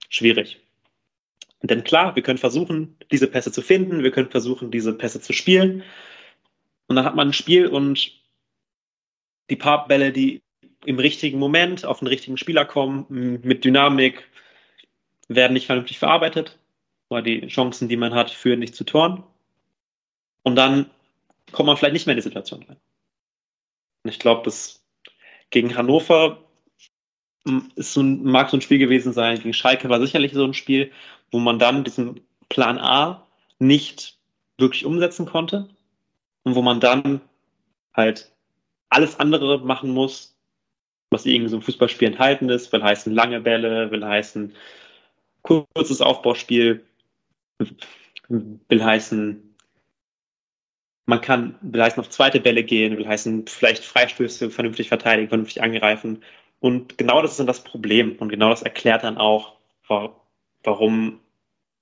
schwierig. 0.09 0.61
Denn 1.63 1.85
klar, 1.85 2.15
wir 2.17 2.23
können 2.23 2.39
versuchen, 2.39 2.97
diese 3.11 3.27
Pässe 3.27 3.53
zu 3.53 3.61
finden, 3.63 4.03
wir 4.03 4.13
können 4.13 4.31
versuchen, 4.31 4.71
diese 4.71 4.97
Pässe 4.97 5.21
zu 5.21 5.33
spielen. 5.33 5.83
Und 6.87 6.97
dann 6.97 7.05
hat 7.05 7.17
man 7.17 7.29
ein 7.29 7.33
Spiel 7.33 7.67
und 7.67 8.13
die 9.51 9.57
paar 9.57 9.87
Bälle, 9.87 10.13
die 10.13 10.43
im 10.85 10.99
richtigen 10.99 11.39
Moment 11.39 11.85
auf 11.85 11.99
den 11.99 12.09
richtigen 12.09 12.37
Spieler 12.37 12.65
kommen, 12.65 13.07
mit 13.09 13.65
Dynamik, 13.65 14.29
werden 15.29 15.53
nicht 15.53 15.67
vernünftig 15.67 15.99
verarbeitet, 15.99 16.59
weil 17.09 17.23
die 17.23 17.47
Chancen, 17.47 17.89
die 17.89 17.97
man 17.97 18.15
hat, 18.15 18.31
führen 18.31 18.61
nicht 18.61 18.75
zu 18.75 18.85
Toren. 18.85 19.23
Und 20.43 20.57
dann 20.57 20.91
kommt 21.53 21.67
man 21.67 21.77
vielleicht 21.77 21.93
nicht 21.93 22.07
mehr 22.07 22.15
in 22.15 22.19
die 22.19 22.29
Situation 22.29 22.63
rein. 22.65 22.77
Und 24.03 24.11
ich 24.11 24.19
glaube, 24.19 24.43
das 24.45 24.83
gegen 25.51 25.77
Hannover 25.77 26.43
ist 27.75 27.93
so 27.93 28.03
ein, 28.03 28.25
mag 28.25 28.51
so 28.51 28.57
ein 28.57 28.61
Spiel 28.61 28.79
gewesen 28.79 29.13
sein. 29.13 29.39
Gegen 29.39 29.53
Schalke 29.53 29.89
war 29.89 30.01
sicherlich 30.01 30.33
so 30.33 30.45
ein 30.45 30.55
Spiel, 30.55 30.91
wo 31.31 31.39
man 31.39 31.59
dann 31.59 31.85
diesen 31.85 32.21
Plan 32.49 32.79
A 32.79 33.27
nicht 33.59 34.19
wirklich 34.59 34.85
umsetzen 34.85 35.27
konnte, 35.27 35.69
und 36.43 36.55
wo 36.55 36.63
man 36.63 36.81
dann 36.81 37.21
halt 37.95 38.33
alles 38.89 39.19
andere 39.19 39.59
machen 39.59 39.93
muss, 39.93 40.37
was 41.11 41.27
irgendwie 41.27 41.51
so 41.51 41.57
ein 41.57 41.63
Fußballspiel 41.63 42.09
enthalten 42.09 42.49
ist, 42.49 42.73
will 42.73 42.83
heißen 42.83 43.13
lange 43.13 43.41
Bälle, 43.41 43.91
will 43.91 44.05
heißen 44.05 44.55
kurzes 45.43 46.01
Aufbauspiel, 46.01 46.85
will 48.29 48.85
heißen, 48.85 49.57
man 51.07 51.21
kann, 51.21 51.57
will 51.61 51.83
heißen, 51.83 52.01
auf 52.01 52.11
zweite 52.11 52.41
Bälle 52.41 52.63
gehen, 52.63 52.97
will 52.97 53.09
heißen, 53.09 53.47
vielleicht 53.49 53.85
Freistöße 53.85 54.51
vernünftig 54.51 54.89
verteidigen, 54.89 55.29
vernünftig 55.29 55.63
angreifen. 55.63 56.23
Und 56.61 56.99
genau 56.99 57.23
das 57.23 57.33
ist 57.33 57.41
dann 57.41 57.47
das 57.47 57.65
Problem. 57.65 58.17
Und 58.19 58.29
genau 58.29 58.51
das 58.51 58.63
erklärt 58.63 59.03
dann 59.03 59.19
auch, 59.19 59.57
warum 60.63 61.21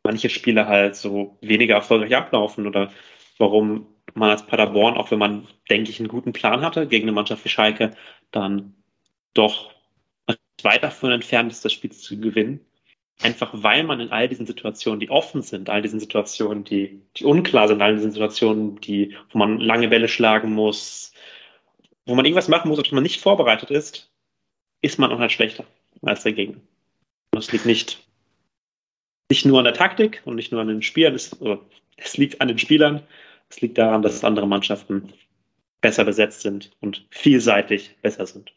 manche 0.04 0.30
Spiele 0.30 0.66
halt 0.66 0.96
so 0.96 1.36
weniger 1.42 1.74
erfolgreich 1.74 2.16
ablaufen 2.16 2.66
oder 2.66 2.90
warum 3.36 3.86
man 4.14 4.30
als 4.30 4.46
Paderborn, 4.46 4.96
auch 4.96 5.10
wenn 5.10 5.18
man, 5.18 5.46
denke 5.68 5.90
ich, 5.90 5.98
einen 6.00 6.08
guten 6.08 6.32
Plan 6.32 6.62
hatte 6.62 6.86
gegen 6.86 7.04
eine 7.04 7.12
Mannschaft 7.12 7.44
wie 7.44 7.50
Schalke, 7.50 7.90
dann 8.30 8.74
doch 9.34 9.70
weit 10.62 10.82
davon 10.82 11.12
entfernt 11.12 11.52
ist, 11.52 11.64
das 11.64 11.72
Spiel 11.72 11.92
zu 11.92 12.18
gewinnen. 12.18 12.60
Einfach 13.20 13.50
weil 13.52 13.82
man 13.82 13.98
in 13.98 14.10
all 14.10 14.28
diesen 14.28 14.46
Situationen, 14.46 15.00
die 15.00 15.10
offen 15.10 15.42
sind, 15.42 15.68
all 15.68 15.82
diesen 15.82 15.98
Situationen, 15.98 16.62
die, 16.62 17.02
die 17.16 17.24
unklar 17.24 17.66
sind, 17.66 17.82
all 17.82 17.96
diesen 17.96 18.12
Situationen, 18.12 18.80
die, 18.80 19.16
wo 19.32 19.38
man 19.38 19.58
lange 19.58 19.88
Bälle 19.88 20.08
schlagen 20.08 20.52
muss, 20.52 21.12
wo 22.06 22.14
man 22.14 22.24
irgendwas 22.24 22.48
machen 22.48 22.68
muss, 22.68 22.78
auf 22.78 22.84
das 22.84 22.92
man 22.92 23.02
nicht 23.02 23.20
vorbereitet 23.20 23.70
ist, 23.70 24.12
ist 24.82 24.98
man 24.98 25.12
auch 25.12 25.18
halt 25.18 25.32
schlechter 25.32 25.64
als 26.02 26.22
der 26.22 26.32
Gegner. 26.32 26.60
Das 27.32 27.50
liegt 27.50 27.66
nicht, 27.66 28.06
nicht 29.30 29.44
nur 29.44 29.58
an 29.58 29.64
der 29.64 29.74
Taktik 29.74 30.22
und 30.24 30.36
nicht 30.36 30.52
nur 30.52 30.60
an 30.60 30.68
den 30.68 30.82
Spielern, 30.82 31.14
es, 31.14 31.36
es 31.96 32.16
liegt 32.16 32.40
an 32.40 32.48
den 32.48 32.58
Spielern, 32.58 33.02
es 33.50 33.60
liegt 33.60 33.78
daran, 33.78 34.02
dass 34.02 34.22
andere 34.22 34.46
Mannschaften 34.46 35.12
besser 35.80 36.04
besetzt 36.04 36.42
sind 36.42 36.70
und 36.80 37.06
vielseitig 37.10 37.96
besser 38.00 38.26
sind. 38.26 38.52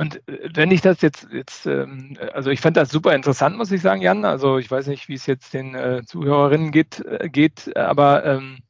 Und 0.00 0.26
äh, 0.28 0.48
wenn 0.54 0.70
ich 0.70 0.80
das 0.80 1.02
jetzt, 1.02 1.28
jetzt 1.30 1.66
ähm, 1.66 2.16
also 2.32 2.50
ich 2.50 2.62
fand 2.62 2.76
das 2.78 2.88
super 2.88 3.14
interessant, 3.14 3.58
muss 3.58 3.70
ich 3.70 3.82
sagen, 3.82 4.00
Jan. 4.00 4.24
Also 4.24 4.56
ich 4.56 4.70
weiß 4.70 4.86
nicht, 4.86 5.08
wie 5.08 5.14
es 5.14 5.26
jetzt 5.26 5.52
den 5.52 5.74
äh, 5.74 6.02
Zuhörerinnen 6.06 6.70
geht, 6.70 7.04
äh, 7.04 7.28
geht 7.28 7.76
aber 7.76 8.24
ähm, 8.24 8.60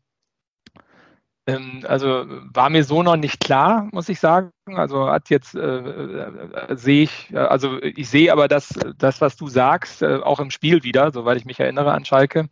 ähm, 1.46 1.84
also 1.86 2.24
war 2.52 2.68
mir 2.68 2.82
so 2.82 3.04
noch 3.04 3.16
nicht 3.16 3.38
klar, 3.38 3.88
muss 3.92 4.08
ich 4.08 4.18
sagen. 4.18 4.50
Also 4.66 5.08
hat 5.08 5.30
jetzt 5.30 5.54
äh, 5.54 6.66
sehe 6.70 7.04
ich, 7.04 7.32
also 7.36 7.80
ich 7.80 8.08
sehe 8.10 8.32
aber 8.32 8.48
das, 8.48 8.70
das, 8.98 9.20
was 9.20 9.36
du 9.36 9.46
sagst, 9.46 10.02
auch 10.02 10.40
im 10.40 10.50
Spiel 10.50 10.82
wieder, 10.82 11.12
soweit 11.12 11.36
ich 11.36 11.44
mich 11.44 11.60
erinnere 11.60 11.92
an 11.92 12.04
Schalke. 12.04 12.48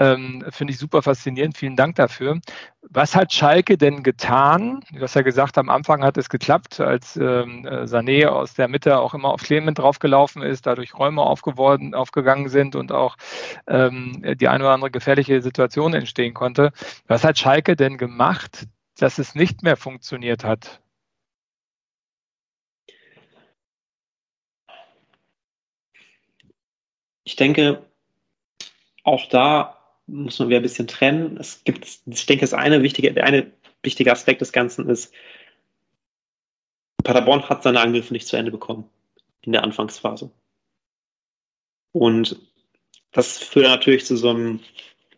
Ähm, 0.00 0.44
Finde 0.50 0.72
ich 0.72 0.78
super 0.78 1.02
faszinierend. 1.02 1.56
Vielen 1.56 1.74
Dank 1.74 1.96
dafür. 1.96 2.40
Was 2.82 3.16
hat 3.16 3.32
Schalke 3.32 3.76
denn 3.76 4.02
getan? 4.04 4.80
Du 4.92 5.00
hast 5.00 5.14
ja 5.14 5.22
gesagt, 5.22 5.58
am 5.58 5.68
Anfang 5.68 6.04
hat 6.04 6.16
es 6.16 6.28
geklappt, 6.28 6.80
als 6.80 7.16
ähm, 7.16 7.66
äh, 7.66 7.82
Sané 7.82 8.26
aus 8.26 8.54
der 8.54 8.68
Mitte 8.68 8.98
auch 9.00 9.14
immer 9.14 9.30
auf 9.30 9.42
Clement 9.42 9.78
draufgelaufen 9.78 10.42
ist, 10.42 10.66
dadurch 10.66 10.94
Räume 10.94 11.22
aufgeworden, 11.22 11.94
aufgegangen 11.94 12.48
sind 12.48 12.76
und 12.76 12.92
auch 12.92 13.16
ähm, 13.66 14.22
die 14.40 14.48
eine 14.48 14.64
oder 14.64 14.74
andere 14.74 14.90
gefährliche 14.92 15.42
Situation 15.42 15.94
entstehen 15.94 16.32
konnte. 16.32 16.70
Was 17.08 17.24
hat 17.24 17.38
Schalke 17.38 17.74
denn 17.74 17.98
gemacht, 17.98 18.66
dass 18.98 19.18
es 19.18 19.34
nicht 19.34 19.62
mehr 19.62 19.76
funktioniert 19.76 20.44
hat? 20.44 20.80
Ich 27.24 27.36
denke, 27.36 27.84
auch 29.04 29.28
da 29.28 29.77
muss 30.08 30.38
man 30.38 30.48
wieder 30.48 30.58
ein 30.58 30.62
bisschen 30.62 30.88
trennen. 30.88 31.36
Es 31.38 31.62
gibt, 31.64 31.86
ich 32.06 32.26
denke, 32.26 32.42
das 32.42 32.54
eine 32.54 32.82
wichtige, 32.82 33.12
der 33.12 33.24
eine 33.24 33.52
wichtige 33.82 34.10
Aspekt 34.10 34.40
des 34.40 34.52
Ganzen 34.52 34.88
ist, 34.88 35.12
Paderborn 37.04 37.48
hat 37.48 37.62
seine 37.62 37.80
Angriffe 37.80 38.12
nicht 38.12 38.26
zu 38.26 38.36
Ende 38.36 38.50
bekommen 38.50 38.88
in 39.42 39.52
der 39.52 39.62
Anfangsphase. 39.62 40.30
Und 41.92 42.36
das 43.12 43.38
führt 43.38 43.66
natürlich 43.66 44.04
zu 44.04 44.16
so 44.16 44.30
einem, 44.30 44.60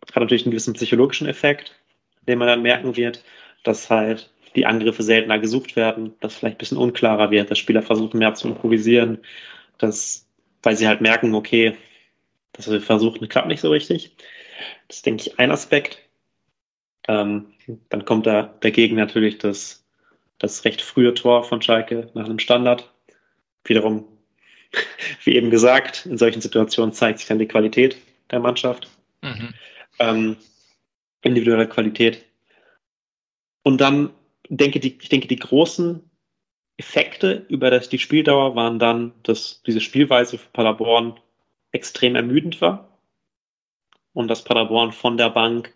hat 0.09 0.23
natürlich 0.23 0.45
einen 0.45 0.53
gewissen 0.53 0.75
psychologischen 0.75 1.27
Effekt, 1.27 1.75
den 2.29 2.39
man 2.39 2.49
dann 2.49 2.63
merken 2.63 2.97
wird, 2.97 3.25
dass 3.65 3.91
halt 3.91 4.31
die 4.55 4.67
Angriffe 4.67 5.03
seltener 5.03 5.39
gesucht 5.39 5.77
werden, 5.77 6.15
dass 6.21 6.37
vielleicht 6.37 6.57
ein 6.57 6.59
bisschen 6.59 6.79
unklarer 6.79 7.31
wird, 7.31 7.51
dass 7.51 7.59
Spieler 7.59 7.83
versuchen 7.83 8.19
mehr 8.19 8.35
zu 8.35 8.49
improvisieren, 8.49 9.19
dass, 9.79 10.29
weil 10.63 10.77
sie 10.77 10.87
halt 10.87 11.01
merken, 11.01 11.35
okay, 11.35 11.77
das 12.53 12.67
versuchen, 12.85 13.29
klappt 13.29 13.49
nicht 13.49 13.61
so 13.61 13.71
richtig. 13.71 14.17
Das 14.89 14.99
ist, 14.99 15.07
denke 15.07 15.23
ich, 15.27 15.39
ein 15.39 15.51
Aspekt. 15.51 15.99
Ähm, 17.09 17.53
dann 17.89 18.05
kommt 18.05 18.27
da 18.27 18.55
dagegen 18.61 18.97
natürlich 18.97 19.39
das, 19.39 19.85
das 20.39 20.65
recht 20.65 20.83
frühe 20.83 21.15
Tor 21.15 21.45
von 21.45 21.63
Schalke 21.63 22.11
nach 22.15 22.27
einem 22.27 22.39
Standard. 22.39 22.93
Wiederum, 23.65 24.07
wie 25.25 25.35
eben 25.35 25.51
gesagt, 25.51 26.07
in 26.07 26.19
solchen 26.19 26.41
Situationen 26.41 26.93
zeigt 26.93 27.19
sich 27.19 27.29
dann 27.29 27.39
die 27.39 27.49
Qualität 27.49 27.97
der 28.31 28.41
Mannschaft. 28.41 28.89
Mhm. 29.23 29.55
Ähm, 29.99 30.37
individuelle 31.23 31.69
Qualität. 31.69 32.25
Und 33.63 33.81
dann 33.81 34.11
denke 34.49 34.81
die, 34.81 34.97
ich 35.01 35.09
denke, 35.09 35.29
die 35.29 35.37
großen 35.37 36.03
Effekte 36.79 37.45
über 37.49 37.71
das, 37.71 37.91
die 37.91 37.99
Spieldauer 37.99 38.57
waren 38.57 38.79
dann, 38.79 39.13
dass 39.23 39.63
diese 39.65 39.83
Spielweise 39.83 40.39
für 40.39 40.49
Paderborn 40.51 41.21
extrem 41.73 42.17
ermüdend 42.17 42.61
war 42.61 42.90
und 44.13 44.29
dass 44.29 44.45
Paderborn 44.45 44.93
von 44.93 45.17
der 45.17 45.31
Bank 45.31 45.75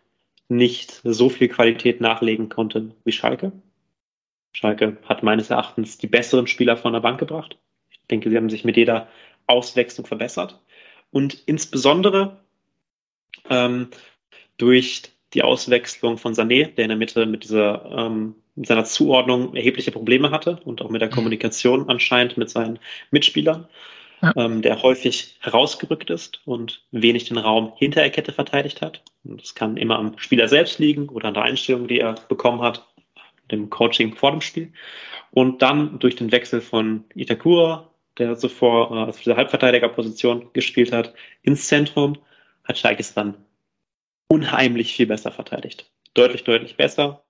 nicht 0.49 1.01
so 1.05 1.29
viel 1.29 1.49
Qualität 1.49 2.01
nachlegen 2.01 2.49
konnte 2.49 2.95
wie 3.05 3.13
Schalke. 3.13 3.53
Schalke 4.53 4.99
hat 5.09 5.23
meines 5.23 5.51
Erachtens 5.51 5.99
die 5.99 6.07
besseren 6.07 6.47
Spieler 6.47 6.77
von 6.77 6.93
der 6.93 7.01
Bank 7.01 7.19
gebracht. 7.19 7.59
Ich 7.91 7.99
denke, 8.11 8.31
sie 8.31 8.37
haben 8.37 8.51
sich 8.51 8.65
mit 8.65 8.77
jeder 8.77 9.09
Auswechslung 9.47 10.07
verbessert. 10.07 10.61
Und 11.11 11.43
insbesondere 11.47 12.41
ähm, 13.49 13.89
durch 14.57 15.03
die 15.33 15.43
Auswechslung 15.43 16.19
von 16.19 16.35
Sané, 16.35 16.67
der 16.75 16.85
in 16.85 16.91
der 16.91 16.99
Mitte 16.99 17.27
mit 17.27 17.45
dieser 17.45 17.85
ähm, 17.91 18.37
mit 18.57 18.69
seiner 18.69 18.85
Zuordnung 18.85 19.55
erhebliche 19.57 19.91
Probleme 19.91 20.31
hatte 20.31 20.61
und 20.65 20.81
auch 20.81 20.91
mit 20.91 21.01
der 21.01 21.09
mhm. 21.09 21.15
Kommunikation 21.15 21.89
anscheinend 21.89 22.37
mit 22.37 22.51
seinen 22.51 22.79
Mitspielern 23.11 23.67
ähm, 24.37 24.63
der 24.63 24.83
häufig 24.83 25.37
herausgerückt 25.41 26.11
ist 26.11 26.41
und 26.47 26.85
wenig 26.91 27.25
den 27.25 27.39
Raum 27.39 27.73
hinter 27.77 28.01
der 28.01 28.11
Kette 28.11 28.33
verteidigt 28.33 28.83
hat. 28.83 29.03
Und 29.25 29.41
das 29.43 29.55
kann 29.55 29.77
immer 29.77 29.99
am 29.99 30.19
Spieler 30.19 30.49
selbst 30.49 30.79
liegen 30.79 31.09
oder 31.09 31.29
an 31.29 31.35
der 31.35 31.45
Einstellung, 31.45 31.89
die 31.89 32.01
er 32.01 32.15
bekommen 32.29 32.63
hat, 32.63 32.87
dem 33.51 33.71
Coaching 33.71 34.15
vor 34.15 34.31
dem 34.31 34.41
Spiel. 34.41 34.73
Und 35.31 35.63
dann 35.63 35.99
durch 35.99 36.17
den 36.17 36.33
Wechsel 36.33 36.61
von 36.61 37.05
Itakura, 37.15 37.91
der 38.19 38.37
zuvor 38.37 38.91
äh, 38.91 39.09
auf 39.09 39.21
dieser 39.21 39.37
Halbverteidigerposition 39.37 40.51
gespielt 40.53 40.93
hat, 40.93 41.15
ins 41.43 41.67
Zentrum, 41.67 42.17
hat 42.65 42.79
Schalke 42.79 43.01
es 43.01 43.15
dann 43.15 43.37
unheimlich 44.29 44.95
viel 44.95 45.07
besser 45.07 45.33
verteidigt. 45.33 45.91
Deutlich, 46.15 46.45
deutlich 46.45 46.77
besser. 46.77 47.25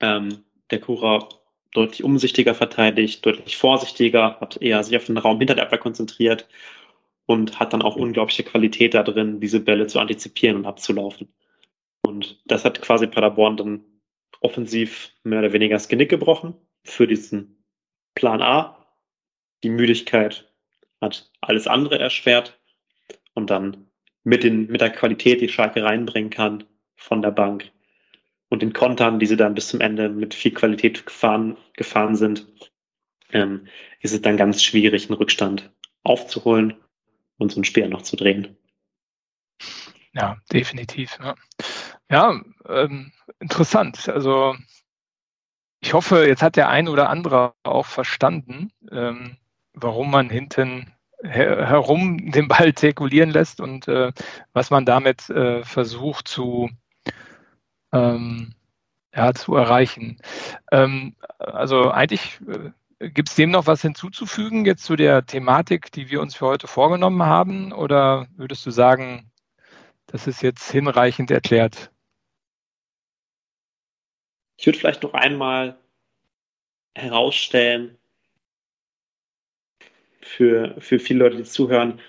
Ähm, 0.00 0.44
der 0.70 0.80
Kura 0.80 1.28
deutlich 1.74 2.02
umsichtiger 2.02 2.54
verteidigt, 2.54 3.26
deutlich 3.26 3.56
vorsichtiger, 3.56 4.40
hat 4.40 4.62
eher 4.62 4.82
sich 4.82 4.96
auf 4.96 5.04
den 5.04 5.18
Raum 5.18 5.38
hinter 5.38 5.54
der 5.54 5.64
Abwehr 5.64 5.78
konzentriert 5.78 6.48
und 7.26 7.60
hat 7.60 7.72
dann 7.72 7.82
auch 7.82 7.96
unglaubliche 7.96 8.44
Qualität 8.44 8.94
da 8.94 9.02
drin, 9.02 9.40
diese 9.40 9.60
Bälle 9.60 9.86
zu 9.86 9.98
antizipieren 9.98 10.56
und 10.56 10.66
abzulaufen. 10.66 11.34
Und 12.02 12.40
das 12.46 12.64
hat 12.64 12.80
quasi 12.80 13.06
Paderborn 13.06 13.56
dann 13.56 13.84
offensiv 14.40 15.12
mehr 15.24 15.40
oder 15.40 15.52
weniger 15.52 15.76
das 15.76 15.88
Genick 15.88 16.10
gebrochen 16.10 16.54
für 16.84 17.06
diesen 17.06 17.64
Plan 18.14 18.42
A. 18.42 18.86
Die 19.62 19.70
Müdigkeit 19.70 20.52
hat 21.00 21.30
alles 21.40 21.66
andere 21.66 21.98
erschwert 21.98 22.58
und 23.34 23.50
dann 23.50 23.88
mit, 24.22 24.44
den, 24.44 24.66
mit 24.66 24.80
der 24.80 24.90
Qualität, 24.90 25.40
die 25.40 25.48
Schalke 25.48 25.82
reinbringen 25.82 26.30
kann 26.30 26.64
von 26.96 27.22
der 27.22 27.30
Bank, 27.30 27.72
und 28.54 28.62
den 28.62 28.72
Kontern, 28.72 29.18
die 29.18 29.26
sie 29.26 29.36
dann 29.36 29.54
bis 29.54 29.68
zum 29.68 29.80
Ende 29.80 30.08
mit 30.08 30.32
viel 30.32 30.54
Qualität 30.54 31.04
gefahren, 31.04 31.56
gefahren 31.74 32.14
sind, 32.14 32.46
ähm, 33.32 33.66
ist 34.00 34.14
es 34.14 34.22
dann 34.22 34.36
ganz 34.36 34.62
schwierig, 34.62 35.08
einen 35.08 35.18
Rückstand 35.18 35.72
aufzuholen 36.04 36.74
und 37.36 37.50
so 37.50 37.60
ein 37.60 37.64
Spiel 37.64 37.88
noch 37.88 38.02
zu 38.02 38.16
drehen. 38.16 38.56
Ja, 40.12 40.36
definitiv. 40.52 41.18
Ja, 41.20 41.34
ja 42.08 42.40
ähm, 42.68 43.12
interessant. 43.40 44.08
Also 44.08 44.54
ich 45.80 45.92
hoffe, 45.92 46.24
jetzt 46.26 46.42
hat 46.42 46.54
der 46.54 46.68
ein 46.68 46.86
oder 46.86 47.10
andere 47.10 47.54
auch 47.64 47.86
verstanden, 47.86 48.70
ähm, 48.92 49.36
warum 49.72 50.12
man 50.12 50.30
hinten 50.30 50.92
her 51.24 51.68
herum 51.68 52.30
den 52.30 52.46
Ball 52.46 52.72
zirkulieren 52.72 53.30
lässt 53.30 53.60
und 53.60 53.88
äh, 53.88 54.12
was 54.52 54.70
man 54.70 54.84
damit 54.84 55.28
äh, 55.30 55.64
versucht 55.64 56.28
zu 56.28 56.70
ähm, 57.94 58.54
ja, 59.14 59.32
zu 59.32 59.54
erreichen. 59.54 60.20
Ähm, 60.72 61.14
also 61.38 61.90
eigentlich 61.90 62.40
äh, 62.48 63.10
gibt 63.10 63.28
es 63.28 63.34
dem 63.36 63.50
noch 63.50 63.66
was 63.66 63.82
hinzuzufügen 63.82 64.64
jetzt 64.64 64.84
zu 64.84 64.96
der 64.96 65.24
Thematik, 65.24 65.92
die 65.92 66.10
wir 66.10 66.20
uns 66.20 66.34
für 66.34 66.46
heute 66.46 66.66
vorgenommen 66.66 67.22
haben? 67.22 67.72
Oder 67.72 68.26
würdest 68.36 68.66
du 68.66 68.70
sagen, 68.70 69.30
das 70.06 70.26
ist 70.26 70.42
jetzt 70.42 70.70
hinreichend 70.70 71.30
erklärt? 71.30 71.90
Ich 74.56 74.66
würde 74.66 74.78
vielleicht 74.78 75.02
noch 75.02 75.14
einmal 75.14 75.78
herausstellen, 76.94 77.96
für, 80.20 80.74
für 80.80 80.98
viele 80.98 81.20
Leute, 81.20 81.36
die 81.36 81.44
zuhören, 81.44 82.00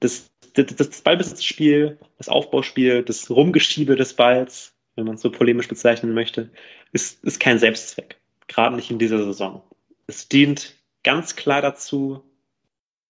das, 0.00 0.30
das, 0.54 0.66
das 0.76 1.00
Ballbesitzspiel, 1.00 1.98
das 2.18 2.28
Aufbauspiel, 2.28 3.02
das 3.02 3.30
Rumgeschiebe 3.30 3.96
des 3.96 4.14
Balls, 4.14 4.75
wenn 4.96 5.04
man 5.04 5.14
es 5.14 5.20
so 5.20 5.30
polemisch 5.30 5.68
bezeichnen 5.68 6.14
möchte, 6.14 6.50
ist, 6.92 7.22
ist 7.24 7.38
kein 7.38 7.58
Selbstzweck. 7.58 8.16
Gerade 8.48 8.76
nicht 8.76 8.90
in 8.90 8.98
dieser 8.98 9.22
Saison. 9.22 9.62
Es 10.06 10.28
dient 10.28 10.74
ganz 11.04 11.36
klar 11.36 11.62
dazu, 11.62 12.22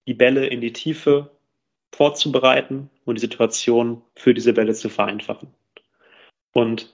die 0.07 0.14
Bälle 0.14 0.47
in 0.47 0.61
die 0.61 0.72
Tiefe 0.72 1.30
vorzubereiten 1.93 2.91
und 3.05 3.16
die 3.16 3.20
Situation 3.20 4.03
für 4.14 4.34
diese 4.34 4.53
Bälle 4.53 4.74
zu 4.74 4.89
vereinfachen. 4.89 5.49
Und 6.53 6.93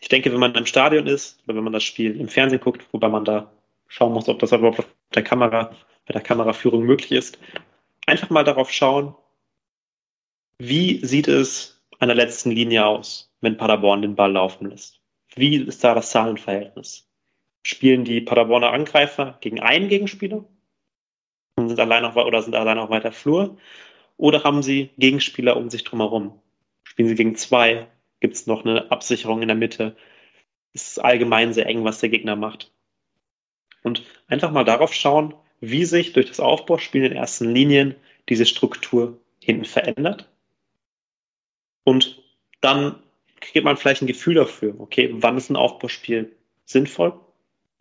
ich 0.00 0.08
denke, 0.08 0.32
wenn 0.32 0.40
man 0.40 0.54
im 0.54 0.66
Stadion 0.66 1.06
ist 1.06 1.42
oder 1.44 1.56
wenn 1.56 1.64
man 1.64 1.72
das 1.72 1.84
Spiel 1.84 2.18
im 2.18 2.28
Fernsehen 2.28 2.60
guckt, 2.60 2.86
wobei 2.92 3.08
man 3.08 3.24
da 3.24 3.50
schauen 3.88 4.12
muss, 4.12 4.28
ob 4.28 4.38
das 4.38 4.52
überhaupt 4.52 4.78
auf 4.78 4.88
der 5.14 5.24
Kamera, 5.24 5.74
bei 6.06 6.12
der 6.12 6.22
Kameraführung 6.22 6.84
möglich 6.84 7.12
ist, 7.12 7.38
einfach 8.06 8.30
mal 8.30 8.44
darauf 8.44 8.70
schauen, 8.70 9.14
wie 10.58 11.04
sieht 11.04 11.28
es 11.28 11.80
an 11.98 12.08
der 12.08 12.16
letzten 12.16 12.50
Linie 12.50 12.86
aus, 12.86 13.27
wenn 13.40 13.56
Paderborn 13.56 14.02
den 14.02 14.14
Ball 14.14 14.32
laufen 14.32 14.70
lässt? 14.70 15.00
Wie 15.34 15.56
ist 15.56 15.84
da 15.84 15.94
das 15.94 16.10
Zahlenverhältnis? 16.10 17.08
Spielen 17.62 18.04
die 18.04 18.20
Paderborner 18.20 18.72
Angreifer 18.72 19.36
gegen 19.40 19.60
einen 19.60 19.88
Gegenspieler 19.88 20.44
und 21.56 21.68
sind 21.68 21.80
allein 21.80 22.04
auf, 22.04 22.16
oder 22.16 22.42
sind 22.42 22.54
allein 22.54 22.78
auf 22.78 22.90
weiter 22.90 23.12
Flur? 23.12 23.56
Oder 24.16 24.42
haben 24.44 24.62
sie 24.62 24.90
Gegenspieler 24.98 25.56
um 25.56 25.70
sich 25.70 25.84
drumherum? 25.84 26.40
Spielen 26.84 27.08
sie 27.08 27.14
gegen 27.14 27.36
zwei? 27.36 27.86
Gibt 28.20 28.34
es 28.34 28.46
noch 28.46 28.64
eine 28.64 28.90
Absicherung 28.90 29.42
in 29.42 29.48
der 29.48 29.56
Mitte? 29.56 29.96
Ist 30.72 30.92
es 30.92 30.98
allgemein 30.98 31.52
sehr 31.52 31.66
eng, 31.66 31.84
was 31.84 32.00
der 32.00 32.08
Gegner 32.08 32.36
macht? 32.36 32.72
Und 33.82 34.02
einfach 34.26 34.50
mal 34.50 34.64
darauf 34.64 34.92
schauen, 34.92 35.34
wie 35.60 35.84
sich 35.84 36.12
durch 36.12 36.26
das 36.26 36.40
Aufbauspiel 36.40 37.04
in 37.04 37.12
ersten 37.12 37.52
Linien 37.52 37.94
diese 38.28 38.46
Struktur 38.46 39.20
hinten 39.40 39.64
verändert. 39.64 40.28
Und 41.84 42.22
dann 42.60 43.02
kriegt 43.40 43.64
man 43.64 43.76
vielleicht 43.76 44.02
ein 44.02 44.06
Gefühl 44.06 44.34
dafür, 44.34 44.74
okay, 44.78 45.10
wann 45.12 45.36
ist 45.36 45.50
ein 45.50 45.56
Aufbauspiel 45.56 46.32
sinnvoll, 46.64 47.18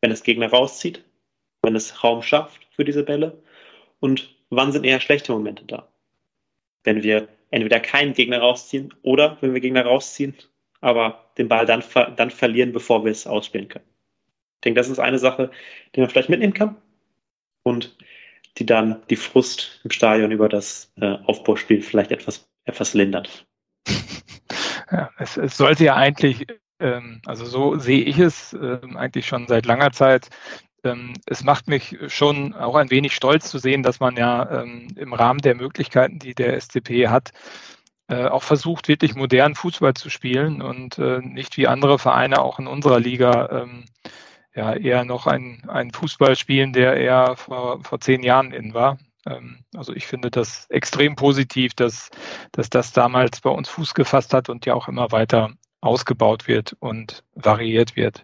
wenn 0.02 0.12
es 0.12 0.24
Gegner 0.24 0.50
rauszieht, 0.50 1.04
wenn 1.62 1.76
es 1.76 2.04
Raum 2.04 2.22
schafft 2.22 2.68
für 2.72 2.86
diese 2.86 3.04
Bälle 3.04 3.42
und 4.00 4.34
wann 4.50 4.72
sind 4.72 4.86
eher 4.86 5.00
schlechte 5.00 5.32
Momente 5.32 5.66
da. 5.66 5.88
Wenn 6.84 7.04
wir 7.04 7.28
entweder 7.52 7.80
keinen 7.80 8.14
Gegner 8.14 8.40
rausziehen 8.40 8.94
oder 9.02 9.38
wenn 9.42 9.54
wir 9.54 9.62
Gegner 9.62 9.86
rausziehen, 9.86 10.36
aber 10.82 11.32
den 11.38 11.48
Ball 11.48 11.66
dann, 11.66 11.84
dann 12.16 12.30
verlieren, 12.30 12.72
bevor 12.72 13.04
wir 13.04 13.12
es 13.12 13.28
ausspielen 13.28 13.68
können. 13.68 13.86
Ich 14.56 14.62
denke, 14.62 14.80
das 14.80 14.90
ist 14.90 15.00
eine 15.00 15.20
Sache, 15.20 15.52
die 15.96 16.00
man 16.00 16.10
vielleicht 16.10 16.30
mitnehmen 16.30 16.54
kann 16.54 16.76
und 17.64 17.96
die 18.58 18.66
dann 18.66 19.02
die 19.10 19.16
Frust 19.16 19.82
im 19.84 19.92
Stadion 19.92 20.32
über 20.32 20.50
das 20.50 20.92
äh, 21.00 21.18
Aufbauspiel 21.26 21.82
vielleicht 21.82 22.12
etwas, 22.12 22.50
etwas 22.66 22.94
lindert. 22.94 23.46
Ja, 24.92 25.10
es, 25.18 25.38
es 25.38 25.58
sollte 25.58 25.84
ja 25.86 25.96
eigentlich, 25.96 26.48
ähm, 26.80 27.22
also 27.26 27.46
so 27.46 27.78
sehe 27.78 28.04
ich 28.04 28.20
es 28.20 28.54
äh, 28.54 28.80
eigentlich 28.96 29.28
schon 29.28 29.48
seit 29.48 29.66
langer 29.66 29.92
Zeit. 29.92 30.30
Ähm, 30.84 31.14
es 31.26 31.44
macht 31.44 31.68
mich 31.68 31.98
schon 32.08 32.54
auch 32.54 32.76
ein 32.76 32.92
wenig 32.92 33.14
stolz 33.14 33.50
zu 33.50 33.58
sehen, 33.58 33.84
dass 33.84 34.00
man 34.00 34.16
ja 34.16 34.62
ähm, 34.64 34.88
im 34.96 35.14
Rahmen 35.14 35.40
der 35.42 35.56
Möglichkeiten, 35.56 36.20
die 36.20 36.36
der 36.36 36.60
SCP 36.60 37.08
hat, 37.10 37.32
äh, 38.10 38.26
auch 38.28 38.44
versucht, 38.44 38.88
wirklich 38.88 39.16
modernen 39.16 39.56
Fußball 39.56 39.94
zu 39.94 40.10
spielen 40.10 40.62
und 40.62 40.98
äh, 41.00 41.20
nicht 41.20 41.58
wie 41.58 41.68
andere 41.68 42.00
Vereine 42.00 42.42
auch 42.42 42.60
in 42.60 42.68
unserer 42.68 43.00
Liga 43.00 43.64
ähm, 43.64 43.86
ja 44.56 44.74
eher 44.74 45.06
noch 45.06 45.28
ein, 45.28 45.64
ein 45.68 45.92
Fußball 45.92 46.36
spielen, 46.36 46.74
der 46.74 46.98
eher 46.98 47.36
vor, 47.36 47.84
vor 47.84 48.00
zehn 48.00 48.24
Jahren 48.24 48.52
in 48.54 48.74
war. 48.74 48.98
Ähm, 49.28 49.64
also 49.76 49.94
ich 49.94 50.08
finde 50.08 50.32
das 50.32 50.68
extrem 50.70 51.16
positiv, 51.16 51.74
dass, 51.74 52.10
dass 52.52 52.70
das 52.70 52.94
damals 52.94 53.42
bei 53.42 53.50
uns 53.50 53.70
Fuß 53.70 53.94
gefasst 53.94 54.34
hat 54.34 54.50
und 54.50 54.66
ja 54.66 54.74
auch 54.74 54.88
immer 54.88 55.12
weiter 55.12 55.52
ausgebaut 55.82 56.48
wird 56.48 56.76
und 56.80 57.24
variiert 57.36 57.96
wird. 57.96 58.24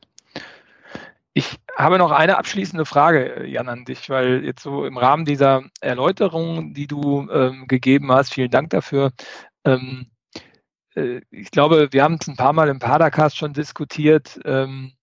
Ich 1.33 1.59
habe 1.75 1.97
noch 1.97 2.11
eine 2.11 2.37
abschließende 2.37 2.85
Frage, 2.85 3.47
Jan, 3.47 3.67
an 3.67 3.85
dich, 3.85 4.09
weil 4.09 4.43
jetzt 4.45 4.61
so 4.61 4.85
im 4.85 4.97
Rahmen 4.97 5.25
dieser 5.25 5.63
Erläuterung, 5.81 6.73
die 6.75 6.85
du 6.85 7.27
ähm, 7.31 7.65
gegeben 7.67 8.11
hast, 8.11 8.33
vielen 8.33 8.51
Dank 8.51 8.69
dafür. 8.69 9.11
Ähm, 9.65 10.11
äh, 10.95 11.21
ich 11.31 11.49
glaube, 11.49 11.89
wir 11.91 12.03
haben 12.03 12.17
es 12.21 12.27
ein 12.27 12.35
paar 12.35 12.53
Mal 12.53 12.69
im 12.69 12.77
Padercast 12.77 13.35
schon 13.35 13.53
diskutiert. 13.53 14.39
Ähm, 14.45 14.93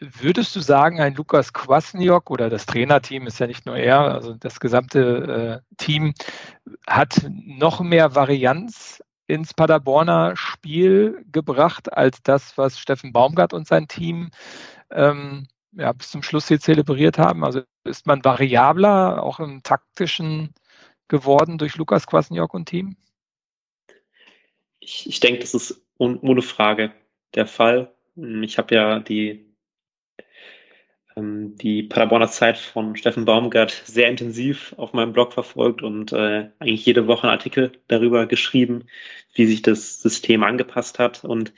Würdest 0.00 0.56
du 0.56 0.60
sagen, 0.60 1.00
ein 1.00 1.14
Lukas 1.14 1.52
Kwasniok 1.52 2.30
oder 2.30 2.50
das 2.50 2.66
Trainerteam 2.66 3.26
ist 3.26 3.38
ja 3.38 3.46
nicht 3.46 3.64
nur 3.64 3.76
er, 3.76 4.00
also 4.00 4.34
das 4.34 4.58
gesamte 4.58 5.62
äh, 5.62 5.74
Team 5.76 6.14
hat 6.86 7.26
noch 7.30 7.80
mehr 7.80 8.14
Varianz 8.14 9.02
ins 9.26 9.54
Paderborner 9.54 10.36
Spiel 10.36 11.24
gebracht 11.30 11.92
als 11.92 12.22
das, 12.22 12.58
was 12.58 12.78
Steffen 12.78 13.12
Baumgart 13.12 13.52
und 13.52 13.66
sein 13.66 13.88
Team 13.88 14.30
ähm, 14.90 15.46
ja, 15.72 15.92
bis 15.92 16.10
zum 16.10 16.22
Schluss 16.22 16.48
hier 16.48 16.60
zelebriert 16.60 17.18
haben? 17.18 17.44
Also 17.44 17.62
ist 17.84 18.06
man 18.06 18.24
variabler, 18.24 19.22
auch 19.22 19.40
im 19.40 19.62
taktischen 19.62 20.54
geworden 21.08 21.58
durch 21.58 21.76
Lukas 21.76 22.06
Kwasniok 22.06 22.54
und 22.54 22.66
Team? 22.66 22.96
Ich, 24.80 25.08
ich 25.08 25.20
denke, 25.20 25.40
das 25.40 25.54
ist 25.54 25.82
ohne 25.98 26.42
Frage 26.42 26.92
der 27.34 27.46
Fall. 27.46 27.94
Ich 28.16 28.58
habe 28.58 28.74
ja 28.74 29.00
die 29.00 29.43
die 31.16 31.84
Paderborner 31.84 32.28
Zeit 32.28 32.58
von 32.58 32.96
Steffen 32.96 33.24
Baumgart 33.24 33.70
sehr 33.84 34.08
intensiv 34.08 34.74
auf 34.78 34.92
meinem 34.92 35.12
Blog 35.12 35.32
verfolgt 35.32 35.82
und 35.82 36.12
äh, 36.12 36.50
eigentlich 36.58 36.84
jede 36.86 37.06
Woche 37.06 37.24
einen 37.24 37.32
Artikel 37.38 37.72
darüber 37.86 38.26
geschrieben, 38.26 38.86
wie 39.34 39.46
sich 39.46 39.62
das 39.62 40.00
System 40.00 40.42
angepasst 40.42 40.98
hat. 40.98 41.24
Und 41.24 41.52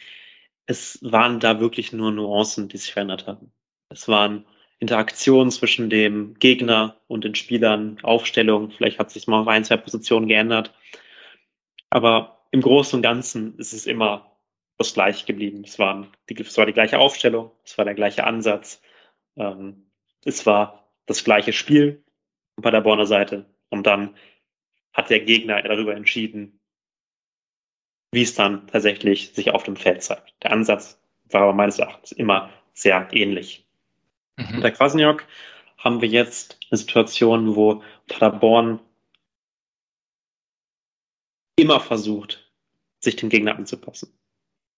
es 0.67 0.99
waren 1.03 1.41
da 1.41 1.61
wirklich 1.61 1.93
nur 1.93 2.13
Nuancen, 2.13 2.69
die 2.69 2.77
sich 2.77 2.93
verändert 2.93 3.27
haben. 3.27 3.51
Es 3.89 4.09
waren 4.09 4.45
Interaktionen 4.79 5.51
zwischen 5.51 5.89
dem 5.89 6.35
Gegner 6.39 7.01
und 7.07 7.25
den 7.25 7.35
Spielern, 7.35 7.99
Aufstellung, 8.03 8.71
vielleicht 8.71 8.99
hat 8.99 9.11
sich 9.11 9.27
mal 9.27 9.41
auf 9.41 9.49
ein, 9.49 9.65
zwei 9.65 9.79
Positionen 9.79 10.29
geändert. 10.29 10.75
Aber 11.89 12.47
im 12.51 12.61
Großen 12.61 12.97
und 12.99 13.03
Ganzen 13.03 13.57
ist 13.59 13.73
es 13.73 13.87
immer 13.87 14.37
das 14.77 14.93
gleiche 14.93 15.25
geblieben. 15.25 15.63
Es, 15.65 15.79
waren 15.79 16.09
die, 16.29 16.39
es 16.39 16.59
war 16.59 16.67
die 16.67 16.75
gleiche 16.75 16.99
Aufstellung, 16.99 17.53
es 17.65 17.79
war 17.79 17.87
der 17.87 17.95
gleiche 17.95 18.25
Ansatz, 18.25 18.83
ähm, 19.37 19.91
es 20.25 20.47
war 20.47 20.91
das 21.07 21.25
gleiche 21.25 21.53
Spiel 21.53 22.05
bei 22.57 22.71
der 22.71 22.81
Borner 22.81 23.07
Seite 23.07 23.47
und 23.71 23.87
dann 23.87 24.17
hat 24.93 25.11
der 25.11 25.21
Gegner 25.21 25.63
darüber 25.63 25.95
entschieden, 25.95 26.59
wie 28.13 28.23
es 28.23 28.35
dann 28.35 28.67
tatsächlich 28.67 29.31
sich 29.35 29.51
auf 29.51 29.63
dem 29.65 29.77
Feld 29.77 30.03
zeigt. 30.03 30.35
Der 30.43 30.53
Ansatz 30.53 30.99
war 31.31 31.43
aber 31.43 31.53
meines 31.53 31.79
Erachtens 31.79 32.13
immer 32.13 32.51
sehr 32.73 33.09
ähnlich. 33.13 33.67
Mhm. 34.37 34.57
Unter 34.57 34.71
Kwasniok 34.71 35.25
haben 35.79 36.01
wir 36.01 36.09
jetzt 36.09 36.59
eine 36.71 36.79
Situation, 36.79 37.55
wo 37.57 37.83
Paderborn 38.09 38.81
immer 41.57 41.81
versucht, 41.81 42.51
sich 43.01 43.17
dem 43.17 43.29
Gegner 43.29 43.57
anzupassen. 43.57 44.13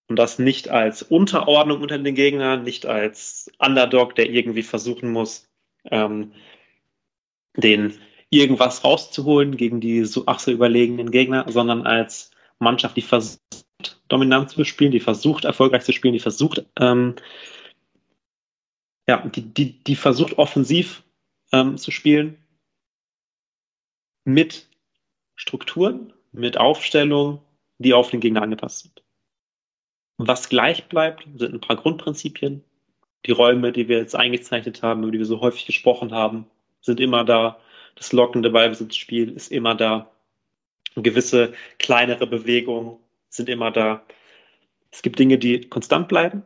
Und 0.09 0.17
das 0.17 0.39
nicht 0.39 0.71
als 0.71 1.03
Unterordnung 1.03 1.83
unter 1.83 1.99
den 1.99 2.15
Gegnern, 2.15 2.63
nicht 2.63 2.87
als 2.87 3.51
Underdog, 3.59 4.15
der 4.15 4.31
irgendwie 4.31 4.63
versuchen 4.63 5.13
muss, 5.13 5.47
ähm, 5.85 6.33
den 7.57 7.99
irgendwas 8.31 8.85
rauszuholen 8.85 9.57
gegen 9.57 9.81
die 9.81 10.05
so 10.05 10.25
ach 10.27 10.39
so 10.39 10.51
überlegenen 10.51 11.11
Gegner, 11.11 11.45
sondern 11.49 11.87
als 11.87 12.31
Mannschaft, 12.59 12.97
die 12.97 13.03
versucht, 13.03 13.41
dominant 14.09 14.51
zu 14.51 14.65
spielen, 14.65 14.93
die 14.93 15.01
versucht, 15.01 15.45
erfolgreich 15.45 15.85
zu 15.85 15.93
spielen, 15.93 16.15
die 16.15 16.21
versucht, 16.21 16.65
ähm, 16.81 17.17
ja, 19.07 19.27
die, 19.27 19.43
die, 19.43 19.79
die 19.85 19.97
versucht, 19.97 20.39
offensiv 20.39 21.03
ähm, 21.53 21.77
zu 21.77 21.91
spielen 21.91 22.37
mit 24.25 24.69
Strukturen, 25.37 26.13
mit 26.33 26.59
Aufstellungen, 26.59 27.41
die 27.79 27.95
auf 27.95 28.11
den 28.11 28.21
Gegner 28.21 28.43
angepasst 28.43 28.81
sind. 28.81 29.03
Was 30.19 30.49
gleich 30.49 30.89
bleibt, 30.89 31.27
sind 31.37 31.55
ein 31.55 31.61
paar 31.61 31.77
Grundprinzipien. 31.77 32.65
Die 33.25 33.31
Räume, 33.31 33.71
die 33.71 33.89
wir 33.89 33.99
jetzt 33.99 34.17
eingezeichnet 34.17 34.83
haben, 34.83 35.03
über 35.03 35.13
die 35.13 35.19
wir 35.19 35.27
so 35.27 35.41
häufig 35.41 35.65
gesprochen 35.65 36.13
haben, 36.13 36.47
sind 36.81 36.99
immer 36.99 37.25
da. 37.25 37.61
Das 37.95 38.13
lockende 38.13 38.51
Ballbesitzspiel 38.51 39.31
ist 39.31 39.53
immer 39.53 39.77
da. 39.77 40.11
Gewisse 40.97 41.55
kleinere 41.79 42.27
Bewegungen 42.27 42.97
sind 43.29 43.49
immer 43.49 43.71
da. 43.71 44.05
Es 44.91 45.03
gibt 45.03 45.21
Dinge, 45.21 45.39
die 45.39 45.61
konstant 45.61 46.09
bleiben, 46.09 46.43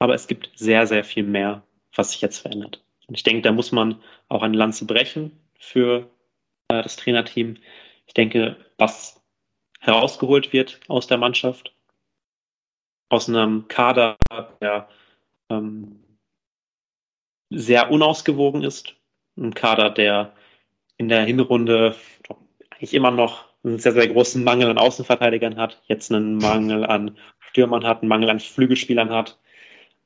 aber 0.00 0.14
es 0.14 0.26
gibt 0.26 0.50
sehr, 0.56 0.86
sehr 0.88 1.04
viel 1.04 1.22
mehr, 1.22 1.62
was 1.94 2.12
sich 2.12 2.20
jetzt 2.20 2.38
verändert. 2.38 2.82
Und 3.06 3.14
ich 3.14 3.22
denke, 3.22 3.42
da 3.42 3.52
muss 3.52 3.70
man 3.70 4.00
auch 4.28 4.42
eine 4.42 4.56
Lanze 4.56 4.86
brechen 4.86 5.32
für 5.58 6.10
äh, 6.68 6.82
das 6.82 6.96
Trainerteam. 6.96 7.58
Ich 8.06 8.14
denke, 8.14 8.56
was 8.78 9.22
herausgeholt 9.78 10.52
wird 10.52 10.80
aus 10.88 11.06
der 11.06 11.18
Mannschaft, 11.18 11.74
aus 13.08 13.28
einem 13.28 13.68
Kader, 13.68 14.16
der 14.60 14.88
ähm, 15.50 16.00
sehr 17.50 17.90
unausgewogen 17.90 18.62
ist. 18.62 18.94
Ein 19.36 19.54
Kader, 19.54 19.90
der 19.90 20.32
in 20.96 21.08
der 21.08 21.24
Hinrunde 21.24 21.96
eigentlich 22.70 22.94
immer 22.94 23.10
noch 23.10 23.46
einen 23.64 23.78
sehr, 23.78 23.92
sehr 23.92 24.08
großen 24.08 24.44
Mangel 24.44 24.70
an 24.70 24.78
Außenverteidigern 24.78 25.56
hat, 25.56 25.82
jetzt 25.86 26.12
einen 26.12 26.36
Mangel 26.36 26.84
an 26.84 27.16
Stürmern 27.50 27.84
hat, 27.84 28.02
einen 28.02 28.08
Mangel 28.08 28.30
an 28.30 28.40
Flügelspielern 28.40 29.10
hat. 29.10 29.38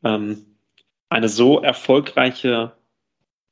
Ähm, 0.04 0.46
eine 1.08 1.28
so 1.28 1.60
erfolgreiche 1.60 2.72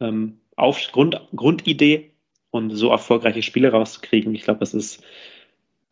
ähm, 0.00 0.40
Auf 0.56 0.80
Grund, 0.92 1.20
Grundidee 1.34 2.12
und 2.50 2.70
so 2.70 2.90
erfolgreiche 2.90 3.42
Spiele 3.42 3.72
rauszukriegen, 3.72 4.34
ich 4.34 4.42
glaube, 4.42 4.60
das 4.60 4.74
ist, 4.74 5.02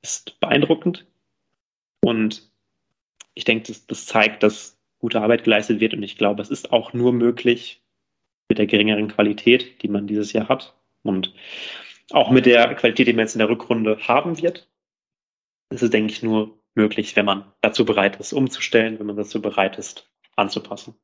ist 0.02 0.38
beeindruckend. 0.40 1.06
Und 2.02 2.50
ich 3.34 3.44
denke, 3.44 3.68
das, 3.68 3.86
das 3.86 4.06
zeigt, 4.06 4.42
dass 4.42 4.78
gute 4.98 5.20
Arbeit 5.20 5.44
geleistet 5.44 5.80
wird. 5.80 5.94
Und 5.94 6.02
ich 6.02 6.16
glaube, 6.16 6.42
es 6.42 6.50
ist 6.50 6.72
auch 6.72 6.92
nur 6.92 7.12
möglich 7.12 7.82
mit 8.48 8.58
der 8.58 8.66
geringeren 8.66 9.08
Qualität, 9.08 9.82
die 9.82 9.88
man 9.88 10.06
dieses 10.06 10.32
Jahr 10.32 10.48
hat. 10.48 10.74
Und 11.02 11.34
auch 12.10 12.30
mit 12.30 12.46
der 12.46 12.74
Qualität, 12.74 13.06
die 13.06 13.12
man 13.12 13.24
jetzt 13.24 13.34
in 13.34 13.40
der 13.40 13.48
Rückrunde 13.48 13.98
haben 14.06 14.40
wird. 14.40 14.68
Es 15.70 15.82
ist, 15.82 15.92
denke 15.92 16.12
ich, 16.12 16.22
nur 16.22 16.58
möglich, 16.74 17.16
wenn 17.16 17.26
man 17.26 17.52
dazu 17.60 17.84
bereit 17.84 18.16
ist, 18.16 18.32
umzustellen, 18.32 18.98
wenn 18.98 19.06
man 19.06 19.16
dazu 19.16 19.40
bereit 19.40 19.78
ist, 19.78 20.10
anzupassen. 20.36 20.94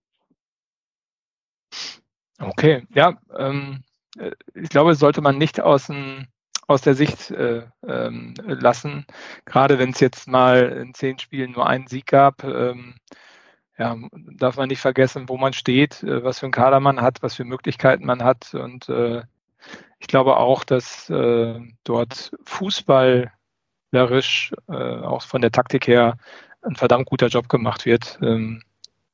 Okay, 2.38 2.86
ja, 2.94 3.20
ähm, 3.36 3.84
äh, 4.18 4.32
ich 4.54 4.70
glaube, 4.70 4.94
sollte 4.94 5.20
man 5.20 5.38
nicht 5.38 5.60
aus, 5.60 5.86
dem, 5.86 6.26
aus 6.70 6.82
der 6.82 6.94
Sicht 6.94 7.32
äh, 7.32 7.62
ähm, 7.84 8.34
lassen, 8.46 9.04
gerade 9.44 9.80
wenn 9.80 9.90
es 9.90 9.98
jetzt 9.98 10.28
mal 10.28 10.68
in 10.70 10.94
zehn 10.94 11.18
Spielen 11.18 11.50
nur 11.50 11.66
einen 11.66 11.88
Sieg 11.88 12.06
gab. 12.06 12.44
Ähm, 12.44 12.94
ja, 13.76 13.96
darf 14.12 14.56
man 14.56 14.68
nicht 14.68 14.80
vergessen, 14.80 15.28
wo 15.28 15.36
man 15.36 15.52
steht, 15.52 16.04
äh, 16.04 16.22
was 16.22 16.38
für 16.38 16.46
ein 16.46 16.52
Kader 16.52 16.78
man 16.78 17.00
hat, 17.00 17.24
was 17.24 17.34
für 17.34 17.44
Möglichkeiten 17.44 18.06
man 18.06 18.22
hat. 18.22 18.54
Und 18.54 18.88
äh, 18.88 19.22
ich 19.98 20.06
glaube 20.06 20.36
auch, 20.36 20.62
dass 20.62 21.10
äh, 21.10 21.58
dort 21.82 22.30
fußballerisch, 22.44 23.32
äh, 24.68 24.72
auch 24.72 25.22
von 25.22 25.40
der 25.40 25.50
Taktik 25.50 25.88
her, 25.88 26.18
ein 26.62 26.76
verdammt 26.76 27.06
guter 27.06 27.26
Job 27.26 27.48
gemacht 27.48 27.84
wird. 27.84 28.16
Ähm, 28.22 28.62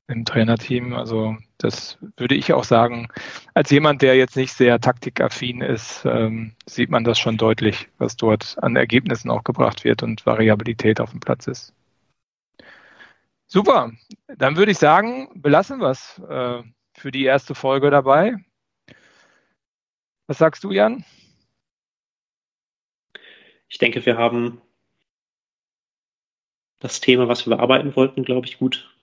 im 0.08 0.24
Trainerteam. 0.24 0.94
Also 0.94 1.36
das 1.58 1.98
würde 2.16 2.34
ich 2.34 2.52
auch 2.52 2.64
sagen. 2.64 3.08
Als 3.54 3.70
jemand, 3.70 4.02
der 4.02 4.16
jetzt 4.16 4.36
nicht 4.36 4.52
sehr 4.52 4.80
taktikaffin 4.80 5.62
ist, 5.62 6.04
ähm, 6.04 6.54
sieht 6.66 6.90
man 6.90 7.04
das 7.04 7.18
schon 7.18 7.36
deutlich, 7.36 7.88
was 7.98 8.16
dort 8.16 8.56
an 8.62 8.76
Ergebnissen 8.76 9.30
auch 9.30 9.44
gebracht 9.44 9.84
wird 9.84 10.02
und 10.02 10.24
Variabilität 10.26 11.00
auf 11.00 11.10
dem 11.10 11.20
Platz 11.20 11.46
ist. 11.46 11.72
Super, 13.48 13.92
dann 14.26 14.56
würde 14.56 14.72
ich 14.72 14.78
sagen, 14.78 15.28
belassen 15.34 15.80
wir 15.80 15.90
es 15.90 16.20
äh, 16.28 16.62
für 16.94 17.10
die 17.10 17.24
erste 17.24 17.54
Folge 17.54 17.90
dabei. 17.90 18.36
Was 20.26 20.38
sagst 20.38 20.64
du, 20.64 20.72
Jan? 20.72 21.04
Ich 23.68 23.78
denke, 23.78 24.04
wir 24.04 24.16
haben 24.16 24.60
das 26.80 27.00
Thema, 27.00 27.28
was 27.28 27.46
wir 27.46 27.56
bearbeiten 27.56 27.94
wollten, 27.96 28.24
glaube 28.24 28.46
ich, 28.46 28.58
gut 28.58 28.95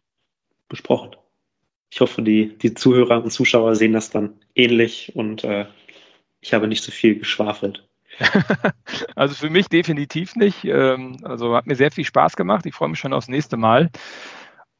besprochen. 0.69 1.15
Ich 1.89 2.01
hoffe, 2.01 2.21
die, 2.21 2.57
die 2.57 2.73
Zuhörer 2.73 3.23
und 3.23 3.31
Zuschauer 3.31 3.75
sehen 3.75 3.93
das 3.93 4.09
dann 4.09 4.33
ähnlich 4.55 5.15
und 5.15 5.43
äh, 5.43 5.65
ich 6.41 6.53
habe 6.53 6.67
nicht 6.67 6.83
so 6.83 6.91
viel 6.91 7.19
geschwafelt. 7.19 7.87
Also 9.15 9.35
für 9.35 9.49
mich 9.49 9.69
definitiv 9.69 10.35
nicht. 10.35 10.65
Ähm, 10.65 11.17
also 11.23 11.55
hat 11.55 11.67
mir 11.67 11.75
sehr 11.75 11.91
viel 11.91 12.05
Spaß 12.05 12.35
gemacht. 12.35 12.65
Ich 12.65 12.73
freue 12.73 12.89
mich 12.89 12.99
schon 12.99 13.13
aufs 13.13 13.27
nächste 13.27 13.57
Mal. 13.57 13.89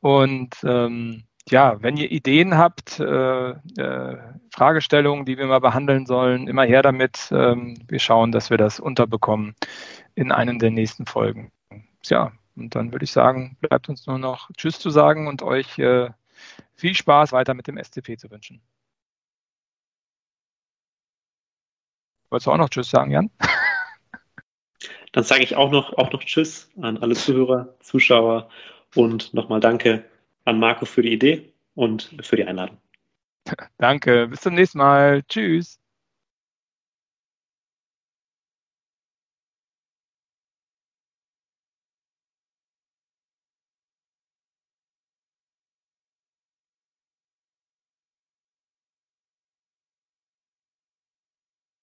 Und 0.01 0.55
ähm, 0.63 1.23
ja, 1.49 1.81
wenn 1.81 1.97
ihr 1.97 2.11
Ideen 2.11 2.57
habt, 2.57 2.99
äh, 2.99 3.49
äh, 3.51 4.17
Fragestellungen, 4.51 5.25
die 5.25 5.37
wir 5.37 5.45
mal 5.45 5.59
behandeln 5.59 6.05
sollen, 6.05 6.47
immer 6.47 6.63
her 6.63 6.81
damit. 6.81 7.29
Ähm, 7.31 7.77
wir 7.87 7.99
schauen, 7.99 8.31
dass 8.31 8.49
wir 8.49 8.57
das 8.57 8.79
unterbekommen 8.79 9.55
in 10.15 10.31
einem 10.31 10.59
der 10.59 10.71
nächsten 10.71 11.05
Folgen. 11.05 11.51
Ja, 12.05 12.31
und 12.55 12.75
dann 12.75 12.91
würde 12.91 13.05
ich 13.05 13.11
sagen, 13.11 13.57
bleibt 13.61 13.89
uns 13.89 14.05
nur 14.07 14.19
noch 14.19 14.49
Tschüss 14.57 14.79
zu 14.79 14.89
sagen 14.89 15.27
und 15.27 15.41
euch 15.41 15.79
äh, 15.79 16.09
viel 16.73 16.95
Spaß 16.95 17.31
weiter 17.31 17.53
mit 17.53 17.67
dem 17.67 17.77
SCP 17.77 18.17
zu 18.17 18.29
wünschen. 18.29 18.61
Wolltest 22.29 22.47
du 22.47 22.51
auch 22.51 22.57
noch 22.57 22.69
Tschüss 22.69 22.89
sagen, 22.89 23.11
Jan? 23.11 23.29
Dann 25.11 25.23
sage 25.23 25.43
ich 25.43 25.55
auch 25.55 25.71
noch, 25.71 25.93
auch 25.93 26.11
noch 26.11 26.23
Tschüss 26.23 26.71
an 26.81 26.97
alle 26.97 27.15
Zuhörer, 27.15 27.75
Zuschauer 27.79 28.49
und 28.95 29.33
nochmal 29.33 29.59
Danke 29.59 30.05
an 30.45 30.59
Marco 30.59 30.85
für 30.85 31.03
die 31.03 31.13
Idee 31.13 31.53
und 31.75 32.15
für 32.21 32.35
die 32.35 32.43
Einladung. 32.43 32.77
Danke, 33.77 34.27
bis 34.27 34.41
zum 34.41 34.55
nächsten 34.55 34.79
Mal. 34.79 35.21
Tschüss. 35.23 35.82